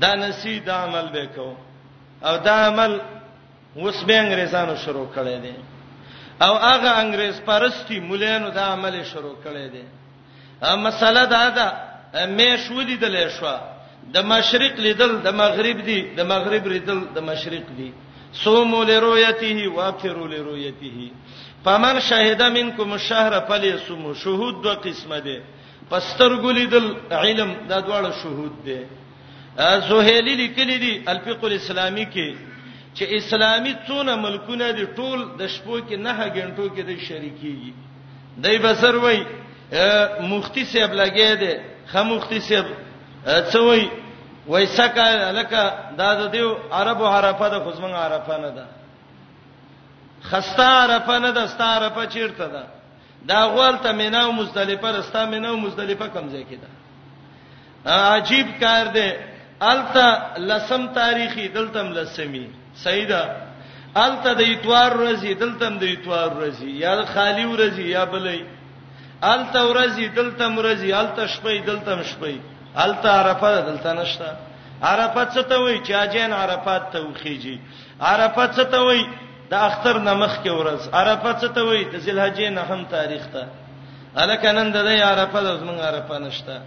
دا 0.02 0.14
نسی 0.14 0.60
دا 0.66 0.74
عمل 0.84 1.06
وکاو 1.14 1.52
او 2.26 2.36
دا 2.36 2.54
عمل 2.66 2.98
اوس 3.76 4.02
به 4.04 4.16
انګريزانو 4.22 4.76
شروع 4.84 5.06
کړي 5.16 5.36
دي 5.44 5.54
او 6.42 6.54
هغه 6.54 6.90
انګريز 7.02 7.40
پرستی 7.46 8.00
مولانو 8.00 8.48
دا 8.58 8.64
عمل 8.74 9.02
شروع 9.12 9.34
کړي 9.44 9.66
دي 9.74 9.84
مسله 10.86 11.24
دا 11.36 11.44
ده 11.58 11.68
مې 12.36 12.56
شو 12.64 12.82
دي 12.82 12.96
دلې 12.98 13.26
شو 13.38 13.46
د 14.14 14.26
مشرق 14.32 14.78
لیدل 14.86 15.12
د 15.24 15.28
مغرب 15.42 15.78
دی 15.86 16.00
د 16.16 16.20
مغرب 16.32 16.64
لیدل 16.72 17.00
د 17.14 17.18
مشرق 17.30 17.66
دی 17.78 17.90
صوموا 18.44 18.82
لرؤيته 18.90 19.56
وافطروا 19.74 20.28
لرؤيته 20.34 20.96
فمن 21.64 22.00
شهد 22.00 22.42
منكم 22.42 22.92
الشهر 22.92 23.32
فليصم 23.48 24.14
شهود 24.14 24.62
دو 24.62 24.72
قسمه 24.86 25.18
ده 25.18 25.36
پستر 25.90 26.32
ګلیدل 26.44 26.86
علم 27.10 27.50
دا 27.68 27.78
دواړه 27.80 28.12
شهود 28.22 28.54
ده 28.64 28.78
زوهیلی 29.88 30.34
لیکلی 30.34 30.78
دی 30.84 30.92
الفقه 31.08 31.46
الاسلامی 31.46 32.06
کې 32.14 32.28
چې 32.94 33.02
اسلامي 33.18 33.74
څونه 33.86 34.14
ملکونه 34.24 34.70
دي 34.70 34.86
ټول 34.96 35.18
د 35.38 35.46
شپو 35.48 35.78
کې 35.88 35.96
نه 36.06 36.12
غنټو 36.36 36.66
کې 36.74 36.82
د 36.82 36.90
شریکي 37.08 37.72
دای 38.42 38.58
بسر 38.58 38.94
وای 38.96 39.18
مفتی 40.30 40.64
صاحب 40.72 40.92
لګی 40.92 41.34
دی 41.42 41.52
خاموختی 41.92 42.40
صاحب 42.40 42.66
څوي 43.26 43.82
وای 44.46 44.66
سکه 44.66 45.04
لکه 45.38 45.62
دا 45.98 46.10
د 46.20 46.32
دیو 46.32 46.48
عربو 46.72 47.06
عرفه 47.16 47.48
د 47.52 47.64
خصمن 47.66 47.92
عرفه 48.04 48.36
نه 48.42 48.50
ده 48.56 48.64
خسته 50.30 50.64
عرفه 50.82 51.16
نه 51.24 51.30
ده 51.36 51.42
ستا 51.52 51.64
عرفه 51.76 52.04
چیرته 52.14 52.46
ده 52.54 52.62
دا 53.28 53.40
غول 53.54 53.76
ته 53.82 53.92
مینا 53.98 54.20
او 54.24 54.32
مزدلفه 54.38 54.88
رستا 54.98 55.22
مینا 55.32 55.48
او 55.50 55.56
مزدلفه 55.64 56.06
کمزې 56.14 56.42
کیده 56.50 56.68
عجیب 58.16 58.46
کار 58.62 58.86
ده 58.96 59.06
التا 59.72 60.06
لسم 60.48 60.82
تاریخي 60.98 61.46
دلتم 61.56 61.88
لسمی 61.96 62.44
سیدا 62.84 63.22
التا 64.04 64.32
د 64.32 64.40
اتوار 64.52 64.90
ورځی 65.00 65.32
دلتم 65.42 65.74
د 65.78 65.84
اتوار 65.94 66.28
ورځی 66.38 66.70
یا 66.84 66.96
خالی 67.14 67.44
ورځی 67.52 67.86
یا 67.98 68.04
بلې 68.12 68.38
التا 69.32 69.60
ورځی 69.70 70.06
دلتم 70.18 70.52
ورځی 70.58 70.90
التا 70.94 71.24
شپې 71.34 71.56
دلتم 71.70 72.00
شپې 72.10 72.36
الته 72.76 73.08
عرفه 73.12 73.60
دلته 73.60 73.92
نشته 73.92 74.36
عرفات 74.82 75.28
څه 75.34 75.42
ته 75.42 75.58
وای 75.60 75.78
چې 75.84 75.90
اجین 75.94 76.32
عرفات 76.32 76.90
ته 76.92 76.98
وخیږي 77.06 77.58
عرفات 78.00 78.52
څه 78.56 78.64
ته 78.72 78.78
وای 78.82 79.02
د 79.50 79.54
اختر 79.54 79.98
نمخ 79.98 80.36
کې 80.44 80.50
ورځ 80.50 80.94
عرفات 80.94 81.40
څه 81.44 81.48
ته 81.54 81.62
وای 81.64 81.84
د 81.84 81.96
ذلحجې 82.06 82.48
نه 82.56 82.62
هم 82.70 82.84
تاریخ 82.90 83.22
ته 83.32 83.44
الکه 84.22 84.52
نن 84.52 84.72
د 84.72 84.76
دې 84.76 85.02
عرفات 85.02 85.44
زمونږ 85.60 85.80
عرفه 85.88 86.18
نشته 86.18 86.62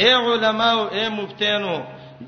اے 0.00 0.12
علماو 0.26 0.86
اے 0.96 1.08
مفتینو 1.08 1.76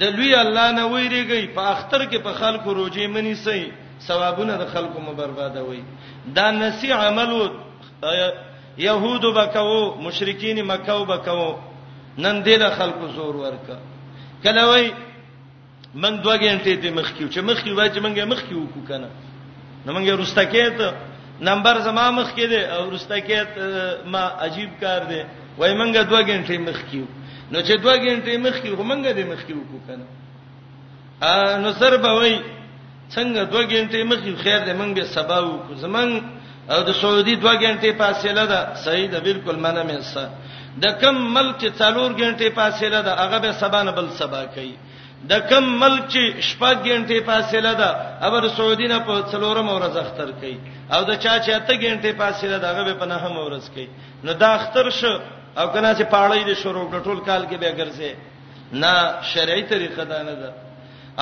د 0.01 0.03
لوی 0.16 0.35
الله 0.35 0.70
نه 0.70 0.85
ویریږي 0.87 1.55
په 1.55 1.62
اختر 1.74 2.05
کې 2.11 2.16
په 2.26 2.33
خلکو 2.41 2.72
روزي 2.74 3.07
منی 3.07 3.35
سي 3.35 3.72
ثوابونه 4.07 4.57
د 4.57 4.66
خلکو 4.72 5.01
مبربادوي 5.01 5.83
دا 6.37 6.51
نسی 6.51 6.93
عملو 6.93 7.41
يهود 8.79 9.24
بکاو 9.35 9.95
مشرکین 10.03 10.61
مکاو 10.66 11.05
بکاو 11.05 11.47
نن 12.19 12.43
دې 12.45 12.57
له 12.59 12.69
خلکو 12.79 13.09
زور 13.14 13.35
ورکا 13.37 13.77
کله 14.43 14.62
وای 14.69 14.85
من 15.95 16.23
دوه 16.23 16.37
غنټې 16.37 16.75
دې 16.83 16.91
مخ 16.99 17.12
کیو 17.19 17.29
چې 17.29 17.41
مخ 17.49 17.62
کیو 17.62 17.75
وای 17.77 17.91
چې 17.91 18.01
منګه 18.05 18.25
مخ 18.25 18.43
کیو 18.49 18.66
کو 18.75 18.79
کنه 18.89 19.09
نو 19.87 19.91
منګه 19.93 20.14
رستکیت 20.23 20.81
نمبر 21.49 21.81
زما 21.89 22.11
مخ 22.19 22.29
کې 22.37 22.47
دي 22.53 22.61
او 22.75 22.91
رستکیت 22.91 23.51
ما 24.12 24.23
عجیب 24.47 24.71
کار 24.81 25.01
دي 25.11 25.23
وای 25.59 25.75
منګه 25.75 26.03
دوه 26.11 26.21
غنټې 26.23 26.59
مخ 26.69 26.79
کیو 26.91 27.07
نو 27.53 27.59
چې 27.62 27.75
دوه 27.85 27.95
غنټې 27.97 28.37
مخ 28.47 28.57
کیو 28.62 28.77
منګه 28.83 29.11
دې 29.19 29.25
مخ 29.33 29.45
کیو 29.47 29.61
کو 29.71 29.77
کنه 29.87 30.07
ا 31.27 31.59
نو 31.62 31.73
سر 31.73 31.97
به 32.03 32.11
وای 32.19 32.35
څنګه 33.14 33.41
دوه 33.53 33.62
غنټې 33.71 34.03
مخ 34.11 34.19
کیو 34.25 34.37
خیر 34.43 34.61
دې 34.66 34.75
منګه 34.81 35.05
سبا 35.14 35.39
وکړو 35.41 35.75
زمنګ 35.77 36.23
او 36.73 36.83
د 36.89 36.93
سعودي 36.93 37.35
دوه 37.35 37.55
غنټې 37.62 37.93
فاصله 37.99 38.45
ده 38.45 38.75
صحیح 38.85 39.11
ده 39.11 39.19
بالکل 39.21 39.57
منه 39.57 39.83
مې 39.89 40.03
سره 40.14 40.31
د 40.83 40.91
کم 41.01 41.16
ملک 41.35 41.57
چې 41.61 41.69
څلور 41.81 42.11
غنټې 42.21 42.49
فاصله 42.59 43.01
ده 43.07 43.12
هغه 43.23 43.39
به 43.45 43.53
سبا 43.62 43.81
نه 43.83 43.93
بل 43.99 44.07
سبا 44.21 44.41
کوي 44.55 44.75
د 45.31 45.35
کم 45.51 45.64
ملک 45.83 46.03
چې 46.12 46.23
شپږ 46.49 46.77
غنټې 46.89 47.19
فاصله 47.29 47.73
ده 47.81 47.89
ابر 48.29 48.49
سعودي 48.57 48.87
نه 48.93 48.99
په 49.07 49.14
څلورم 49.33 49.69
ورځ 49.71 49.95
اختر 50.05 50.31
کوي 50.41 50.59
او 50.95 51.01
د 51.09 51.12
چا 51.25 51.35
چې 51.45 51.51
اته 51.59 51.75
غنټې 51.83 52.12
فاصله 52.21 52.59
ده 52.62 52.66
هغه 52.77 52.83
به 52.89 52.95
په 53.03 53.07
نهم 53.12 53.35
ورځ 53.47 53.64
کوي 53.75 53.89
نو 54.25 54.33
دا 54.43 54.49
اختر 54.59 54.87
شو 55.01 55.14
او 55.59 55.66
کنا 55.75 55.91
چې 55.99 56.03
پاړې 56.14 56.41
دي 56.49 56.55
شروع 56.62 56.87
کړ 56.91 56.99
ټول 57.07 57.19
کال 57.29 57.43
کې 57.51 57.57
به 57.62 57.73
ګرځي 57.81 58.12
نه 58.83 58.93
شرعي 59.33 59.62
طریقه 59.73 60.05
ده 60.11 60.19
نه 60.29 60.35
ده 60.41 60.51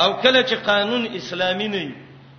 او 0.03 0.09
کله 0.23 0.41
چې 0.49 0.55
قانون 0.71 1.03
اسلامي 1.21 1.69
نه 1.75 1.89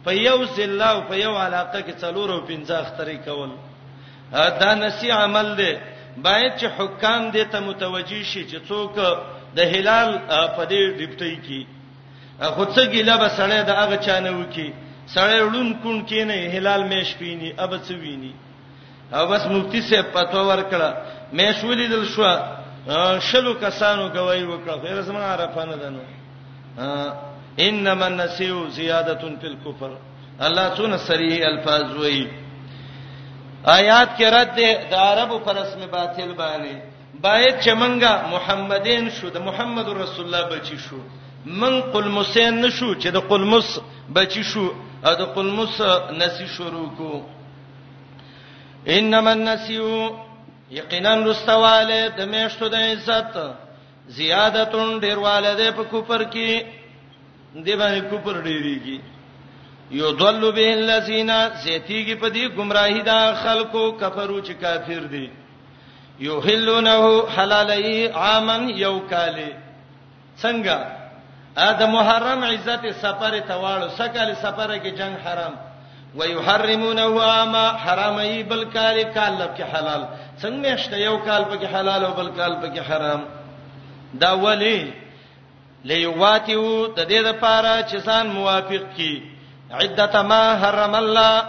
په 0.06 0.12
یو 0.12 0.40
ځل 0.56 0.82
او 0.82 1.02
په 1.10 1.16
یو 1.26 1.34
علاقه 1.46 1.80
کې 1.86 1.94
څلور 2.04 2.28
او 2.32 2.42
پنځه 2.50 2.74
اخترې 2.80 3.18
کول 3.28 3.52
دا 4.60 4.72
نسی 4.76 5.10
عمل 5.12 5.48
دی 5.60 5.74
باید 6.24 6.58
چې 6.60 6.66
حکام 6.78 7.32
دې 7.32 7.46
ته 7.52 7.60
متوجي 7.60 8.24
شي 8.24 8.44
چې 8.50 8.58
څوک 8.68 8.96
د 9.58 9.74
هلال 9.74 10.10
په 10.56 10.64
دې 10.66 10.82
ډیپټي 11.00 11.36
کې 11.46 11.68
خودڅه 12.56 12.84
ګيله 12.94 13.16
به 13.24 13.30
سړی 13.40 13.62
د 13.70 13.78
هغه 13.82 13.96
چانه 14.08 14.32
وکي 14.40 14.68
سړی 15.16 15.40
ړون 15.52 15.70
کون 15.84 16.02
کینه 16.12 16.38
هلال 16.56 16.82
مېش 16.94 17.10
پینی 17.20 17.50
اب 17.64 17.72
څه 17.86 17.94
ویني 18.04 18.34
او 19.16 19.28
بس 19.32 19.44
مفتی 19.54 19.82
سے 19.90 20.02
پتو 20.14 20.40
ورکړه 20.50 20.90
مېش 21.34 21.64
ولیدل 21.64 22.06
شو 22.14 22.26
شلو 23.30 23.54
کسانو 23.64 24.10
گواہی 24.16 24.44
وکړه 24.46 24.82
خیر 24.84 25.02
زما 25.12 25.24
عرفانه 25.36 25.76
دنو 25.76 26.02
انما 27.68 28.06
النسیو 28.06 28.68
زیادتun 28.80 29.40
فی 29.42 29.48
الکفر 29.48 29.96
الله 30.50 30.68
تون 30.76 30.98
سریح 31.06 31.46
الفاظ 31.46 31.92
وایي 32.02 32.28
آیات 33.76 34.10
کې 34.18 34.26
رد 34.36 34.50
دی 34.58 34.70
د 34.92 34.94
عربو 35.06 35.38
پر 35.46 35.56
اسم 35.64 35.82
باطل 35.96 36.32
باندې 36.40 36.76
باید 37.26 37.56
چې 37.64 37.72
مونږه 37.82 38.12
محمدین 38.34 39.10
شو 39.16 39.30
د 39.36 39.42
محمد 39.48 39.88
رسول 40.02 40.26
الله 40.26 40.44
بچی 40.52 40.78
شو 40.84 40.98
من 41.62 41.74
قلمسین 41.96 42.62
نشو 42.66 42.90
چې 43.02 43.08
د 43.18 43.26
قلمس 43.32 43.70
بچی 44.18 44.44
شو 44.52 44.66
او 45.06 45.14
د 45.22 45.28
قلمس 45.38 45.82
نسی 46.22 46.48
شروع 46.56 46.88
کو 46.98 47.22
انما 48.96 49.32
النسیو 49.32 50.12
یقینا 50.80 51.16
رستواله 51.26 52.00
د 52.18 52.32
میشتو 52.34 52.68
د 52.76 52.88
عزت 52.92 53.38
زیادتون 54.20 55.00
ډیرواله 55.04 55.52
ده 55.62 55.68
په 55.80 55.84
کوپر 55.92 56.24
کې 56.24 56.66
دی 57.66 57.76
باندې 57.78 58.02
کوپر 58.10 58.42
ډیریږي 58.44 59.00
یضل 59.92 60.52
به 60.52 60.72
الذین 60.74 61.32
زیتیږي 61.64 62.16
په 62.16 62.30
دې 62.30 62.48
گمراهی 62.58 63.02
دا 63.02 63.34
خلکو 63.44 63.92
کفرو 64.02 64.42
چې 64.42 64.52
کافر 64.62 65.04
دي 65.12 65.30
یحلونه 66.20 67.24
حلالای 67.38 68.06
عامن 68.12 68.70
یو 68.70 69.00
کاله 69.00 69.50
څنګه 70.42 70.76
اته 71.58 71.86
محرم 71.88 72.44
عزت 72.44 72.86
سفر 73.02 73.40
ته 73.40 73.56
واړو 73.60 73.88
سکل 73.98 74.34
سفر 74.42 74.78
کې 74.80 74.88
جنگ 74.98 75.16
حرام 75.26 75.54
ويحرمونه 76.16 77.22
عاما 77.24 77.68
حرامي 77.84 78.44
بل 78.44 78.66
کاله 78.66 79.04
کاله 79.04 79.48
کې 79.58 79.64
حلال 79.76 80.08
څنګه 80.42 80.74
مشته 80.74 80.98
یو 80.98 81.18
کال 81.18 81.44
په 81.44 81.58
کې 81.58 81.66
حلال 81.76 82.06
او 82.06 82.14
بل 82.14 82.28
کال 82.38 82.54
په 82.62 82.68
کې 82.76 82.80
حرام 82.90 83.22
دا 84.14 84.32
ولی 84.34 84.92
لیواتیو 85.86 86.88
د 86.88 87.00
دې 87.10 87.22
لپاره 87.30 87.82
چې 87.90 87.96
ځان 88.08 88.28
موافق 88.28 88.84
کی 88.98 89.37
عدته 89.72 90.22
ما 90.22 90.44
حرم 90.62 90.96
الله 90.96 91.44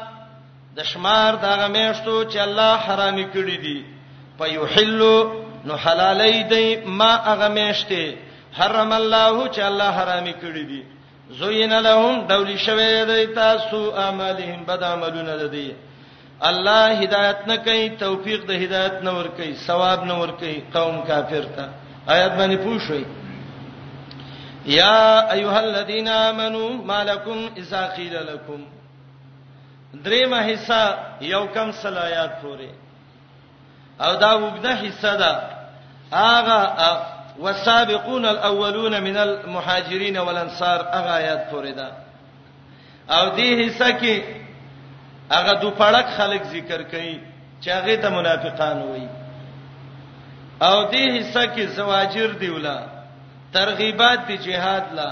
د 0.76 0.82
شمار 0.90 1.32
دا 1.42 1.52
غمیشتو 1.60 2.14
چې 2.30 2.36
الله 2.46 2.72
حرامي 2.86 3.24
کړی 3.34 3.56
دي 3.62 3.84
په 4.38 4.44
یحل 4.46 5.02
نو 5.66 5.76
حلالې 5.76 6.50
دی 6.52 6.76
ما 7.00 7.12
غمیشته 7.40 8.14
حرم 8.58 8.92
الله 8.92 9.48
چې 9.54 9.60
الله 9.70 9.90
حرامي 9.98 10.34
کړی 10.42 10.64
دي 10.70 10.82
زوین 11.40 11.72
لهم 11.88 12.26
دولی 12.28 12.56
شوی 12.58 13.04
دی 13.08 13.26
تاسو 13.34 13.80
اعمالهم 13.96 14.64
بد 14.68 14.82
عملونه 14.84 15.46
دي 15.48 15.72
الله 16.50 16.86
هدایت 17.02 17.36
نه 17.46 17.56
کوي 17.56 17.90
توفیق 18.04 18.46
د 18.50 18.62
هدایت 18.62 19.02
نه 19.02 19.10
ور 19.18 19.28
کوي 19.38 19.54
ثواب 19.66 20.04
نه 20.04 20.18
ور 20.20 20.30
کوي 20.42 20.60
قوم 20.76 21.00
کافر 21.08 21.44
ته 21.56 21.68
آیات 22.14 22.32
باندې 22.38 22.56
پوښوي 22.66 23.04
یا 24.68 25.30
ایها 25.34 25.56
الذین 25.58 26.08
آمنو 26.12 26.64
مالکم 26.88 27.38
اذا 27.60 27.82
قیل 27.98 28.14
لكم 28.30 28.60
دریمه 30.04 30.40
حصہ 30.54 30.82
یو 31.28 31.44
کم 31.54 31.70
صلایات 31.82 32.34
پورې 32.42 32.70
او 34.06 34.10
دا 34.22 34.30
وګړه 34.34 34.82
حصہ 34.86 35.12
ده 35.16 35.40
اغه 36.12 37.02
والسابقون 37.46 38.24
الاولون 38.32 38.98
من 39.06 39.16
المهاجرين 39.22 40.16
والانصار 40.28 40.80
اغه 40.98 41.16
آیات 41.22 41.48
پورې 41.54 41.72
ده 41.76 41.92
او 43.16 43.36
دې 43.36 43.66
حصہ 43.66 43.90
کې 44.00 44.22
اغه 45.38 45.56
دوپړک 45.62 46.06
خلک 46.18 46.42
ذکر 46.52 46.82
کړي 46.92 47.20
چې 47.64 47.70
هغه 47.70 47.94
ته 48.04 48.08
منافقان 48.18 48.82
وایي 48.84 49.08
او 50.62 50.76
دې 50.90 51.20
حصہ 51.20 51.56
کې 51.56 51.60
زواجر 51.80 52.30
دیولا 52.46 52.78
ترغیبات 53.56 54.20
دی 54.28 54.36
جهاد 54.46 54.86
لا 54.98 55.10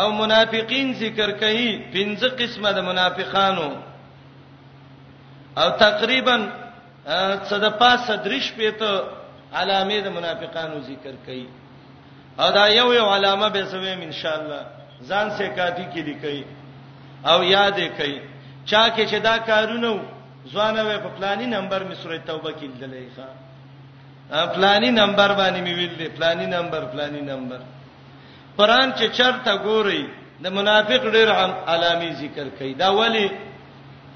او 0.00 0.06
منافقین 0.20 0.88
ذکر 1.02 1.30
کوي 1.42 1.68
پنځه 1.92 2.28
قسمه 2.38 2.70
د 2.78 2.86
منافقانو 2.88 3.68
او 5.64 5.68
تقریبا 5.84 6.36
صدپا 7.50 7.90
صدرش 8.06 8.46
پته 8.56 8.88
علامه 9.60 9.98
د 10.06 10.16
منافقانو 10.16 10.76
ذکر 10.90 11.14
کوي 11.26 11.46
او 12.44 12.48
دا 12.58 12.64
یو 12.78 12.88
یو 12.94 13.06
علامه 13.16 13.48
به 13.58 13.62
سویم 13.76 14.00
ان 14.08 14.12
شاء 14.22 14.34
الله 14.38 14.60
ځان 15.08 15.26
سے 15.36 15.44
کافی 15.58 15.84
کې 15.92 16.02
لیکي 16.08 16.40
او 17.30 17.38
یاد 17.56 17.76
یې 17.78 17.90
کوي 18.00 18.18
چا 18.70 18.84
کې 18.94 19.04
چې 19.10 19.18
دا 19.30 19.38
کارونه 19.38 19.92
ځوانه 20.52 20.90
په 21.02 21.08
پلاني 21.18 21.46
نمبر 21.56 21.82
می 21.82 21.94
سورې 21.94 22.26
توبه 22.26 22.50
کې 22.58 22.66
لیدلې 22.72 23.06
ښا 23.16 23.28
پلاني 24.34 24.90
نمبر 24.90 25.32
باندې 25.32 25.60
مې 25.62 25.74
ویل 25.78 25.94
دي 25.98 26.08
پلاني 26.18 26.46
نمبر 26.46 26.84
پلاني 26.92 27.20
نمبر 27.30 27.58
قران 28.58 28.92
چې 28.98 29.04
چرته 29.16 29.54
ګوري 29.56 30.04
د 30.44 30.52
منافق 30.58 31.02
ډېر 31.14 31.28
علامې 31.66 32.12
ذکر 32.20 32.46
کړي 32.58 32.74
دا 32.84 32.88
ولی 33.00 33.28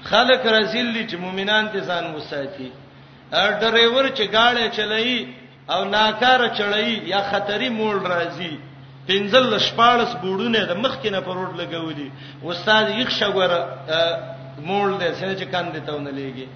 خلق 0.03 0.45
رزل 0.45 0.93
چې 1.07 1.15
مؤمنان 1.25 1.69
ته 1.73 1.79
ځان 1.79 2.15
وساتي 2.15 2.71
ار 3.41 3.51
ډرایور 3.61 4.09
چې 4.09 4.21
گاډه 4.21 4.67
چلایي 4.77 5.19
او 5.73 5.83
ناکاره 5.85 6.47
چلایي 6.57 6.93
یا 7.07 7.21
خطرې 7.31 7.69
موړ 7.69 7.95
راځي 8.11 8.55
پنځل 9.09 9.59
شپارس 9.67 10.13
بوډونه 10.21 10.59
د 10.71 10.77
مخ 10.83 10.95
کې 11.03 11.09
نه 11.11 11.19
پروت 11.27 11.53
لګولي 11.61 12.09
استاد 12.43 12.89
یخ 12.99 13.09
شګور 13.19 13.51
موړ 14.63 14.87
دې 14.99 15.11
سره 15.19 15.33
چې 15.39 15.45
کاندې 15.51 15.79
تاونه 15.87 16.11
لګي 16.11 16.47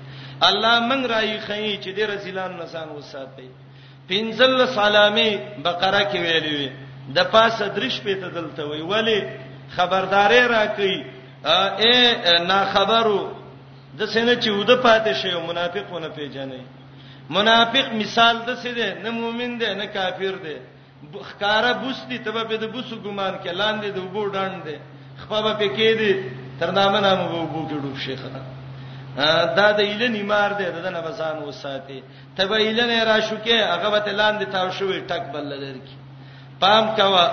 الله 0.42 0.80
من 0.90 1.06
راي 1.06 1.40
خي 1.42 1.78
چې 1.84 1.90
دې 1.94 2.04
رسولان 2.16 2.52
نسان 2.58 2.90
وساتي 2.98 3.48
پنځل 4.08 4.68
سلامي 4.74 5.32
بقره 5.64 6.02
کې 6.12 6.20
ویلې 6.22 6.54
وي 6.58 6.70
د 7.16 7.20
پاسه 7.32 7.68
درش 7.76 8.00
په 8.02 8.14
تدلته 8.14 8.64
وی 8.66 8.82
ولی 8.82 9.20
خبرداري 9.76 10.42
راکې 10.48 10.92
اے 11.84 12.44
نا 12.48 12.66
خبرو 12.74 13.20
د 14.00 14.08
سینه 14.08 14.36
چې 14.36 14.50
وده 14.50 14.76
پاتې 14.78 15.14
شي 15.14 15.32
منافقونه 15.48 16.08
پیژنې 16.10 16.62
منافق 17.30 17.88
مثال 18.00 18.36
د 18.46 18.56
څه 18.62 18.70
دی 18.78 18.88
نه 19.04 19.10
مؤمن 19.12 19.58
دی 19.60 19.74
نه 19.74 19.86
کافر 19.86 20.36
دی 20.44 20.56
خکاره 21.30 21.74
بوستی 21.74 22.18
ته 22.20 22.32
به 22.32 22.58
د 22.58 22.64
بوسو 22.74 22.96
ګمان 23.06 23.34
کې 23.44 23.52
لاندې 23.62 23.88
د 23.92 23.98
وګو 24.00 24.26
ډاند 24.36 24.64
دی 24.66 24.78
خپل 25.22 25.54
به 25.60 25.68
کې 25.78 25.90
دی 26.00 26.12
تر 26.60 26.72
نامه 26.72 27.00
نامو 27.00 27.26
وګو 27.26 27.70
کې 27.70 27.76
ډوب 27.82 27.98
شي 28.06 28.16
خدای 28.16 28.63
دا 29.58 29.68
د 29.78 29.80
ایلن 29.80 30.14
ایمار 30.20 30.50
دی 30.60 30.66
دنه 30.86 31.02
بسان 31.08 31.36
وساتي 31.48 32.00
تبه 32.38 32.58
ایلن 32.58 32.92
را 33.08 33.20
شوکه 33.20 33.58
هغه 33.74 33.90
به 34.06 34.12
لاندې 34.20 34.46
تاو 34.54 34.70
شوې 34.78 35.00
ټک 35.10 35.24
بل 35.34 35.46
لر 35.62 35.78
کی 35.88 35.96
پام 36.60 36.96
کوا 36.96 37.26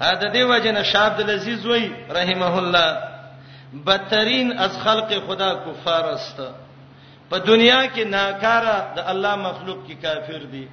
دا 0.00 0.28
دی 0.34 0.42
وجنه 0.42 0.82
شاب 0.82 1.12
د 1.18 1.30
لذیذ 1.30 1.66
وای 1.66 1.84
رحمه 2.10 2.54
الله 2.58 2.98
بدترین 3.86 4.58
از 4.58 4.78
خلق 4.84 5.10
خدا 5.26 5.50
کفار 5.66 6.04
است 6.06 6.36
په 7.30 7.38
دنیا 7.38 7.80
کې 7.94 8.04
ناکاره 8.06 8.76
د 8.96 9.02
الله 9.12 9.36
مخلوق 9.36 9.78
کې 9.88 9.94
کافر 10.04 10.42
دي 10.52 10.68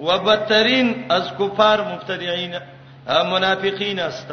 وبدترین 0.00 1.12
از 1.12 1.24
کفار 1.38 1.80
مبتدعين 1.92 2.54
منافقین 3.06 4.00
است 4.00 4.30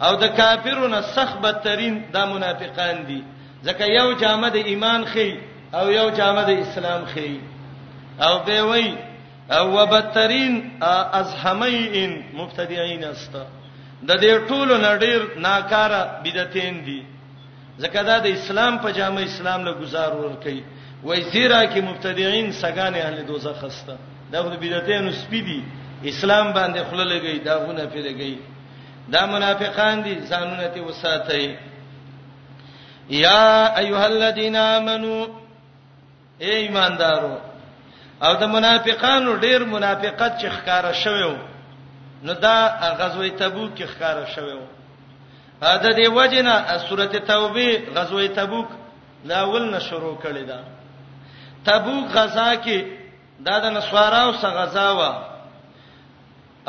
او 0.00 0.16
د 0.16 0.26
کافرونو 0.36 1.02
سخت 1.02 1.36
بدترین 1.40 1.94
د 2.12 2.16
منافقان 2.26 3.04
دي 3.06 3.22
ځکه 3.68 3.84
یو 3.98 4.08
جامه 4.22 4.48
د 4.56 4.58
ایمان 4.70 5.02
خي 5.12 5.30
او 5.78 5.84
یو 5.98 6.06
جامه 6.18 6.42
د 6.50 6.52
اسلام 6.64 7.02
خي 7.12 7.30
او 8.26 8.34
به 8.46 8.58
وای 8.70 8.86
او 9.58 9.64
وبترین 9.78 10.54
ازحمین 11.20 12.12
مبتدعين 12.38 13.02
است 13.12 13.32
د 14.08 14.10
دې 14.22 14.32
ټولو 14.48 14.74
نډیر 14.88 15.18
ناکاره 15.46 16.00
بدعتین 16.24 16.74
دي 16.86 17.00
ځکه 17.82 17.98
دا 18.08 18.16
د 18.26 18.26
اسلام 18.38 18.74
په 18.82 18.88
جامه 18.98 19.22
اسلام 19.30 19.60
له 19.66 19.72
گزار 19.82 20.10
ور 20.22 20.34
کوي 20.44 20.62
وای 21.06 21.20
زیرا 21.32 21.60
کې 21.72 21.80
مبتدعين 21.88 22.46
سگان 22.62 22.94
اهل 23.06 23.18
دوزخ 23.30 23.58
است 23.70 23.86
دا 24.32 24.38
خو 24.42 24.48
بدعتین 24.64 25.12
سپیدي 25.22 25.60
اسلام 26.12 26.46
باندې 26.58 26.80
خلل 26.90 27.08
لګي 27.14 27.36
دا 27.48 27.54
غونه 27.64 27.84
پیلګي 27.94 28.34
دا 29.12 29.26
منافقان 29.34 29.96
دي 30.04 30.14
ځانونه 30.30 30.66
ته 30.74 30.80
وساتای 30.88 31.46
یا 33.10 33.64
ایها 33.78 34.04
الذین 34.04 34.56
آمنو 34.56 35.24
اے 36.40 36.50
ایماندارو 36.56 37.36
او 38.22 38.34
د 38.40 38.42
منافقانو 38.42 39.34
ډیر 39.36 39.64
منافقت 39.64 40.40
چې 40.40 40.48
ښکارا 40.48 40.92
شویو 40.92 41.34
نو 42.22 42.32
دا 42.34 42.56
غزوه 42.98 43.28
تبوک 43.38 43.74
کې 43.74 43.82
ښکارا 43.86 44.24
شویو 44.34 44.60
دا 45.60 45.76
دی 45.96 46.06
وجنه 46.08 46.78
سورته 46.88 47.18
توبه 47.18 47.80
غزوه 47.96 48.26
تبوک 48.26 48.68
لاول 49.24 49.70
نه 49.70 49.78
شروع 49.78 50.16
کړی 50.22 50.44
دا 50.46 50.60
تبوک 51.64 52.10
غزا 52.16 52.54
کې 52.56 52.82
دا 53.46 53.58
د 53.58 53.66
نسواراو 53.76 54.32
سره 54.32 54.50
غزا 54.50 54.90
و 54.92 55.02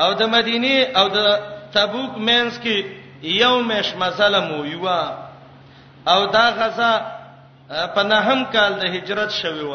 او 0.03 0.13
د 0.13 0.23
مدینه 0.29 0.87
او 0.99 1.07
د 1.07 1.19
تبوک 1.73 2.17
مینس 2.17 2.59
کې 2.63 2.85
یوم 3.23 3.67
مش 3.67 3.95
مظلم 3.95 4.47
یو 4.65 4.89
او 6.07 6.25
دا 6.25 6.45
غزا 6.59 6.93
په 7.95 8.01
نهم 8.03 8.39
کال 8.53 8.71
د 8.79 8.83
هجرت 8.95 9.31
شوی 9.31 9.65
و 9.71 9.73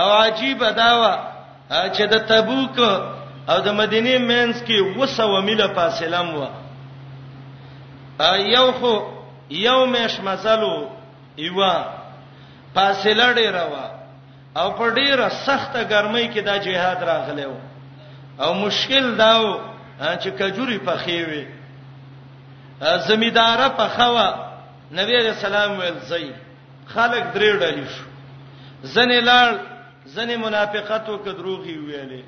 او 0.00 0.08
عجیب 0.22 0.58
داوا 0.76 1.14
چې 1.70 2.02
د 2.12 2.16
تبوک 2.28 2.78
او 3.50 3.56
د 3.66 3.68
مدینه 3.80 4.18
مینس 4.30 4.62
کې 4.66 4.98
وسو 4.98 5.40
میله 5.48 5.66
فاصله 5.78 6.22
مو 6.28 6.46
یو 8.56 8.68
خو 8.78 8.94
یو 9.50 9.80
مش 9.92 10.14
مزلو 10.26 10.74
ایوا 11.44 11.74
فاصله 12.74 13.26
ډیره 13.38 13.64
و 13.72 13.74
او 14.58 14.66
په 14.78 14.86
ډیره 14.98 15.28
سخته 15.46 15.80
ګرمۍ 15.92 16.26
کې 16.34 16.38
دا 16.44 16.56
جهاد 16.58 17.02
راغلی 17.02 17.44
و 17.44 17.54
او 18.42 18.54
مشکل 18.54 19.14
داو 19.18 19.46
چې 20.22 20.28
کجوري 20.38 20.78
پخې 20.78 21.20
وي 21.28 21.44
زمیدار 23.08 23.58
په 23.76 23.86
خوا 23.96 24.28
نبی 24.92 25.16
علیہ 25.16 25.30
السلام 25.30 25.78
ویل 25.78 25.98
زئی 26.08 26.30
خلق 26.92 27.24
درې 27.34 27.50
ډلې 27.60 27.84
شو 27.96 28.04
زنه 28.94 29.20
لاړ 29.20 29.58
زنه 30.16 30.36
منافقت 30.42 31.08
او 31.08 31.18
کدروغي 31.24 31.76
ویلې 31.78 32.22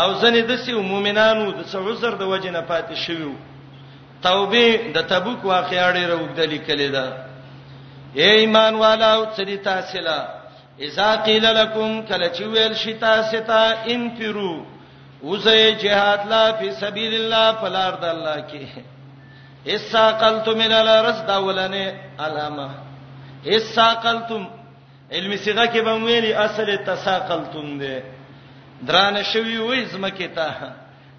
او 0.00 0.14
زنه 0.20 0.40
د 0.48 0.56
سیو 0.64 0.82
مؤمنانو 0.82 1.50
د 1.58 1.68
څوزر 1.72 2.14
د 2.18 2.22
وجه 2.22 2.50
نه 2.50 2.60
پاتې 2.70 2.94
شویو 3.04 3.34
توبه 4.22 4.66
د 4.94 4.98
تبوک 5.10 5.44
واقعا 5.44 5.92
ډېر 5.92 6.10
وګدلې 6.16 6.60
کړي 6.66 6.88
دا 6.96 7.06
اے 8.20 8.30
ایمان 8.42 8.74
والو 8.74 9.26
چې 9.36 9.58
تاسو 9.64 10.00
لا 10.00 10.20
اذا 10.86 11.10
قيل 11.24 11.44
لكم 11.54 12.02
کله 12.08 12.28
چې 12.28 12.42
ویل 12.42 12.74
شي 12.76 12.94
تاسو 12.94 13.38
ته 13.40 13.62
انفروا 13.94 14.58
وزه 15.22 15.70
جهاد 15.82 16.20
لا 16.30 16.52
فی 16.58 16.70
سبیل 16.80 17.14
الله 17.20 17.56
فلارد 17.60 18.04
الله 18.04 18.36
کې 18.50 18.62
اساقلتم 19.74 20.60
الى 20.60 20.80
الارض 20.82 21.26
داولنه 21.26 21.84
علامه 22.24 22.70
اساقلتم 23.56 24.48
علم 25.12 25.36
صيغه 25.36 25.66
کې 25.66 25.78
به 25.86 25.94
ویلي 26.06 26.32
اصل 26.34 26.76
تساقلتم 26.76 27.78
ده 27.78 28.02
درانه 28.86 29.22
شوی 29.22 29.58
وې 29.68 29.82
زمکه 29.94 30.28
ته 30.28 30.72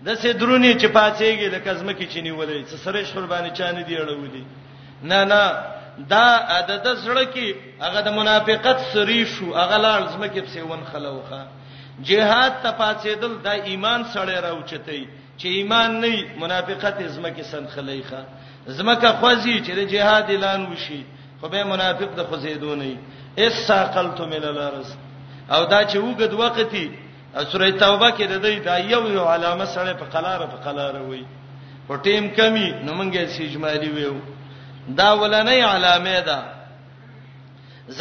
د 0.05 0.13
سه 0.21 0.31
درونی 0.33 0.73
چې 0.73 0.85
پاتېږي 0.99 1.47
لکه 1.55 1.73
زمکه 1.73 2.05
چيني 2.13 2.31
ولې 2.31 2.71
څه 2.71 2.75
سره 2.85 3.03
شربانه 3.03 3.49
چانه 3.49 3.81
دی 3.83 3.97
اړولې 3.97 4.43
نه 5.03 5.23
نه 5.23 5.53
دا 6.09 6.25
عدد 6.57 6.85
سره 7.03 7.23
کې 7.33 7.55
هغه 7.81 8.01
د 8.01 8.07
منافقت 8.19 8.77
سری 8.93 9.25
شو 9.25 9.53
هغه 9.55 9.77
لار 9.77 10.07
زمکه 10.15 10.41
په 10.41 10.47
سیون 10.49 10.81
خلوخه 10.93 11.47
جهاد 12.03 12.53
ته 12.63 12.71
پاتېدل 12.81 13.31
د 13.45 13.47
ایمان 13.47 14.03
سره 14.13 14.39
راوچتې 14.41 15.07
چې 15.37 15.47
ایمان 15.57 15.99
نه 16.01 16.25
منافقت 16.41 17.01
زمکه 17.07 17.43
سن 17.51 17.65
خلیخه 17.75 18.21
زمکه 18.77 19.09
خوځي 19.19 19.55
چې 19.65 19.71
د 19.79 19.91
جهاد 19.91 20.27
اعلان 20.35 20.61
وشي 20.71 21.01
خو 21.41 21.47
به 21.55 21.63
منافق 21.71 22.11
د 22.19 22.29
خوځیدو 22.31 22.75
نه 22.75 22.97
ایس 23.43 23.55
ساقلت 23.67 24.21
من 24.33 24.43
الارض 24.51 24.89
او 25.57 25.61
دا 25.73 25.81
چې 25.89 25.97
وګد 26.07 26.33
وختي 26.43 26.85
سوره 27.51 27.71
توبه 27.71 28.11
کې 28.17 28.23
د 28.23 28.35
دې 28.43 28.65
دا 28.69 28.77
یو 28.93 29.01
یو 29.17 29.25
علامه 29.35 29.65
سره 29.75 29.93
په 30.01 30.05
قلاره 30.17 30.45
په 30.53 30.57
قلاره 30.65 31.01
وای 31.11 31.23
په 31.89 31.97
ټیم 32.07 32.33
کمی 32.39 32.67
نو 32.85 32.91
مونږه 32.97 33.27
سې 33.35 33.41
اجمالی 33.49 33.89
ویو 33.89 34.15
دا 35.01 35.09
ولنې 35.15 35.63
علامه 35.73 36.19
ده 36.21 36.39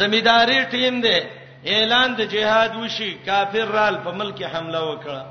زمیداری 0.01 0.59
ټیم 0.75 1.01
ده 1.05 1.29
اعلان 1.75 2.15
د 2.19 2.29
جهاد 2.35 2.75
وشي 2.83 3.15
کافر 3.25 3.65
رال 3.77 3.97
په 4.07 4.11
ملک 4.21 4.43
حمله 4.53 4.81
وکړه 4.91 5.25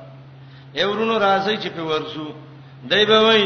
ایورونو 0.81 1.16
راځي 1.29 1.57
چې 1.62 1.68
په 1.77 1.83
ورسو 1.91 2.27
دای 2.93 3.05
به 3.11 3.18
وای 3.27 3.43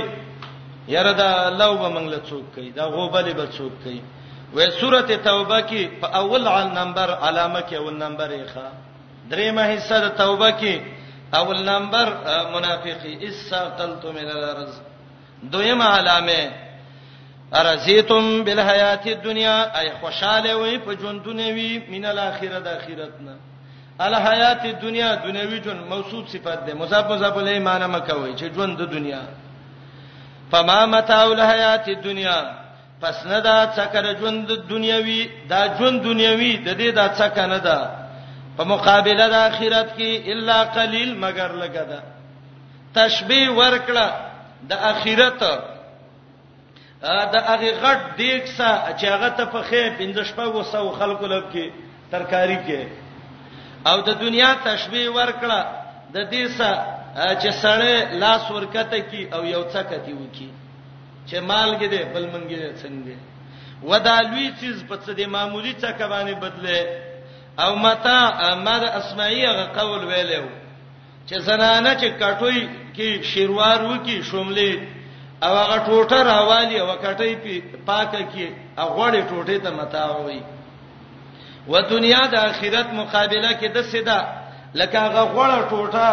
یره 0.97 1.13
دا 1.23 1.29
الله 1.51 1.71
به 1.83 1.89
موږ 1.97 2.07
له 2.15 2.19
څوک 2.29 2.45
کوي 2.55 2.71
دا 2.79 2.85
غوبل 2.95 3.27
به 3.39 3.47
څوک 3.57 3.73
کوي 3.85 4.01
وې 4.57 4.67
سورته 4.81 5.17
توبه 5.29 5.59
کې 5.71 5.83
په 6.01 6.07
اول 6.21 6.45
عل 6.57 6.69
نمبر 6.79 7.09
علامه 7.29 7.61
کې 7.69 7.75
اول 7.83 7.97
نمبر 8.05 8.31
یې 8.39 8.45
ښا 8.55 8.67
درېمه 9.33 9.65
حصہ 9.73 9.97
د 10.05 10.09
توبه 10.23 10.49
کې 10.61 10.75
اول 11.41 11.59
نمبر 11.73 12.07
منافقی 12.55 13.13
اسقلتم 13.29 14.13
من 14.19 14.29
الارض 14.37 14.73
دویمه 15.55 15.87
علامه 15.99 16.43
ارزیتم 17.61 18.27
بالحیات 18.47 19.05
الدنیا 19.15 19.57
ای 19.81 19.87
خوشاله 20.01 20.53
وې 20.63 20.75
په 20.89 20.93
ژوندونه 21.01 21.47
وې 21.57 21.91
مینه 21.93 22.09
الاخره 22.15 22.59
د 22.67 22.69
اخرتنا 22.79 23.35
ال 24.07 24.15
حیات 24.27 24.63
دنیا 24.83 25.15
دنیوي 25.25 25.59
ژوند 25.65 25.81
موصوف 25.93 26.25
صفت 26.35 26.61
ده 26.67 26.73
مصاب 26.81 27.07
مصاب 27.13 27.39
له 27.39 27.51
ایمان 27.55 27.83
مکوي 27.95 28.33
چې 28.39 28.47
ژوند 28.55 28.77
د 28.79 28.83
دنیا 28.95 29.23
فما 30.51 30.81
متاع 30.93 31.25
الحیات 31.33 31.89
الدنیا 31.95 32.39
پس 33.01 33.27
نه 33.27 33.41
دا 33.47 33.57
څکر 33.77 34.05
ژوند 34.21 34.47
دنیوي 34.73 35.21
دا 35.51 35.61
ژوند 35.79 36.01
دنیوي 36.03 36.53
د 36.67 36.79
دې 36.79 36.89
دا 37.01 37.07
څک 37.19 37.39
نه 37.53 37.59
ده 37.59 37.81
په 38.57 38.65
مقابله 38.71 39.29
د 39.35 39.37
آخرت 39.51 39.93
کې 39.99 40.29
الا 40.33 40.57
قلیل 40.79 41.11
مگر 41.25 41.51
لګا 41.65 41.85
ده 41.93 42.01
تشبیه 42.95 43.51
ورکړه 43.61 44.07
د 44.71 44.73
آخرت 44.93 45.41
دا 47.03 47.45
هغه 47.51 47.69
غټ 47.83 48.17
دیګ 48.17 48.45
سا 48.57 48.73
چې 48.99 49.05
هغه 49.05 49.29
ته 49.29 49.45
په 49.45 49.63
خې 49.71 49.99
پندشپغو 49.99 50.63
سو 50.73 50.91
خلکو 50.99 51.27
لب 51.37 51.45
کې 51.53 51.71
ترکاری 52.11 52.59
کې 52.69 53.09
او 53.89 53.99
د 54.09 54.11
دنیا 54.25 54.51
تشبيه 54.69 55.11
ورکړه 55.17 55.61
د 56.15 56.19
دې 56.33 56.45
سره 56.59 56.77
چې 57.43 57.51
سړی 57.63 57.97
لاس 58.23 58.45
ورکته 58.57 58.99
کی 59.11 59.23
او 59.35 59.43
یو 59.55 59.63
څکه 59.75 59.97
دی 60.05 60.13
وکی 60.23 60.49
چې 61.29 61.37
مالګه 61.51 61.87
دی 61.93 62.01
بل 62.15 62.25
منګه 62.33 62.57
دی 62.63 62.71
څنګه 62.83 63.17
ودا 63.89 64.17
لوی 64.29 64.47
چیز 64.61 64.77
په 64.89 64.97
څه 65.05 65.11
دی 65.19 65.27
معمولی 65.35 65.73
څکه 65.83 66.05
باندې 66.13 66.35
بدله 66.45 66.79
او 67.65 67.71
متا 67.85 68.21
ما 68.65 68.77
د 68.79 68.85
اسماعیل 69.01 69.57
غ 69.61 69.67
قول 69.79 70.03
ویلو 70.11 70.47
چې 71.29 71.37
زنانه 71.49 71.93
چې 72.01 72.09
کټوي 72.23 72.63
کې 72.97 73.09
شیروار 73.33 73.79
وکی 73.91 74.17
شوملې 74.31 74.73
او 75.45 75.53
هغه 75.61 75.77
ټوټه 75.87 76.19
راوالی 76.33 76.77
او 76.83 76.89
کټي 77.05 77.33
پاکه 77.87 78.21
کې 78.33 78.47
هغه 78.83 79.21
ټوټه 79.31 79.57
ته 79.65 79.71
متا 79.79 80.05
وایي 80.13 80.43
و 81.69 81.81
دنیا 81.91 82.23
د 82.33 82.35
آخرت 82.35 82.89
مقابله 83.01 83.51
کې 83.61 83.69
د 83.75 83.79
سدا 83.93 84.21
لکه 84.81 84.99
هغه 85.07 85.23
غوړه 85.35 85.59
ټوټه 85.71 86.09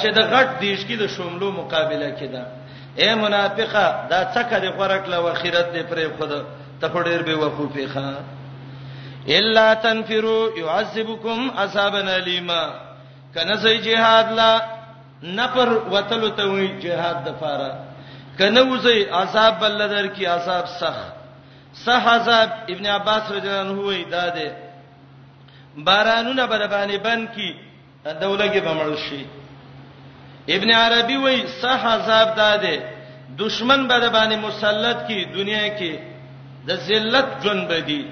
چې 0.00 0.08
د 0.18 0.20
غټ 0.32 0.48
دیش 0.60 0.80
کې 0.88 0.96
د 1.02 1.06
شوملو 1.14 1.48
مقابله 1.60 2.10
کې 2.18 2.26
ده 2.34 2.42
اے 3.02 3.10
منافقه 3.24 3.86
دا 4.10 4.20
څکه 4.34 4.56
د 4.64 4.66
غوړک 4.76 5.02
له 5.12 5.16
آخرت 5.32 5.66
دې 5.74 5.82
پرې 5.90 6.06
خود 6.16 6.32
ته 6.80 6.86
پډیر 6.88 7.22
به 7.28 7.34
وقو 7.42 7.66
پیخه 7.74 8.14
الا 9.36 9.74
تنفروا 9.74 10.48
يعذبكم 10.58 11.50
عذابا 11.58 11.98
الیما 12.16 12.64
کنه 13.34 13.56
سي 13.56 13.78
جهاد 13.78 14.32
لا 14.38 14.50
نفر 15.22 15.68
وتلو 15.92 16.28
ته 16.28 16.44
وی 16.50 16.66
جهاد 16.80 17.24
د 17.26 17.30
فاره 17.40 17.70
کنه 18.38 18.60
وځي 18.62 18.98
عذاب 19.12 19.58
بل 19.60 19.78
در 19.88 20.06
کی 20.06 20.26
عذاب 20.26 20.64
سخت 20.66 21.23
صح 21.82 22.06
عذاب 22.06 22.50
ابن 22.70 22.86
عباس 22.86 23.22
رضی 23.30 23.48
الله 23.48 23.58
عنه 23.60 23.78
وی 23.80 24.04
داده 24.04 24.56
بارانونه 25.78 26.46
بر 26.46 26.66
باندې 26.66 26.96
بند 27.02 27.28
کی 27.34 27.54
دولګي 28.06 28.60
بمړ 28.60 28.96
شي 29.08 29.26
ابن 30.50 30.70
عربي 30.70 31.16
وی 31.16 31.46
صح 31.62 31.86
عذاب 31.86 32.34
داده 32.36 32.82
دشمن 33.38 33.88
بر 33.88 34.08
باندې 34.08 34.34
مسلط 34.36 35.06
کی 35.06 35.24
دنیا 35.24 35.78
کې 35.78 35.98
د 36.66 36.74
ذلت 36.76 37.26
جون 37.42 37.66
بدی 37.68 38.06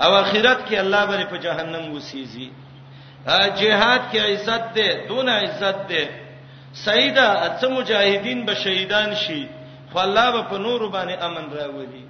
او 0.00 0.14
اخرت 0.20 0.58
کې 0.68 0.72
الله 0.74 1.04
بر 1.06 1.24
په 1.24 1.36
جهنم 1.36 1.94
وسیږي 2.00 2.50
جهاد 3.60 4.00
کې 4.12 4.16
عزت 4.18 4.74
ده 4.74 5.06
دون 5.08 5.28
عزت 5.28 5.76
ده 5.88 6.08
سیدا 6.74 7.34
اڅ 7.46 7.64
مجاهدین 7.64 8.46
به 8.46 8.54
شهیدان 8.54 9.14
شي 9.14 9.46
خو 9.92 9.98
الله 9.98 10.30
به 10.30 10.42
په 10.42 10.58
نور 10.58 10.88
باندې 10.92 11.22
امن 11.22 11.46
راوړي 11.52 12.03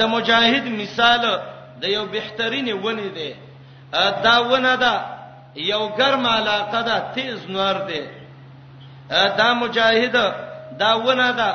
د 0.00 0.02
مجاهد 0.14 0.64
مثال 0.82 1.22
د 1.82 1.84
یو 1.96 2.04
بهترین 2.16 2.66
ونی 2.84 3.08
دی 3.16 3.30
دا 4.26 4.36
ونه 4.50 4.74
ده 4.84 4.92
یو 5.72 5.82
ګرم 5.98 6.24
علاقه 6.36 6.80
ده 6.88 6.96
تیز 7.14 7.36
نور 7.56 7.74
دی 7.88 8.02
دا 9.38 9.48
مجاهد 9.62 10.16
دا 10.82 10.90
ونه 11.06 11.30
ده 11.38 11.50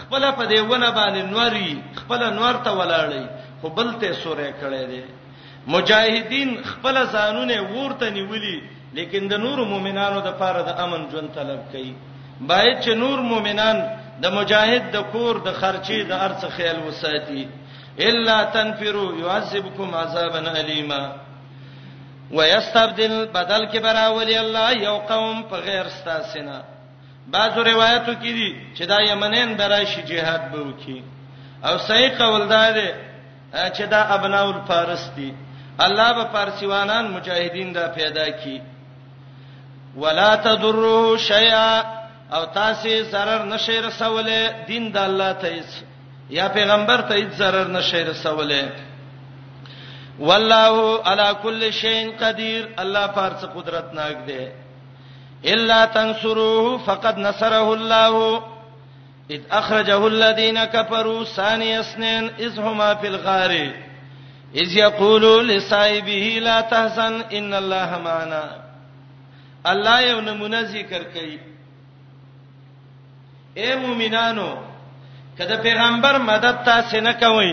خپل 0.00 0.22
په 0.38 0.44
دې 0.50 0.60
ونه 0.70 0.90
باندې 0.98 1.22
نوري 1.34 1.70
خپل 2.00 2.20
نور 2.38 2.54
ته 2.64 2.70
ولاړی 2.78 3.24
خو 3.60 3.68
بل 3.78 3.88
ته 4.00 4.12
سورې 4.12 4.50
کړي 4.60 4.84
دي 4.90 5.02
مجاهدین 5.66 6.50
خپل 6.72 6.94
ځانونه 7.14 7.54
ورته 7.74 8.10
نیولي 8.10 8.58
لیکن 8.96 9.28
د 9.28 9.34
نور 9.44 9.58
مؤمنانو 9.72 10.20
د 10.20 10.30
پاره 10.38 10.62
د 10.68 10.70
امن 10.84 11.02
ژوند 11.10 11.28
طلب 11.34 11.60
کوي 11.72 11.94
باید 12.40 12.76
چې 12.84 12.88
نور 13.02 13.18
مؤمنان 13.20 13.76
د 14.22 14.26
مجاهد 14.38 14.90
د 14.92 14.96
کور 15.12 15.34
د 15.46 15.52
خرچي 15.60 16.02
د 16.04 16.12
ارڅ 16.26 16.40
خیال 16.56 16.78
وساتي 16.88 17.46
الا 17.98 18.44
تنفروا 18.44 19.12
يعذبكم 19.20 19.94
عذابا 19.94 20.60
اليما 20.60 21.16
ويستبدل 22.32 23.26
بدل 23.26 23.68
کې 23.72 23.78
براولي 23.82 24.40
الله 24.40 24.70
یو 24.72 24.98
قوم 24.98 25.42
په 25.48 25.54
غیر 25.56 25.86
استاسنا 25.86 26.62
بعضو 27.28 27.62
روایتو 27.64 28.14
کې 28.14 28.26
دي 28.38 28.56
چې 28.76 28.82
دا 28.82 29.00
یمنین 29.10 29.56
درایشي 29.56 30.02
جهاد 30.02 30.50
به 30.52 30.58
وکي 30.58 31.02
او 31.64 31.78
صحیح 31.78 32.18
قول 32.18 32.48
دا 32.48 32.70
دی 32.70 32.88
چې 33.54 33.80
دا 33.80 34.02
ابناء 34.14 34.46
الفارس 34.50 35.10
دي 35.16 35.34
الله 35.80 36.12
به 36.12 36.24
فارسیوانان 36.24 37.10
مجاهدین 37.10 37.72
دا 37.72 37.86
پیدا 37.88 38.26
کړي 38.26 38.60
ولا 39.96 40.34
تضروا 40.36 41.16
شيئا 41.16 41.82
او 42.32 42.44
تاسو 42.44 42.88
zarar 43.12 43.44
نشي 43.52 43.80
رسوله 43.80 44.64
دین 44.68 44.92
د 44.92 44.96
الله 44.96 45.32
ته 45.32 45.48
یا 46.36 46.48
پیغمبر 46.54 47.00
ته 47.08 47.14
هیڅ 47.18 47.32
zarar 47.38 47.66
نشي 47.68 48.02
رسوله 48.02 48.72
والله 50.18 51.02
على 51.02 51.36
كل 51.42 51.72
شيء 51.72 52.16
قدير 52.20 52.68
الله 52.78 53.06
پارڅ 53.14 53.44
قدرت 53.54 53.94
ناک 53.94 54.26
دی 54.26 54.44
الا 55.54 55.84
تنصروه 55.94 56.78
فقد 56.86 57.18
نصره 57.18 57.72
الله 57.74 58.42
اذ 59.30 59.40
اخرجه 59.50 60.06
الذين 60.06 60.64
كفروا 60.64 61.24
ثاني 61.24 61.80
اثنين 61.80 62.30
اذ 62.38 62.60
هما 62.60 62.94
في 62.94 63.08
الغار 63.08 63.58
اذ 64.62 64.76
يقول 64.78 65.48
لصاحبه 65.48 66.38
لا 66.42 66.60
تحزن 66.60 67.20
ان 67.42 67.54
الله 67.62 68.00
معنا 68.08 68.46
الله 69.66 70.00
یو 70.00 70.20
نمونه 70.32 70.60
ذکر 70.78 71.02
کوي 71.12 71.38
اے 73.56 73.76
مومنانو 73.76 74.50
کله 75.38 75.56
پیغمبر 75.62 76.18
مدد 76.18 76.56
تاسو 76.66 77.00
نه 77.00 77.12
کوي 77.22 77.50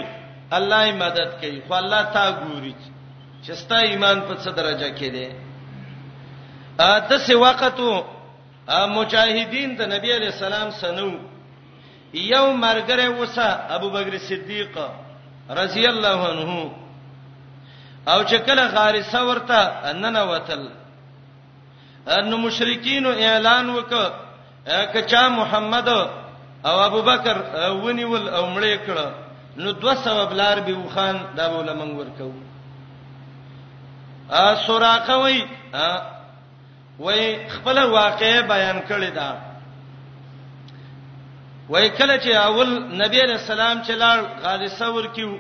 الله 0.58 0.82
یې 0.88 0.94
مدد 1.04 1.30
کوي 1.42 1.62
خو 1.68 1.74
الله 1.74 2.02
تا 2.04 2.32
ګوري 2.32 2.76
چې 3.44 3.52
ستا 3.54 3.78
ایمان 3.78 4.22
په 4.22 4.34
څه 4.36 4.50
درجه 4.60 4.90
کې 4.98 5.10
دی 5.16 5.28
ا 6.80 7.00
دسه 7.10 7.36
وختو 7.38 7.92
مجاهدین 8.98 9.70
د 9.76 9.82
نبی 9.94 10.10
علی 10.16 10.26
السلام 10.32 10.70
سنو 10.80 11.12
یو 12.14 12.46
مرګره 12.64 13.08
وسه 13.22 13.48
ابو 13.78 13.90
بکر 13.90 14.18
صدیق 14.18 14.78
رضی 15.62 15.86
الله 15.90 16.20
عنه 16.30 16.72
او 18.08 18.20
چې 18.26 18.36
کله 18.48 18.68
غارثه 18.68 19.24
ورته 19.30 19.60
اننه 19.90 20.24
وتل 20.32 20.68
ان 22.18 22.32
مشرکین 22.46 23.06
اعلان 23.06 23.70
وک 23.70 23.94
کچا 24.94 25.28
محمد 25.30 25.88
او 26.66 26.80
ابو 26.86 27.02
بکر 27.02 27.38
ونیول 27.86 28.30
او 28.30 28.46
مړې 28.50 28.76
کړه 28.86 29.08
نو 29.58 29.72
دوه 29.72 29.96
سبب 30.04 30.32
لار 30.34 30.60
به 30.60 30.74
وخان 30.78 31.16
دا 31.36 31.48
بوله 31.50 31.74
منګ 31.74 31.98
ورکو 32.00 32.32
ا 34.30 34.56
سوراقه 34.66 35.18
وای 35.18 35.38
ا 35.74 36.02
وای 37.00 37.48
خپل 37.50 37.78
واقعې 37.78 38.42
بیان 38.48 38.80
کړی 38.90 39.10
دا 39.20 39.30
وای 41.70 41.90
کله 41.90 42.18
چې 42.20 42.30
اول 42.36 42.70
نبی 42.86 43.22
علیہ 43.22 43.36
السلام 43.42 43.82
چې 43.84 43.92
لاړ 43.92 44.18
غار 44.42 44.68
ثور 44.68 45.04
کیو 45.16 45.38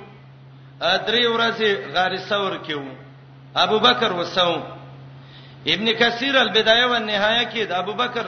ا 0.82 0.98
درې 1.08 1.24
ورځې 1.34 1.70
غار 1.94 2.18
ثور 2.28 2.58
کیو 2.66 2.84
ابو 3.56 3.80
بکر 3.80 4.12
وسو 4.14 4.54
ابن 5.74 5.88
کثیر 6.00 6.36
البدایه 6.42 6.86
والنهایه 6.86 7.50
کې 7.52 7.68
د 7.68 7.72
ابو 7.72 7.94
بکر 8.02 8.26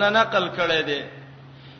نه 0.00 0.08
نقل 0.18 0.48
کړی 0.58 0.82
دی 0.88 1.02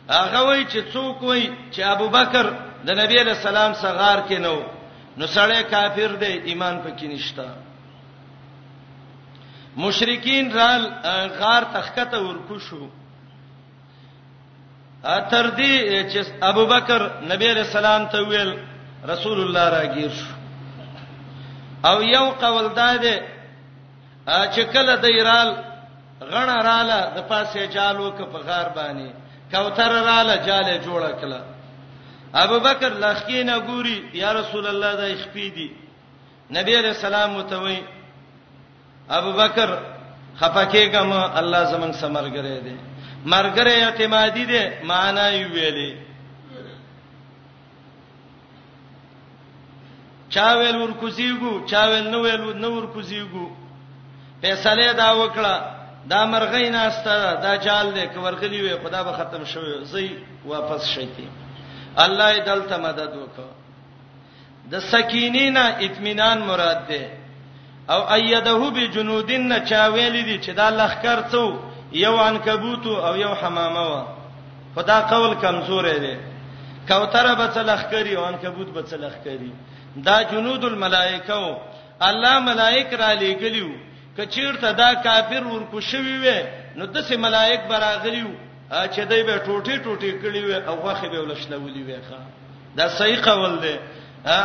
هغه 0.09 0.41
وای 0.47 0.65
چې 0.65 0.93
څوک 0.93 1.21
وای 1.23 1.49
چې 1.71 1.79
ابو 1.83 2.07
بکر 2.09 2.45
د 2.87 2.89
نبی 2.99 3.23
له 3.23 3.33
سلام 3.43 3.73
صغار 3.73 4.19
کې 4.27 4.37
نو 4.39 4.55
نو 5.17 5.25
سړی 5.27 5.63
کافر 5.69 6.15
دی 6.23 6.33
ایمان 6.49 6.79
پکې 6.83 7.05
نشتا 7.07 7.45
مشرکین 9.77 10.51
رال 10.53 10.81
غار 11.39 11.63
تخکته 11.73 12.19
ورکو 12.21 12.59
شو 12.59 12.87
اتر 15.05 15.49
دی 15.49 15.73
چې 16.11 16.27
ابو 16.41 16.65
بکر 16.65 17.07
نبی 17.31 17.53
له 17.53 17.63
سلام 17.63 18.05
ته 18.05 18.17
ویل 18.27 18.53
رسول 19.09 19.41
الله 19.41 19.69
راګیر 19.69 20.11
شو 20.11 20.33
او 21.89 22.01
یو 22.03 22.29
قول 22.31 22.69
داده 22.75 23.15
چې 24.25 24.59
کله 24.73 24.95
د 24.95 25.05
ایرال 25.05 25.55
غړه 26.21 26.57
رااله 26.65 27.09
د 27.15 27.27
پاسه 27.29 27.65
جالو 27.67 28.11
ک 28.11 28.21
په 28.31 28.37
غار 28.47 28.69
باندې 28.75 29.22
کوثر 29.53 29.91
را 30.05 30.21
لجاله 30.23 30.77
جوړه 30.85 31.11
کړه 31.21 31.39
ابو 32.43 32.57
بکر 32.59 32.91
لخینه 33.03 33.57
ګوري 33.67 33.97
یا 34.21 34.29
رسول 34.39 34.65
الله 34.67 34.91
دا 34.95 35.05
اخپیدی 35.15 35.67
نبی 36.57 36.73
علیہ 36.79 36.93
السلام 36.97 37.29
متوي 37.37 37.79
ابو 39.17 39.31
بکر 39.41 39.69
خفکه 40.39 40.85
کما 40.93 41.39
الله 41.39 41.63
زمون 41.71 41.91
سمرګره 41.93 42.55
دي 42.65 42.75
مرګره 43.25 43.73
اعتمادي 43.85 44.45
دي 44.45 44.61
معنا 44.83 45.29
یې 45.31 45.45
ویلي 45.53 45.91
چا 50.29 50.49
ویل 50.57 50.75
ورکوزیګو 50.77 51.53
چا 51.69 51.83
ویل 51.89 52.07
نو 52.11 52.19
ویل 52.23 52.43
نو 52.63 52.69
ورکوزیګو 52.77 53.45
فیصله 54.41 54.91
دا 54.93 55.09
وکړه 55.13 55.55
دا 56.11 56.25
مرغې 56.25 56.67
ناشته 56.75 57.13
دا 57.43 57.55
جال 57.65 57.93
دې 57.95 58.05
کورغلی 58.15 58.61
وي 58.61 58.79
خدا 58.83 59.03
به 59.03 59.11
ختم 59.11 59.43
شوی 59.45 59.85
زی 59.85 60.15
واپس 60.45 60.85
شيتي 60.85 61.27
الله 61.99 62.27
دې 62.35 62.39
دلته 62.45 62.77
مدد 62.77 63.09
وکړه 63.15 63.51
د 64.71 64.79
سکینینا 64.79 65.65
اطمینان 65.77 66.41
مراد 66.47 66.79
ده 66.87 67.03
او 67.89 68.13
ايده 68.15 68.69
بجنودین 68.69 69.65
چاویل 69.65 70.15
دي 70.25 70.39
چې 70.43 70.49
دا 70.59 70.69
لخر 70.69 71.23
څو 71.31 71.45
یو 71.93 72.17
عنکبوت 72.17 72.85
او 72.85 73.15
یو 73.15 73.33
حمامه 73.35 73.81
و 73.87 73.95
خدا 74.75 74.99
قول 75.01 75.35
کمزور 75.35 75.83
دی 75.93 76.17
کوتره 76.87 77.33
به 77.35 77.47
څلخکری 77.55 78.15
او 78.17 78.23
عنکبوت 78.25 78.67
به 78.67 78.83
څلخکری 78.83 79.49
دا 80.05 80.23
جنود 80.23 80.63
الملائکه 80.65 81.57
الله 82.01 82.39
ملائک 82.39 82.93
را 82.93 83.13
لګلیو 83.19 83.69
کچیرته 84.17 84.71
دا 84.81 84.89
کافر 85.05 85.43
ورکو 85.53 85.79
شوی 85.89 86.17
وي 86.23 86.39
نو 86.77 86.83
د 86.93 86.97
سه 87.07 87.17
ملائک 87.25 87.61
براغلیو 87.69 88.31
چې 88.93 88.99
دوی 89.09 89.23
به 89.29 89.35
ټوټي 89.45 89.75
ټوټي 89.85 90.11
کړي 90.21 90.41
وي 90.45 90.55
او 90.69 90.75
واخه 90.85 91.07
به 91.11 91.19
ولښلولي 91.19 91.83
وي 91.83 91.95
ښا 92.09 92.19
دا 92.77 92.85
صحیح 92.99 93.19
قول 93.25 93.53
دی 93.63 93.75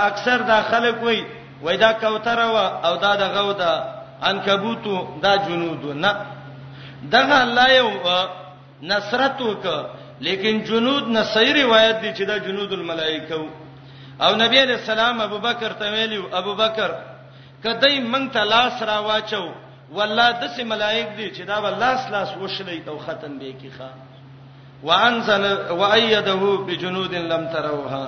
اکثر 0.08 0.38
دا 0.50 0.58
خلک 0.70 1.02
وای 1.02 1.20
وای 1.62 1.76
دا 1.84 1.92
کوتره 2.02 2.46
وا 2.54 2.66
او 2.88 2.94
دا 3.04 3.12
د 3.22 3.24
غودا 3.34 3.72
عنکبوت 4.28 4.84
دا 5.22 5.32
جنود 5.46 5.84
نه 6.04 6.12
دغه 7.14 7.36
الله 7.46 7.68
یو 7.80 7.90
نصرت 8.92 9.40
وک 9.42 9.66
لیکن 10.26 10.54
جنود 10.68 11.04
نه 11.16 11.22
صحیح 11.34 11.54
روایت 11.64 11.96
دي 12.02 12.10
چې 12.14 12.24
دا 12.30 12.36
جنود 12.46 12.72
الملائکه 12.72 13.34
او 14.24 14.32
نبی 14.42 14.58
علیہ 14.62 14.74
السلام 14.80 15.20
ابوبکر 15.20 15.72
ته 15.72 15.90
ویلو 15.92 16.22
ابوبکر 16.36 16.90
کدی 17.64 17.98
مونږ 18.12 18.26
ته 18.34 18.42
لاس 18.52 18.76
را 18.90 18.98
واچو 19.08 19.46
والله 19.96 20.28
د 20.42 20.50
سه 20.56 20.64
ملائک 20.72 21.08
دي 21.18 21.28
چې 21.36 21.42
دا 21.50 21.56
ولاس 21.66 22.02
لاس 22.14 22.30
وشلې 22.42 22.88
او 22.88 22.98
ختم 23.06 23.38
به 23.38 23.52
کی 23.60 23.70
ښا 23.76 23.90
وانزل 24.84 25.44
وايده 25.82 26.40
بجنود 26.68 27.14
لم 27.32 27.42
تروها 27.54 28.04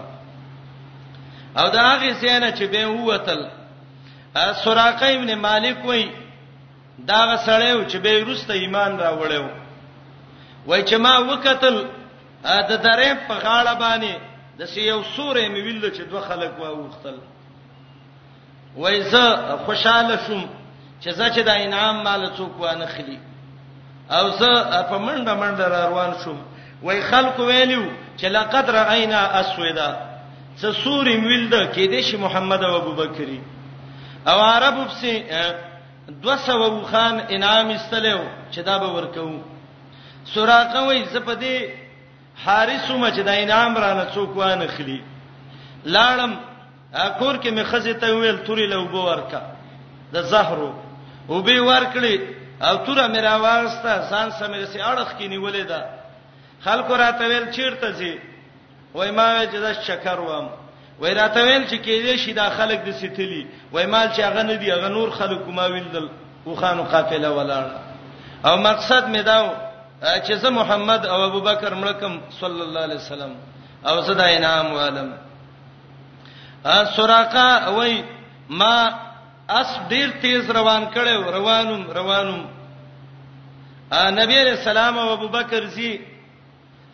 او 1.60 1.68
دا 1.76 1.82
هغه 1.92 2.12
سینه 2.12 2.50
چې 2.50 2.64
به 2.72 2.86
وتل 2.86 3.40
سراقه 4.64 5.06
ابن 5.16 5.34
مالک 5.46 5.84
وای 5.84 6.08
دا 6.98 7.20
غسړیو 7.36 7.90
چې 7.90 7.96
به 8.04 8.22
ورسته 8.24 8.52
ایمان 8.54 8.98
را 8.98 9.10
وړیو 9.20 9.46
وای 10.66 10.84
چې 10.84 10.94
ما 11.06 11.18
وکتل 11.18 11.82
د 12.44 12.82
درې 12.84 13.28
په 13.28 13.34
غاړه 13.44 13.74
باندې 13.78 14.14
د 14.58 14.64
سیو 14.64 15.02
سورې 15.16 15.44
مې 15.52 15.60
ویل 15.66 15.90
چې 15.94 16.02
دوه 16.10 16.20
خلک 16.28 16.58
واوختل 16.58 17.16
وای 18.76 19.02
زه 19.02 19.36
خوشاله 19.66 20.16
شوم 20.26 20.48
چې 21.02 21.10
زه 21.10 21.30
چې 21.30 21.38
د 21.38 21.48
انعام 21.48 22.02
مال 22.02 22.30
څوک 22.36 22.58
وانه 22.60 22.86
خلی 22.86 23.18
او 24.10 24.28
زه 24.30 24.62
په 24.90 24.98
منډه 24.98 25.34
منډه 25.34 25.66
روان 25.68 26.12
شوم 26.24 26.36
وای 26.82 27.00
خلق 27.02 27.38
ویلو 27.40 27.84
چې 28.20 28.24
لقد 28.24 28.70
راینا 28.70 29.20
اسودا 29.20 29.96
څه 30.60 30.70
سوري 30.84 31.16
ویلده 31.16 31.72
کې 31.74 31.90
د 31.96 32.00
شي 32.00 32.16
محمد 32.16 32.62
او 32.64 32.74
ابوبکرې 32.80 33.40
او 34.28 34.38
عربو 34.40 34.84
په 34.84 35.54
200 36.08 36.84
خان 36.92 37.20
انعام 37.30 37.68
استلو 37.70 38.18
چې 38.52 38.58
دا 38.58 38.78
به 38.78 38.86
ورکو 38.86 39.30
سوراقه 40.34 40.86
وای 40.86 41.04
زپدې 41.04 41.70
حارث 42.44 42.90
مچ 42.90 43.14
د 43.14 43.28
انعام 43.28 43.76
رانه 43.76 44.06
څوک 44.14 44.36
وانه 44.36 44.66
خلی 44.66 45.02
لاړم 45.86 46.30
اکور 46.94 47.34
کې 47.36 47.50
مې 47.50 47.62
خزه 47.64 47.92
ته 47.92 48.14
ویل 48.16 48.38
توري 48.38 48.66
له 48.66 48.78
وبو 48.78 49.02
ورکا 49.04 49.40
د 50.12 50.22
زهرو 50.22 50.74
وبي 51.28 51.58
ورکړي 51.60 52.20
او 52.62 52.76
توره 52.76 53.06
مې 53.08 53.18
راوغسته 53.20 54.08
ځان 54.10 54.30
سمې 54.32 54.64
سي 54.66 54.80
اړخ 54.82 55.16
کې 55.18 55.26
نیولې 55.28 55.64
ده 55.70 55.84
خلکو 56.64 56.94
راته 56.96 57.26
ویل 57.28 57.50
چیرته 57.50 57.90
زی 57.92 58.18
وای 58.94 59.10
ما 59.10 59.42
چې 59.46 59.56
د 59.64 59.72
شکر 59.82 60.20
وم 60.20 60.48
وای 61.00 61.14
راته 61.14 61.40
ویل 61.44 61.64
چې 61.68 61.78
کې 61.84 62.02
دې 62.06 62.16
شي 62.18 62.32
دا 62.32 62.50
خلک 62.50 62.80
د 62.84 62.90
سیتلی 63.00 63.46
وای 63.72 63.86
مال 63.86 64.08
چې 64.12 64.20
هغه 64.20 64.42
نه 64.42 64.54
دی 64.54 64.70
هغه 64.70 64.88
نور 64.88 65.10
خلک 65.10 65.48
ما 65.48 65.66
ویل 65.66 65.88
دل 65.92 66.08
او 66.46 66.54
خانو 66.56 66.82
قافله 66.82 67.30
ولاړ 67.36 67.66
او 68.46 68.56
مقصد 68.56 69.06
مې 69.14 69.18
داو 69.22 69.48
چې 70.26 70.32
زه 70.34 70.50
محمد 70.50 71.06
او 71.06 71.22
ابوبکر 71.24 71.74
ملکم 71.74 72.18
صلی 72.40 72.62
الله 72.62 72.80
علیه 72.82 72.94
وسلم 72.96 73.34
او 73.86 74.00
زه 74.00 74.14
دا 74.14 74.24
انعام 74.28 74.72
والم 74.74 75.29
سراقه 76.64 77.68
وای 77.74 78.04
ما 78.50 78.90
اس 79.48 79.78
ډیر 79.88 80.10
تیز 80.20 80.50
روان 80.50 80.90
کړو 80.94 81.30
روانم 81.32 81.90
روانم 81.90 82.42
نبی 84.20 84.36
علیہ 84.40 84.50
السلام 84.62 84.98
او 84.98 85.08
ابوبکر 85.12 85.64
زی 85.74 85.98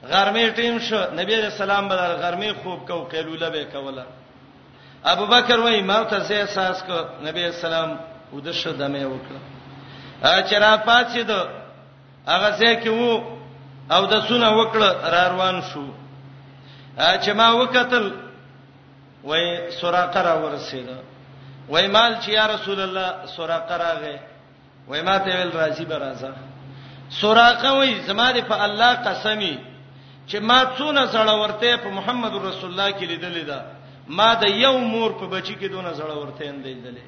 غرمه 0.09 0.51
ټیم 0.57 0.79
شو 0.87 0.99
نبی 1.15 1.35
علیہ 1.35 1.45
السلام 1.55 1.89
به 1.89 1.95
غرمه 1.97 2.51
خوب 2.63 2.87
کو 2.89 3.05
قیلوله 3.11 3.49
به 3.51 3.65
کوله 3.73 4.05
ابوبکر 5.05 5.59
وای 5.61 5.83
ما 5.83 6.05
ته 6.05 6.19
زه 6.21 6.35
احساس 6.41 6.83
کو 6.87 6.99
نبی 7.27 7.41
علیہ 7.45 7.57
السلام 7.57 7.91
ودشه 8.33 8.73
دمه 8.73 9.05
وکړه 9.07 9.41
چر 10.51 10.63
پاتې 10.87 11.19
دو 11.29 11.41
هغه 12.27 12.49
ځای 12.59 12.75
کې 12.85 12.89
وو 12.89 13.23
او 13.91 14.07
د 14.07 14.21
سونه 14.29 14.49
وکړه 14.53 14.91
را 15.13 15.23
روان 15.33 15.61
شو 15.71 15.85
چې 17.23 17.31
ما 17.35 17.51
وکتل 17.55 18.05
وای 19.27 19.71
سوراقه 19.71 20.23
را 20.23 20.39
ورسید 20.47 20.89
وای 21.69 21.87
مال 21.87 22.13
چې 22.23 22.29
یا 22.29 22.47
رسول 22.47 22.81
الله 22.81 23.27
سوراقه 23.37 23.77
راغې 23.79 24.19
وای 24.89 25.03
ما 25.03 25.19
ته 25.19 25.31
ویل 25.37 25.51
راځي 25.53 25.83
به 25.85 25.99
راځه 25.99 26.31
سوراقه 27.11 27.71
وای 27.73 28.01
زماده 28.01 28.41
په 28.41 28.63
الله 28.65 28.93
قسمی 28.95 29.59
چې 30.29 30.37
ما 30.37 30.61
څونه 30.79 31.07
زړه 31.07 31.35
ورته 31.45 31.77
په 31.77 31.89
محمد 31.91 32.33
رسول 32.35 32.71
الله 32.71 32.93
کې 32.99 33.03
لیدلې 33.05 33.45
ده 33.47 33.61
ما 34.09 34.35
د 34.35 34.43
یو 34.51 34.79
مور 34.79 35.11
په 35.13 35.27
بچی 35.27 35.55
کې 35.55 35.71
دونه 35.71 35.93
زړه 35.93 36.15
ورته 36.23 36.45
اندېدلې 36.45 37.07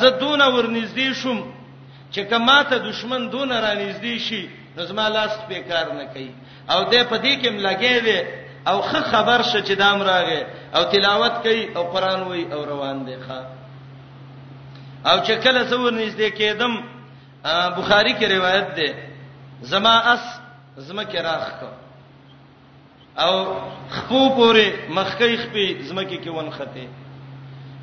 زه 0.00 0.10
دونه 0.10 0.44
ورنږدې 0.46 1.14
شوم 1.16 1.52
چې 2.12 2.18
کما 2.30 2.62
ته 2.62 2.78
دشمن 2.78 3.30
دونه 3.30 3.60
رانږدې 3.60 4.16
شي 4.18 4.48
نو 4.76 4.84
زما 4.84 5.08
لاس 5.08 5.30
په 5.48 5.58
کار 5.68 5.86
نه 5.92 6.04
کوي 6.12 6.32
او 6.70 6.84
دې 6.92 7.02
په 7.10 7.16
دې 7.22 7.32
کې 7.42 7.48
ملګری 7.50 8.00
دی 8.06 8.20
او 8.68 8.80
خه 8.82 9.00
خبر 9.00 9.42
شې 9.42 9.58
چې 9.66 9.72
دام 9.78 10.02
راغې 10.02 10.42
او 10.76 10.82
تلاوت 10.92 11.34
کوي 11.42 11.64
او 11.76 11.82
قران 11.92 12.20
وای 12.22 12.44
او 12.52 12.64
روان 12.64 13.04
دی 13.06 13.16
ښا 13.26 13.40
او 15.10 15.16
چې 15.26 15.34
کله 15.44 15.64
څو 15.70 15.90
نږدې 15.90 16.30
کېدم 16.38 16.72
بخاری 17.78 18.14
کې 18.14 18.24
روایت 18.30 18.68
ده 18.74 19.08
زما 19.72 19.94
اس 20.12 20.24
زما 20.76 21.02
کې 21.04 21.16
راخ 21.16 21.50
کو 21.60 21.68
او 23.24 23.34
خپو 23.90 24.20
پورې 24.36 24.66
مخکې 24.88 25.30
خپې 25.42 25.66
زما 25.88 26.02
کې 26.02 26.16
کې 26.24 26.30
ون 26.30 26.50
خته 26.50 26.88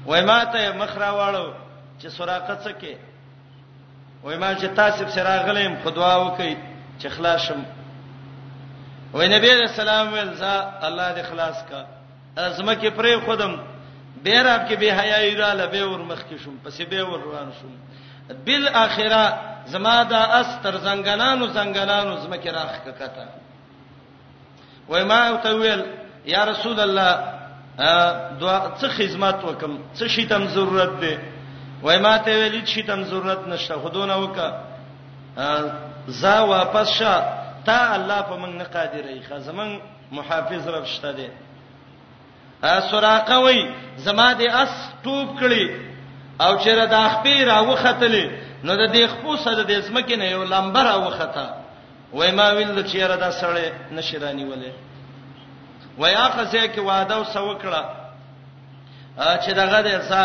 وای 0.09 0.21
ماته 0.25 0.71
مخرا 0.79 1.11
واړو 1.11 1.47
چې 2.01 2.07
سوراقه 2.17 2.55
څه 2.63 2.81
کې 2.81 2.93
وای 4.23 4.37
ما 4.37 4.53
چې 4.55 4.65
تاسو 4.75 5.05
سره 5.17 5.45
غلیم 5.49 5.75
خدوا 5.83 6.15
وکي 6.23 6.55
چې 7.01 7.07
خلاصم 7.17 7.63
وای 9.13 9.27
نبی 9.27 9.49
رسول 9.51 9.79
الله 9.89 10.11
ویل 10.13 10.33
ځا 10.39 10.55
الله 10.87 11.11
دې 11.15 11.21
خلاص 11.31 11.57
کا 11.69 11.83
ازمه 12.37 12.73
کې 12.75 12.87
پرې 12.97 13.25
خودم 13.25 13.59
به 14.23 14.41
رب 14.43 14.69
کې 14.69 14.73
به 14.79 14.89
حیا 14.93 15.37
را 15.39 15.53
لبه 15.53 15.85
ور 15.85 15.99
مخ 16.03 16.19
کې 16.29 16.43
شوم 16.43 16.55
پسې 16.65 16.83
به 16.89 17.03
ور 17.03 17.19
روان 17.21 17.51
شوم 17.59 17.71
بل 18.45 18.67
اخره 18.67 19.39
زما 19.67 20.03
دا 20.03 20.19
استر 20.23 20.77
زنګلانو 20.77 21.45
زنګلانو 21.55 22.21
زما 22.25 22.37
کې 22.43 22.47
راخ 22.47 22.81
کته 22.85 23.27
وای 24.87 25.03
ما 25.03 25.23
او 25.27 25.37
ته 25.37 25.53
ویل 25.55 25.83
یا 26.25 26.43
رسول 26.45 26.79
الله 26.79 27.19
دعا 28.39 28.71
څه 28.79 28.87
خدمت 28.87 29.43
وکم 29.45 29.79
څه 29.95 30.07
شي 30.07 30.25
تم 30.25 30.47
ضرورت 30.47 30.99
دی 30.99 31.17
وای 31.83 31.97
ما 31.99 32.17
ته 32.17 32.31
ویل 32.49 32.65
شي 32.65 32.83
تم 32.83 33.03
ضرورت 33.03 33.47
نشته 33.47 33.75
خودونه 33.75 34.15
وکا 34.15 34.57
زا 36.07 36.43
واپس 36.45 36.87
شه 36.91 37.40
تا 37.65 37.95
الله 37.95 38.21
په 38.21 38.35
موږ 38.37 38.49
نه 38.57 38.63
قادر 38.63 39.03
ای 39.07 39.21
خا 39.29 39.39
زمون 39.39 39.79
محافظ 40.11 40.67
رب 40.67 40.85
شته 40.85 41.11
دی 41.11 41.27
ا 42.63 42.81
سراقه 42.89 43.35
وای 43.37 43.69
زما 43.97 44.33
دې 44.39 44.47
اس 44.63 44.73
ټوب 45.03 45.39
کړي 45.39 45.65
او 46.41 46.51
چې 46.63 46.67
را 46.77 46.85
د 46.85 46.95
خپې 47.13 47.37
را 47.49 47.61
وختلې 47.63 48.25
نو 48.63 48.75
د 48.87 48.93
دې 48.93 49.03
خپو 49.13 49.35
سره 49.37 49.63
د 49.63 49.71
اسمکه 49.71 50.15
نه 50.17 50.25
یو 50.31 50.43
لمبر 50.43 50.83
را 50.83 50.97
وخته 50.99 51.47
وای 52.13 52.31
ما 52.31 52.49
ویل 52.55 52.83
چې 52.87 52.97
را 53.11 53.15
د 53.15 53.31
سړې 53.41 53.67
نشرانی 53.93 54.45
ولې 54.45 54.71
وای 55.97 56.13
هغه 56.15 56.43
ځکه 56.51 56.79
وعده 56.81 57.15
او 57.15 57.23
سو 57.23 57.59
کړه 57.61 57.83
چې 59.43 59.49
دغه 59.61 59.81
د 59.81 59.89
ځا 60.09 60.23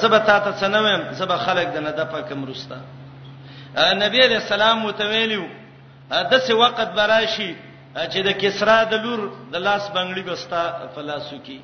زبه 0.00 0.18
تا 0.18 0.38
ته 0.38 0.52
سنوم 0.52 1.02
زبه 1.12 1.36
خلق 1.36 1.64
د 1.74 1.78
نه 1.78 1.90
د 1.90 2.00
پکم 2.12 2.44
رستا 2.48 2.76
نبی 4.04 4.20
علیہ 4.26 4.36
السلام 4.36 4.78
متویلو 4.82 5.42
د 6.10 6.32
څه 6.46 6.52
وخت 6.54 6.88
براشي 6.96 7.54
چې 8.12 8.20
د 8.28 8.30
کسرا 8.42 8.78
د 8.92 8.94
لور 9.04 9.20
د 9.52 9.56
لاس 9.66 9.88
بنگړي 9.96 10.22
بستا 10.28 10.62
فلاسو 10.94 11.38
کی 11.46 11.60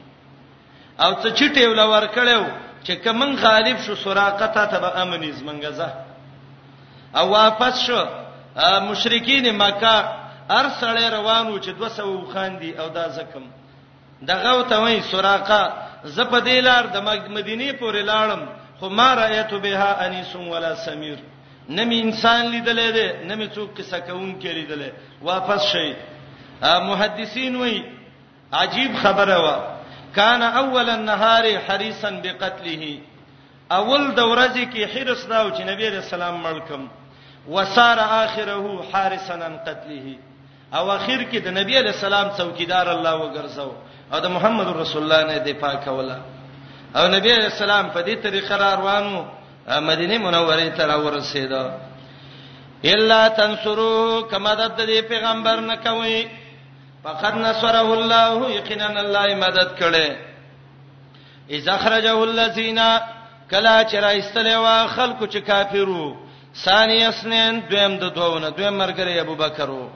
او 1.04 1.10
څه 1.22 1.28
چټي 1.38 1.64
ول 1.68 1.80
ور 1.80 2.06
کړو 2.16 2.40
چې 2.86 2.92
کمن 3.04 3.30
غالب 3.36 3.76
شو 3.84 3.94
سراقته 4.04 4.64
ته 4.70 4.78
به 4.80 4.90
امنیز 5.02 5.42
منګزه 5.42 5.88
او 7.18 7.26
واپس 7.30 7.74
شو 7.86 8.00
مشرکین 8.88 9.44
مکه 9.56 9.96
هر 10.54 10.66
سړی 10.80 11.04
روانو 11.16 11.58
چې 11.64 11.70
200 11.76 12.32
خاندي 12.32 12.72
او 12.80 12.88
دا 12.88 13.08
زکم 13.16 13.44
دغه 14.30 14.50
وته 14.58 14.76
وای 14.80 15.00
سراقه 15.10 15.60
زپ 16.16 16.32
دیلار 16.46 16.84
د 16.94 16.96
مدینه 17.30 17.72
پورې 17.80 18.02
لاړم 18.10 18.42
خو 18.78 18.88
ما 18.88 19.14
رايت 19.14 19.52
بها 19.64 19.90
انیس 20.06 20.36
ولا 20.36 20.74
سمیر 20.84 21.18
نمی 21.78 21.96
انسان 22.02 22.40
لیدلې 22.52 22.94
ده 22.94 23.24
نمی 23.34 23.46
څوک 23.56 23.76
کیسه 23.76 23.98
کوون 24.06 24.30
کې 24.40 24.46
لیدلې 24.46 24.90
واپس 25.22 25.62
شي 25.72 25.94
محدثین 26.86 27.56
وای 27.60 27.76
عجیب 28.62 28.96
خبره 29.02 29.36
وا 29.44 29.56
کان 30.16 30.42
اول 30.42 30.90
النهار 30.90 31.58
حریصا 31.68 32.10
بقتله 32.10 32.98
اول 33.72 34.14
دورځي 34.14 34.74
کې 34.74 34.84
حرس 34.94 35.26
راو 35.34 35.50
چې 35.50 35.60
نبی 35.70 35.88
رسول 35.96 36.22
الله 36.22 36.36
ملکم 36.48 36.86
وسار 37.54 37.98
اخره 38.06 38.82
حارسا 38.92 39.34
عن 39.48 39.56
قتله 39.58 40.16
او 40.74 40.90
اخر 40.90 41.26
کې 41.32 41.36
د 41.48 41.58
نبی 41.60 41.76
علی 41.82 41.88
السلام 41.96 42.30
څوکیدار 42.38 42.86
الله 42.96 43.18
وګرځاو 43.18 43.70
او 44.12 44.18
د 44.26 44.32
محمد 44.38 44.68
رسول 44.84 45.02
الله 45.04 45.26
نه 45.34 45.38
دفاع 45.50 45.74
کوله 45.86 46.18
او 46.96 47.06
نبی 47.14 47.32
علی 47.36 47.44
السلام 47.50 47.90
په 47.96 48.00
دې 48.00 48.16
طریقه 48.28 48.56
روانو 48.66 49.24
مدینه 49.68 50.18
منوره 50.18 50.70
ته 50.70 50.86
را 50.86 51.00
ورسید 51.04 51.52
الا 52.84 53.28
تنصرو 53.28 54.28
کما 54.30 54.54
د 54.54 54.62
دې 54.76 55.00
پیغمبر 55.12 55.60
نه 55.60 55.76
کوي 55.76 56.28
فقد 57.04 57.34
نصره 57.38 57.84
الله 57.98 58.50
یقینا 58.58 58.86
الله 58.86 59.34
مدد 59.34 59.70
کړي 59.80 60.08
اذا 61.50 61.76
خرجه 61.78 62.22
الذين 62.22 62.80
کلا 63.50 63.84
چې 63.84 63.94
را 63.94 64.08
استلوا 64.08 64.86
خلکو 64.86 65.26
چې 65.26 65.36
کافرو 65.38 66.16
ثانی 66.54 67.04
اسنین 67.04 67.60
دویم 67.70 67.98
د 67.98 68.04
دوونه 68.14 68.50
دویم 68.50 68.74
مرګره 68.86 69.20
ابو 69.20 69.34
بکرو 69.34 69.90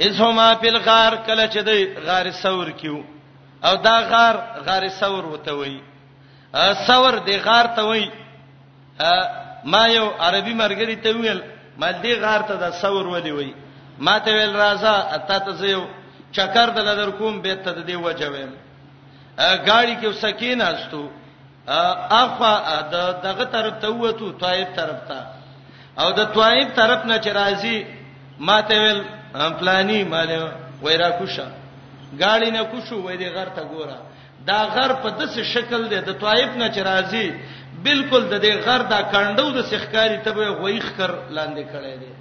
اذ 0.00 0.20
هما 0.20 0.54
فی 0.60 0.68
الغار 0.68 1.16
کلا 1.26 1.46
چې 1.48 1.56
د 1.56 1.86
غار 2.06 2.30
ثور 2.30 2.70
کیو 2.70 2.96
او 3.64 3.76
دا 3.76 4.00
غار 4.10 4.36
غار 4.66 4.88
ثور 4.88 5.24
وته 5.26 5.52
وی 5.54 5.80
ثور 6.86 7.14
دی 7.26 7.36
غار 7.38 7.66
ته 7.76 7.82
وی 7.86 8.10
ما 9.72 9.82
یو 9.96 10.06
عربي 10.26 10.54
مرګري 10.62 10.96
ته 11.04 11.10
ویل 11.14 11.40
ما 11.80 11.88
دې 12.02 12.14
غار 12.22 12.40
ته 12.48 12.54
د 12.62 12.72
ثور 12.80 13.06
ودی 13.14 13.32
وی 13.38 13.50
ما 14.04 14.14
ته 14.24 14.30
ویل 14.38 14.52
راځه 14.64 14.94
اته 15.16 15.38
ته 15.46 15.64
یو 15.74 15.82
چکر 16.36 16.68
د 16.76 16.78
لدر 16.88 17.10
کوم 17.18 17.34
به 17.44 17.54
ته 17.64 17.70
دې 17.88 17.96
وجویم 18.06 18.52
گاڑی 19.68 19.94
کې 20.00 20.08
سکینه 20.24 20.64
استو 20.70 21.02
اخوا 22.22 22.54
د 22.92 22.96
دغه 23.26 23.44
طرف 23.54 23.74
ته 23.82 23.88
وته 24.02 24.28
طائف 24.42 24.68
طرف 24.78 24.98
ته 25.08 25.18
او 26.00 26.08
د 26.18 26.20
طائف 26.38 26.68
طرف 26.76 27.00
نه 27.10 27.16
چرایزي 27.24 27.86
ما 28.38 28.60
ته 28.60 28.74
ویل 28.82 29.00
پلاني 29.58 30.00
مال 30.12 30.30
ویرا 30.82 31.10
کوشه 31.18 31.46
گاڑی 32.22 32.50
نه 32.56 32.62
کوشو 32.72 32.96
وې 33.06 33.14
دې 33.20 33.28
غر 33.36 33.48
ته 33.56 33.62
ګوره 33.72 33.98
دا 34.46 34.60
غر 34.74 34.92
په 35.02 35.08
دسه 35.18 35.42
شکل 35.54 35.80
دی 35.90 35.98
د 36.08 36.12
طائف 36.24 36.50
نه 36.56 36.68
چرایزي 36.76 37.26
بالکل 37.84 38.24
د 38.32 38.38
دې 38.42 38.52
غر 38.64 38.82
دا 38.90 39.00
کاندو 39.12 39.46
د 39.54 39.62
سخکاری 39.70 40.18
ته 40.24 40.30
به 40.38 40.48
غویخ 40.62 40.90
کر 40.98 41.10
لاندې 41.30 41.64
کړي 41.72 41.94
دي 42.02 42.12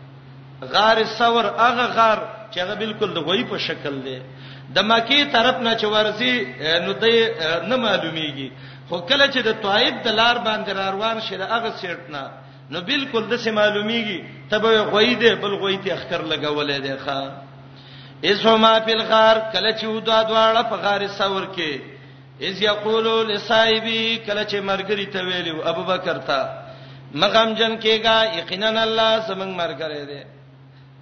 غار 0.74 1.04
ثور 1.18 1.46
هغه 1.46 1.86
غار 1.96 2.20
چې 2.54 2.58
هغه 2.60 2.76
بالکل 2.84 3.14
د 3.18 3.26
غوی 3.30 3.44
په 3.52 3.58
شکل 3.68 4.00
دی 4.08 4.16
د 4.78 4.88
مکی 4.92 5.20
طرف 5.36 5.58
نه 5.68 5.74
چې 5.76 5.84
ورزي 5.84 6.36
نو 6.88 6.92
د 6.92 7.06
نه 7.70 7.76
معلومیږي 7.76 8.50
خو 8.90 8.98
کله 8.98 9.28
چې 9.28 9.38
د 9.50 9.56
طائب 9.68 10.02
د 10.08 10.20
لار 10.22 10.38
باندې 10.38 10.70
روان 10.70 11.22
شې 11.22 11.34
د 11.34 11.42
هغه 11.42 11.72
سیټ 11.82 12.10
نه 12.10 12.30
نو 12.74 12.82
بالکل 12.90 13.28
د 13.30 13.36
سه 13.46 13.52
معلومیږي 13.52 14.26
تبه 14.52 14.82
غوی 14.92 15.16
دی 15.24 15.32
بل 15.46 15.56
غوی 15.64 15.78
ته 15.86 15.94
اخکر 15.98 16.22
لګولې 16.30 16.80
دی 16.80 16.96
ښا 17.06 17.30
اسما 18.32 18.72
فی 18.88 18.92
الغار 18.94 19.38
کله 19.54 19.70
چې 19.72 19.86
ودا 19.96 20.20
دواړه 20.24 20.64
په 20.64 20.76
غار 20.86 21.08
ثور 21.20 21.46
کې 21.56 21.91
اذ 22.50 22.62
یقول 22.62 23.06
لصاحبی 23.32 24.02
کله 24.28 24.44
چې 24.52 24.58
مرګری 24.70 25.06
ته 25.16 25.20
ویلو 25.28 25.58
ابو 25.72 25.84
بکر 25.90 26.18
ته 26.30 26.40
مغم 27.22 27.50
جن 27.60 27.74
کېگا 27.84 28.16
یقینا 28.40 28.68
الله 28.86 29.10
زمنګ 29.30 29.52
مرګره 29.62 30.06
دی 30.10 30.22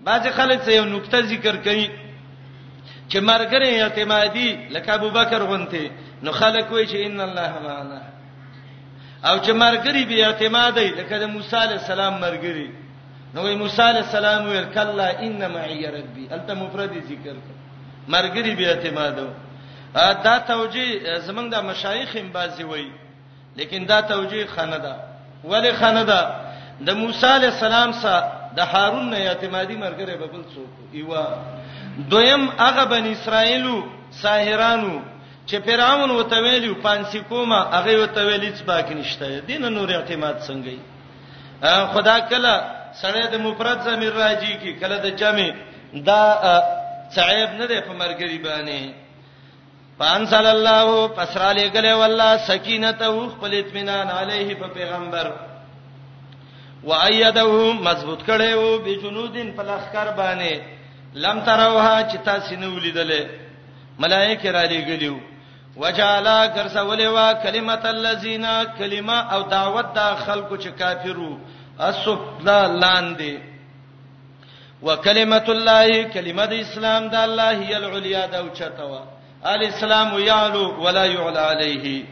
باز 0.04 0.28
خلک 0.40 0.60
څه 0.66 0.72
یو 0.78 0.86
نقطه 0.96 1.22
ذکر 1.32 1.56
کوي 1.68 1.88
چې 3.10 3.18
مرګره 3.18 3.70
اعتمادي 3.70 4.50
لکه 4.76 4.94
ابو 5.00 5.10
بکر 5.18 5.44
غونته 5.52 5.84
نو 6.24 6.32
خلک 6.42 6.66
وایي 6.72 6.88
چې 6.88 7.06
ان 7.06 7.20
الله 7.20 7.52
معنا 7.70 8.02
او 9.30 9.36
چې 9.38 9.52
مرګری 9.64 10.04
به 10.14 10.26
اعتمادي 10.28 10.88
لکه 11.00 11.18
د 11.26 11.36
موسی 11.36 11.56
علی 11.66 11.74
السلام 11.82 12.14
مرګری 12.26 12.70
نو 13.34 13.42
وایي 13.44 13.56
موسی 13.64 13.82
علی 13.90 14.00
السلام 14.06 14.48
ویل 14.50 14.66
کلا 14.80 15.08
ان 15.26 15.52
معي 15.52 15.82
ربي 16.00 16.26
البته 16.32 16.54
مفردي 16.64 17.00
ذکر 17.12 17.36
مرګری 18.16 18.54
به 18.60 18.68
اعتمادو 18.72 19.28
دا 19.96 20.36
توجیه 20.52 20.96
زمنګ 21.28 21.48
د 21.54 21.58
مشایخ 21.70 22.10
هم 22.16 22.28
بازی 22.32 22.64
وای 22.64 22.88
لیکن 23.58 23.86
دا 23.92 24.02
توجیه 24.02 24.46
خانه 24.56 24.78
ده 24.86 24.94
ولی 25.52 25.72
خانه 25.80 26.04
ده 26.04 26.22
د 26.86 26.90
موسی 27.02 27.26
علی 27.38 27.48
السلام 27.56 27.92
سره 28.02 28.24
د 28.56 28.60
هارون 28.60 29.08
نه 29.14 29.18
اعتمادي 29.18 29.76
مرګره 29.84 30.16
به 30.22 30.28
بل 30.34 30.44
څوک 30.54 30.72
ایوا 30.98 31.26
دویم 32.10 32.44
هغه 32.62 32.84
بن 32.92 33.06
اسرایلو 33.16 33.78
ساحرانو 34.12 35.00
چې 35.48 35.56
فرعون 35.66 36.12
وته 36.12 36.38
ویلو 36.42 36.76
پانسی 36.84 37.20
کومه 37.30 37.60
هغه 37.76 37.98
وته 38.02 38.22
ویل 38.26 38.54
چې 38.58 38.62
باک 38.64 38.92
نشته 38.92 39.40
دین 39.40 39.62
نور 39.62 39.90
اعتماد 39.94 40.36
څنګه 40.48 40.76
خدا 41.94 42.20
کله 42.20 42.56
سره 43.02 43.28
د 43.28 43.36
مفرد 43.42 43.80
ضمیر 43.82 44.14
راځي 44.14 44.58
کی 44.62 44.74
کله 44.74 44.98
د 44.98 45.08
جمع 45.22 45.48
دا 45.94 46.24
صعيب 47.16 47.50
نه 47.52 47.66
ده 47.66 47.82
په 47.82 47.94
مرګري 48.00 48.38
باندې 48.44 48.94
فانزل 50.00 50.46
الله 50.48 51.08
پس 51.08 51.38
را 51.38 51.52
لګله 51.52 51.94
والله 51.96 52.38
سکینته 52.38 53.30
خپل 53.30 53.52
اطمینان 53.58 54.08
علیه 54.10 54.56
په 54.56 54.68
پیغمبر 54.68 55.28
وایده 56.84 57.44
مضبوط 57.88 58.22
کړي 58.30 58.54
وو 58.54 58.78
بجنودین 58.86 59.50
فلخر 59.58 60.08
باندې 60.20 60.60
لم 61.14 61.40
تروها 61.42 62.10
چې 62.12 62.16
تاسو 62.28 62.56
نه 62.56 62.68
ولیدلې 62.68 63.24
ملائکه 64.00 64.52
را 64.52 64.64
لګلیو 64.66 65.16
وجالا 65.78 66.48
کرسولې 66.48 67.08
وا 67.08 67.34
کلمت 67.44 67.86
الذین 67.86 68.46
کلمه 68.78 69.34
او 69.34 69.42
دعوت 69.42 69.86
د 69.96 70.00
خلکو 70.26 70.56
چې 70.58 70.70
کافرو 70.80 71.38
اسفلا 71.80 72.80
لاندې 72.82 73.34
وکلمت 74.84 75.50
الله 75.50 76.04
کلمه 76.04 76.46
د 76.46 76.54
اسلام 76.54 77.08
د 77.10 77.16
الله 77.16 77.50
هی 77.60 77.76
العلیا 77.76 78.26
د 78.28 78.36
اوچتوا 78.36 79.19
الاسلام 79.46 80.18
یعلو 80.20 80.72
ولا 80.86 81.06
یعلى 81.06 81.38
علیه 81.38 82.04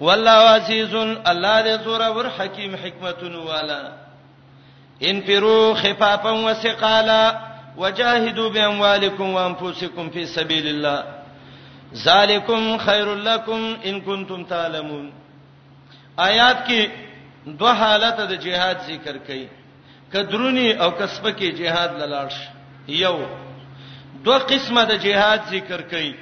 والله 0.00 0.48
عزیز 0.48 0.94
الله 0.94 1.62
دې 1.62 1.82
زور 1.84 2.00
ور 2.16 2.26
حکیم 2.38 2.74
حکمتون 2.84 3.34
والا 3.34 3.80
ان 5.02 5.20
پیرو 5.20 5.74
خفافا 5.74 6.30
وسقالا 6.34 7.32
وجاهدوا 7.76 8.48
باموالکم 8.48 9.34
وانفسکم 9.34 10.10
فی 10.10 10.24
سبیل 10.26 10.66
الله 10.68 11.04
ذالکم 12.04 12.76
خیر 12.84 13.04
لکم 13.14 13.74
ان 13.90 14.00
کنتم 14.00 14.44
تعلمون 14.44 15.10
آیات 16.16 16.66
کې 16.68 16.88
دوه 17.58 17.72
حالت 17.90 18.20
د 18.28 18.32
جهاد 18.38 18.78
ذکر 18.86 19.16
کړي 19.18 19.46
کدرونی 20.12 20.72
او 20.72 20.90
کسبه 20.90 21.32
کې 21.32 21.52
جهاد 21.58 22.02
لاله 22.02 22.48
یو 22.88 23.47
دوه 24.28 24.38
قسمه 24.38 24.84
د 24.90 24.98
جهاد 25.02 25.42
ذکر 25.50 25.82
کړي 25.90 26.14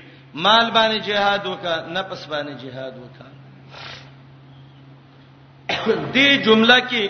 مال 0.45 0.67
باندې 0.71 1.07
جهاد 1.09 1.47
وکا 1.51 1.77
نفس 1.97 2.23
باندې 2.27 2.63
جهاد 2.63 2.95
وکا 3.03 3.29
دې 6.13 6.45
جمله 6.47 6.79
کې 6.93 7.05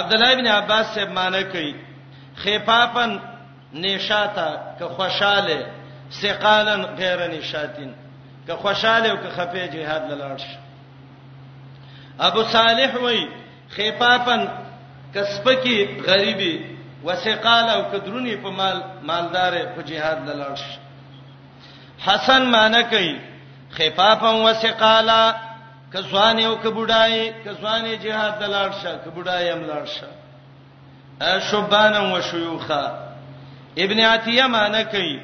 عبد 0.00 0.12
الله 0.16 0.30
ابن 0.36 0.46
عباس 0.54 0.86
سے 0.94 1.02
معنی 1.18 1.42
کوي 1.56 1.72
خفافن 2.44 3.12
نشاتا 3.84 4.50
که 4.78 4.84
خوشاله 5.00 5.60
سقالن 6.20 6.82
غیر 7.02 7.20
نشاتین 7.36 7.90
که 8.46 8.54
خوشاله 8.66 9.08
او 9.12 9.16
که 9.26 9.30
خفه 9.36 9.64
جهاد 9.76 10.02
لاله 10.12 10.46
ابو 12.30 12.42
صالح 12.56 12.90
وای 13.06 13.22
خفافن 13.78 14.42
کسبکی 15.14 15.78
غریبی 16.10 16.54
وسقال 17.04 17.68
او 17.74 17.82
کدرونی 17.92 18.36
په 18.36 18.50
مال 18.58 18.82
مالدار 19.08 19.52
په 19.76 19.82
jihad 19.88 20.20
لاله 20.26 20.54
حسن 22.06 22.42
معنی 22.56 22.82
کوي 22.90 23.14
خفافن 23.76 24.36
وسقالا 24.46 25.20
کسوان 25.92 26.38
یو 26.40 26.54
کبډای 26.56 27.32
کسوان 27.44 27.84
jihad 28.04 28.40
لاله 28.52 28.72
شه 28.82 28.92
کبډای 29.04 29.50
هم 29.52 29.62
لاله 29.70 29.86
شه 29.94 30.08
شبانن 31.50 32.12
وشيوخا 32.12 32.84
ابن 33.84 33.98
عتیه 34.00 34.46
معنی 34.46 34.84
کوي 34.84 35.20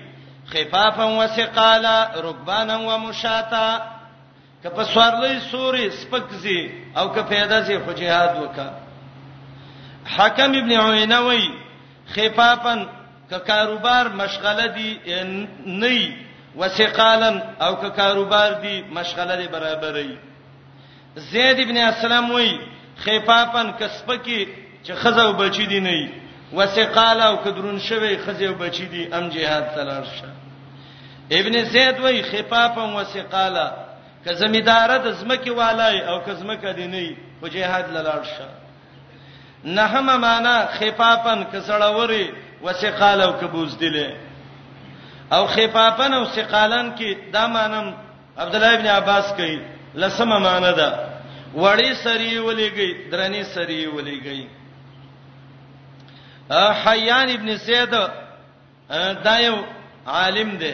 خفافن 0.53 1.11
وسقالا 1.21 1.97
رکبانن 2.29 2.81
ومشاتا 2.89 3.71
کپ 4.63 4.77
سوارلې 4.83 5.39
سوري 5.53 5.91
سپکزي 5.91 6.61
او 6.97 7.09
ک 7.09 7.19
پیدا 7.29 7.65
سي 7.65 7.79
خو 7.85 7.91
jihad 8.03 8.37
وکا 8.43 8.69
حکم 10.17 10.51
ابن 10.61 10.73
عینوی 10.79 11.49
خفافن 12.17 12.87
که 13.31 13.39
کاروبار 13.49 14.05
مشغله 14.23 14.67
دي 14.77 14.91
نه 15.83 15.97
وسقالن 16.61 17.37
او 17.67 17.73
که 17.83 17.89
کاروبار 18.01 18.53
دي 18.63 18.75
مشغله 18.99 19.37
دي 19.37 19.47
برابرې 19.55 20.17
زید 21.17 21.59
ابن 21.61 21.77
اسلم 21.91 22.31
وای 22.31 22.51
خفافن 23.05 23.69
کسبکی 23.81 24.49
چې 24.85 24.93
خزه 24.93 25.23
او 25.27 25.33
بچی 25.33 25.67
دي 25.67 25.81
نه 25.81 26.09
وسقال 26.57 27.21
او 27.21 27.37
کدرون 27.45 27.79
شوی 27.79 28.19
خزه 28.19 28.45
او 28.45 28.55
بچی 28.55 28.87
دي 28.87 29.03
ام 29.15 29.29
جهاد 29.29 29.65
تلار 29.75 30.05
شه 30.17 30.29
ابن 31.39 31.65
زید 31.65 32.01
وای 32.01 32.23
خفافن 32.23 32.91
وسقال 32.99 33.57
که 34.25 34.35
زمیدار 34.35 34.99
د 34.99 35.11
زمکه 35.13 35.51
والای 35.53 36.01
او 36.01 36.19
که 36.25 36.35
زمکه 36.35 36.73
دي 36.73 36.87
نه 36.87 37.05
په 37.43 37.47
جهاد 37.55 37.87
لاله 37.95 38.25
شه 38.33 38.47
نهمه 39.65 40.17
معنا 40.17 40.67
خفافن 40.67 41.45
کسړوري 41.53 42.31
وسقال 42.63 43.21
او 43.21 43.33
کبوز 43.33 43.75
دله 43.79 44.17
او 45.33 45.47
خفافن 45.47 46.13
او 46.15 46.25
سقالن 46.25 46.97
کې 46.99 47.33
دا 47.33 47.47
مانم 47.47 47.95
عبد 48.39 48.55
الله 48.55 48.75
ابن 48.75 48.87
عباس 48.87 49.33
کوي 49.37 49.61
لسمه 49.95 50.39
معنا 50.39 50.71
ده 50.71 51.07
وړي 51.55 51.95
سری 52.05 52.39
ولېږي 52.41 53.11
درنی 53.11 53.45
سری 53.45 53.87
ولېږي 53.87 54.47
حیان 56.85 57.31
ابن 57.31 57.57
سید 57.57 57.91
دا 59.25 59.39
یو 59.41 59.55
عالم 60.07 60.57
دی 60.57 60.73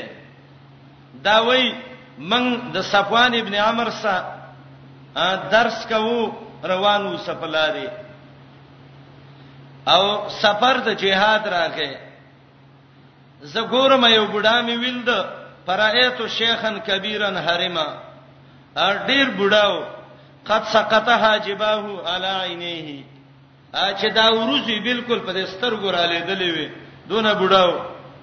دا 1.25 1.41
وای 1.43 1.73
من 2.19 2.73
د 2.73 2.81
صفوان 2.85 3.35
ابن 3.35 3.55
عمر 3.55 3.91
سره 3.91 4.25
درس 5.51 5.87
کوو 5.89 6.33
روانو 6.71 7.17
سپلاره 7.25 8.06
او 9.95 10.29
سفر 10.43 10.77
د 10.87 10.97
جهاد 11.03 11.49
راغې 11.49 11.97
زه 13.53 13.61
ګورم 13.73 14.05
یو 14.17 14.25
بډا 14.35 14.57
می 14.69 14.77
ویند 14.83 15.09
فرایت 15.67 16.19
شیخن 16.39 16.77
کبیرن 16.87 17.37
حریما 17.47 17.87
ا 18.87 18.89
ډیر 19.09 19.27
بډاو 19.39 19.75
قد 20.49 20.63
سقطه 20.75 21.13
حاجباه 21.23 21.85
علی 22.15 22.33
عینیه 22.45 23.05
ا 23.85 23.87
چې 23.93 24.07
دا 24.19 24.25
وروزی 24.39 24.79
بالکل 24.89 25.19
په 25.27 25.33
دستر 25.39 25.73
ګراله 25.85 26.21
دلې 26.31 26.51
وي 26.57 26.69
دونه 27.11 27.31
بډاو 27.33 27.73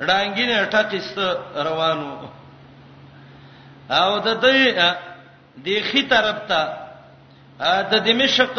ډانګینه 0.01 0.69
ټاکست 0.75 1.17
روانو 1.55 2.17
او 4.01 4.09
د 4.27 4.29
دې 4.43 4.59
د 5.65 5.67
خې 5.67 6.09
طرف 6.09 6.37
ته 6.47 6.77
د 7.91 8.03
دمشق 8.09 8.55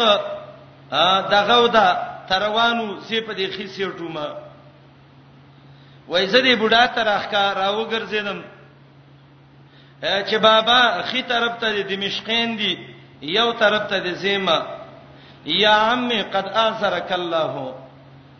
دغه 1.33 1.55
ودا 1.63 1.89
تروانو 2.29 2.87
سی 3.07 3.21
په 3.27 3.33
دې 3.33 3.47
خسي 3.57 3.85
ټومه 3.97 4.25
وای 6.07 6.27
زدي 6.33 6.53
بډا 6.61 6.83
تر 6.97 7.07
اخکار 7.13 7.55
راو 7.61 7.85
ګرځیدم 7.91 8.39
چې 10.01 10.37
بابا 10.47 10.79
خي 11.11 11.21
طرف 11.31 11.53
ته 11.61 11.69
د 11.77 11.87
دمشقین 11.93 12.57
دی 12.59 12.73
یو 13.37 13.47
طرف 13.61 13.87
ته 13.91 13.97
د 14.07 14.15
زیمه 14.23 14.57
یا 15.59 15.75
عم 15.91 16.09
قد 16.35 16.45
اثرک 16.65 17.11
الله 17.11 17.75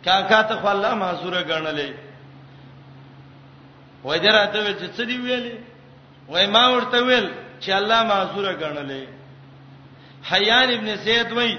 کاکا 0.05 0.41
ته 0.49 0.55
خو 0.61 0.67
الله 0.73 0.93
معذور 1.03 1.33
غنلې 1.33 1.91
وای 4.03 4.19
دراته 4.25 4.59
ویل 4.59 4.75
چې 4.79 4.97
څه 4.97 5.03
دی 5.09 5.17
ویلې 5.21 5.55
وای 6.31 6.45
ما 6.47 6.69
ورته 6.71 7.01
ویل 7.05 7.29
چې 7.59 7.69
الله 7.79 8.03
معذور 8.11 8.45
غنلې 8.59 9.05
حیان 10.31 10.69
ابن 10.73 10.95
زید 11.05 11.31
وای 11.31 11.57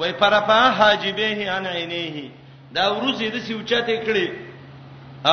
وای 0.00 0.12
پرپا 0.12 0.58
حاجبه 0.78 1.38
عن 1.52 1.66
عینیه 1.66 2.28
دا 2.74 2.84
ورسې 3.00 3.22
د 3.32 3.38
سوچاته 3.48 3.96
کړي 4.04 4.28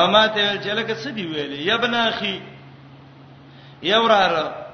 اما 0.00 0.26
ته 0.28 0.58
چې 0.62 0.68
لکه 0.78 0.94
څه 1.02 1.08
دی 1.16 1.24
ویلې 1.28 1.60
یا 1.68 1.76
بن 1.76 1.94
اخي 1.94 2.40
یا 3.90 3.98
وراره 3.98 4.66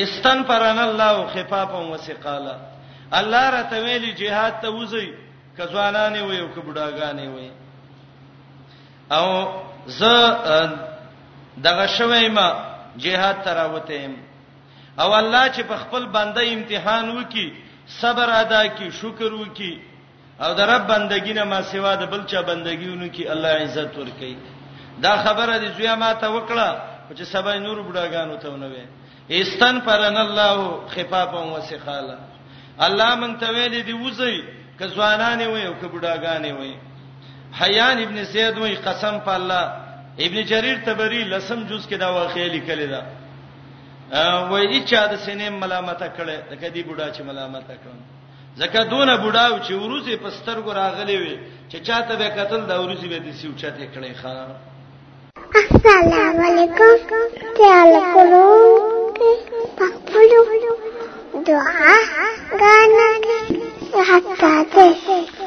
استن 0.00 0.42
پران 0.48 0.78
الله 0.78 1.26
خفافا 1.34 1.78
وسقالا 1.92 2.56
الله 3.20 3.50
را 3.50 3.62
ته 3.62 3.84
ویلي 3.84 4.12
jihad 4.22 4.52
ته 4.62 4.68
وځي 4.70 5.06
کزوانانه 5.58 6.22
وي 6.24 6.38
او 6.40 6.48
کبډاګانه 6.48 7.24
وي 7.34 7.50
او 9.10 9.52
ز 9.86 10.02
دغه 11.62 11.86
شوي 11.86 12.28
ما 12.28 12.48
jihad 13.06 13.36
تراوته 13.44 14.10
او 15.00 15.14
الله 15.14 15.48
چې 15.48 15.60
په 15.64 15.76
خپل 15.86 16.06
بنده 16.18 16.42
امتحان 16.50 17.18
وکي 17.18 17.48
صبر 18.00 18.28
ادا 18.42 18.62
کی 18.76 18.88
شکر 19.00 19.32
وکي 19.32 19.74
او 20.42 20.50
د 20.58 20.60
رب 20.70 20.82
بندګی 20.92 21.32
نه 21.38 21.44
ما 21.50 21.60
سیوا 21.72 21.92
د 22.00 22.04
بلچا 22.12 22.40
بندګیونو 22.50 23.06
کې 23.14 23.22
الله 23.32 23.48
عزت 23.62 23.90
ورکړي 23.96 24.34
دا 25.04 25.12
خبره 25.24 25.54
دې 25.62 25.68
زویا 25.76 25.94
ما 26.02 26.10
ته 26.20 26.28
وکړه 26.36 26.68
چې 27.18 27.22
سبا 27.34 27.52
نور 27.66 27.78
بډاګانو 27.88 28.34
ته 28.42 28.48
ونوي 28.50 28.84
استن 29.40 29.74
پرن 29.86 30.16
الله 30.26 30.56
خفافا 30.94 31.40
وسخالا 31.54 32.16
الله 32.86 33.14
مون 33.20 33.32
ته 33.40 33.48
ویل 33.54 33.74
دي 33.88 33.92
وځي 34.02 34.36
که 34.78 34.84
ځوانان 34.94 35.40
وي 35.46 35.66
او 35.66 35.74
که 35.80 35.86
بډاګان 35.94 36.44
وي 36.58 36.74
حیان 37.60 37.96
ابن 38.06 38.24
سید 38.24 38.58
وای 38.58 38.74
قسم 38.88 39.14
په 39.26 39.32
الله 39.38 39.64
ابن 40.26 40.38
جریر 40.50 40.76
تبری 40.86 41.24
لسم 41.24 41.58
جز 41.68 41.82
کې 41.88 41.96
دا 41.98 42.08
واقعې 42.12 42.48
لیکل 42.54 42.80
ده 42.90 43.02
وایي 44.12 44.78
چې 44.88 44.96
د 45.12 45.14
سینې 45.24 45.48
ملامت 45.62 46.00
کړي 46.16 46.36
د 46.50 46.52
کدي 46.62 46.82
بوډا 46.88 47.08
چې 47.16 47.20
ملامت 47.28 47.68
کړم 47.82 47.98
ځکه 48.60 48.78
دونه 48.92 49.12
بوډاو 49.22 49.58
چې 49.66 49.72
ورسي 49.84 50.14
پستر 50.22 50.56
ګر 50.66 50.78
اغلې 50.90 51.16
وي 51.22 51.34
چې 51.70 51.76
چاته 51.88 52.14
به 52.20 52.28
قتل 52.38 52.60
دا 52.70 52.76
ورسي 52.82 53.06
به 53.12 53.18
د 53.26 53.28
سیو 53.40 53.52
چاته 53.60 53.86
کړي 53.94 54.12
ښا 54.20 54.36
السلام 55.60 56.36
علیکم 56.48 57.22
تعال 57.58 57.92
کولو 58.12 58.48
پخپلو 59.78 60.44
دعا 61.48 61.96
غانا 62.60 63.10
حتا 64.08 64.54
ته 64.72 65.37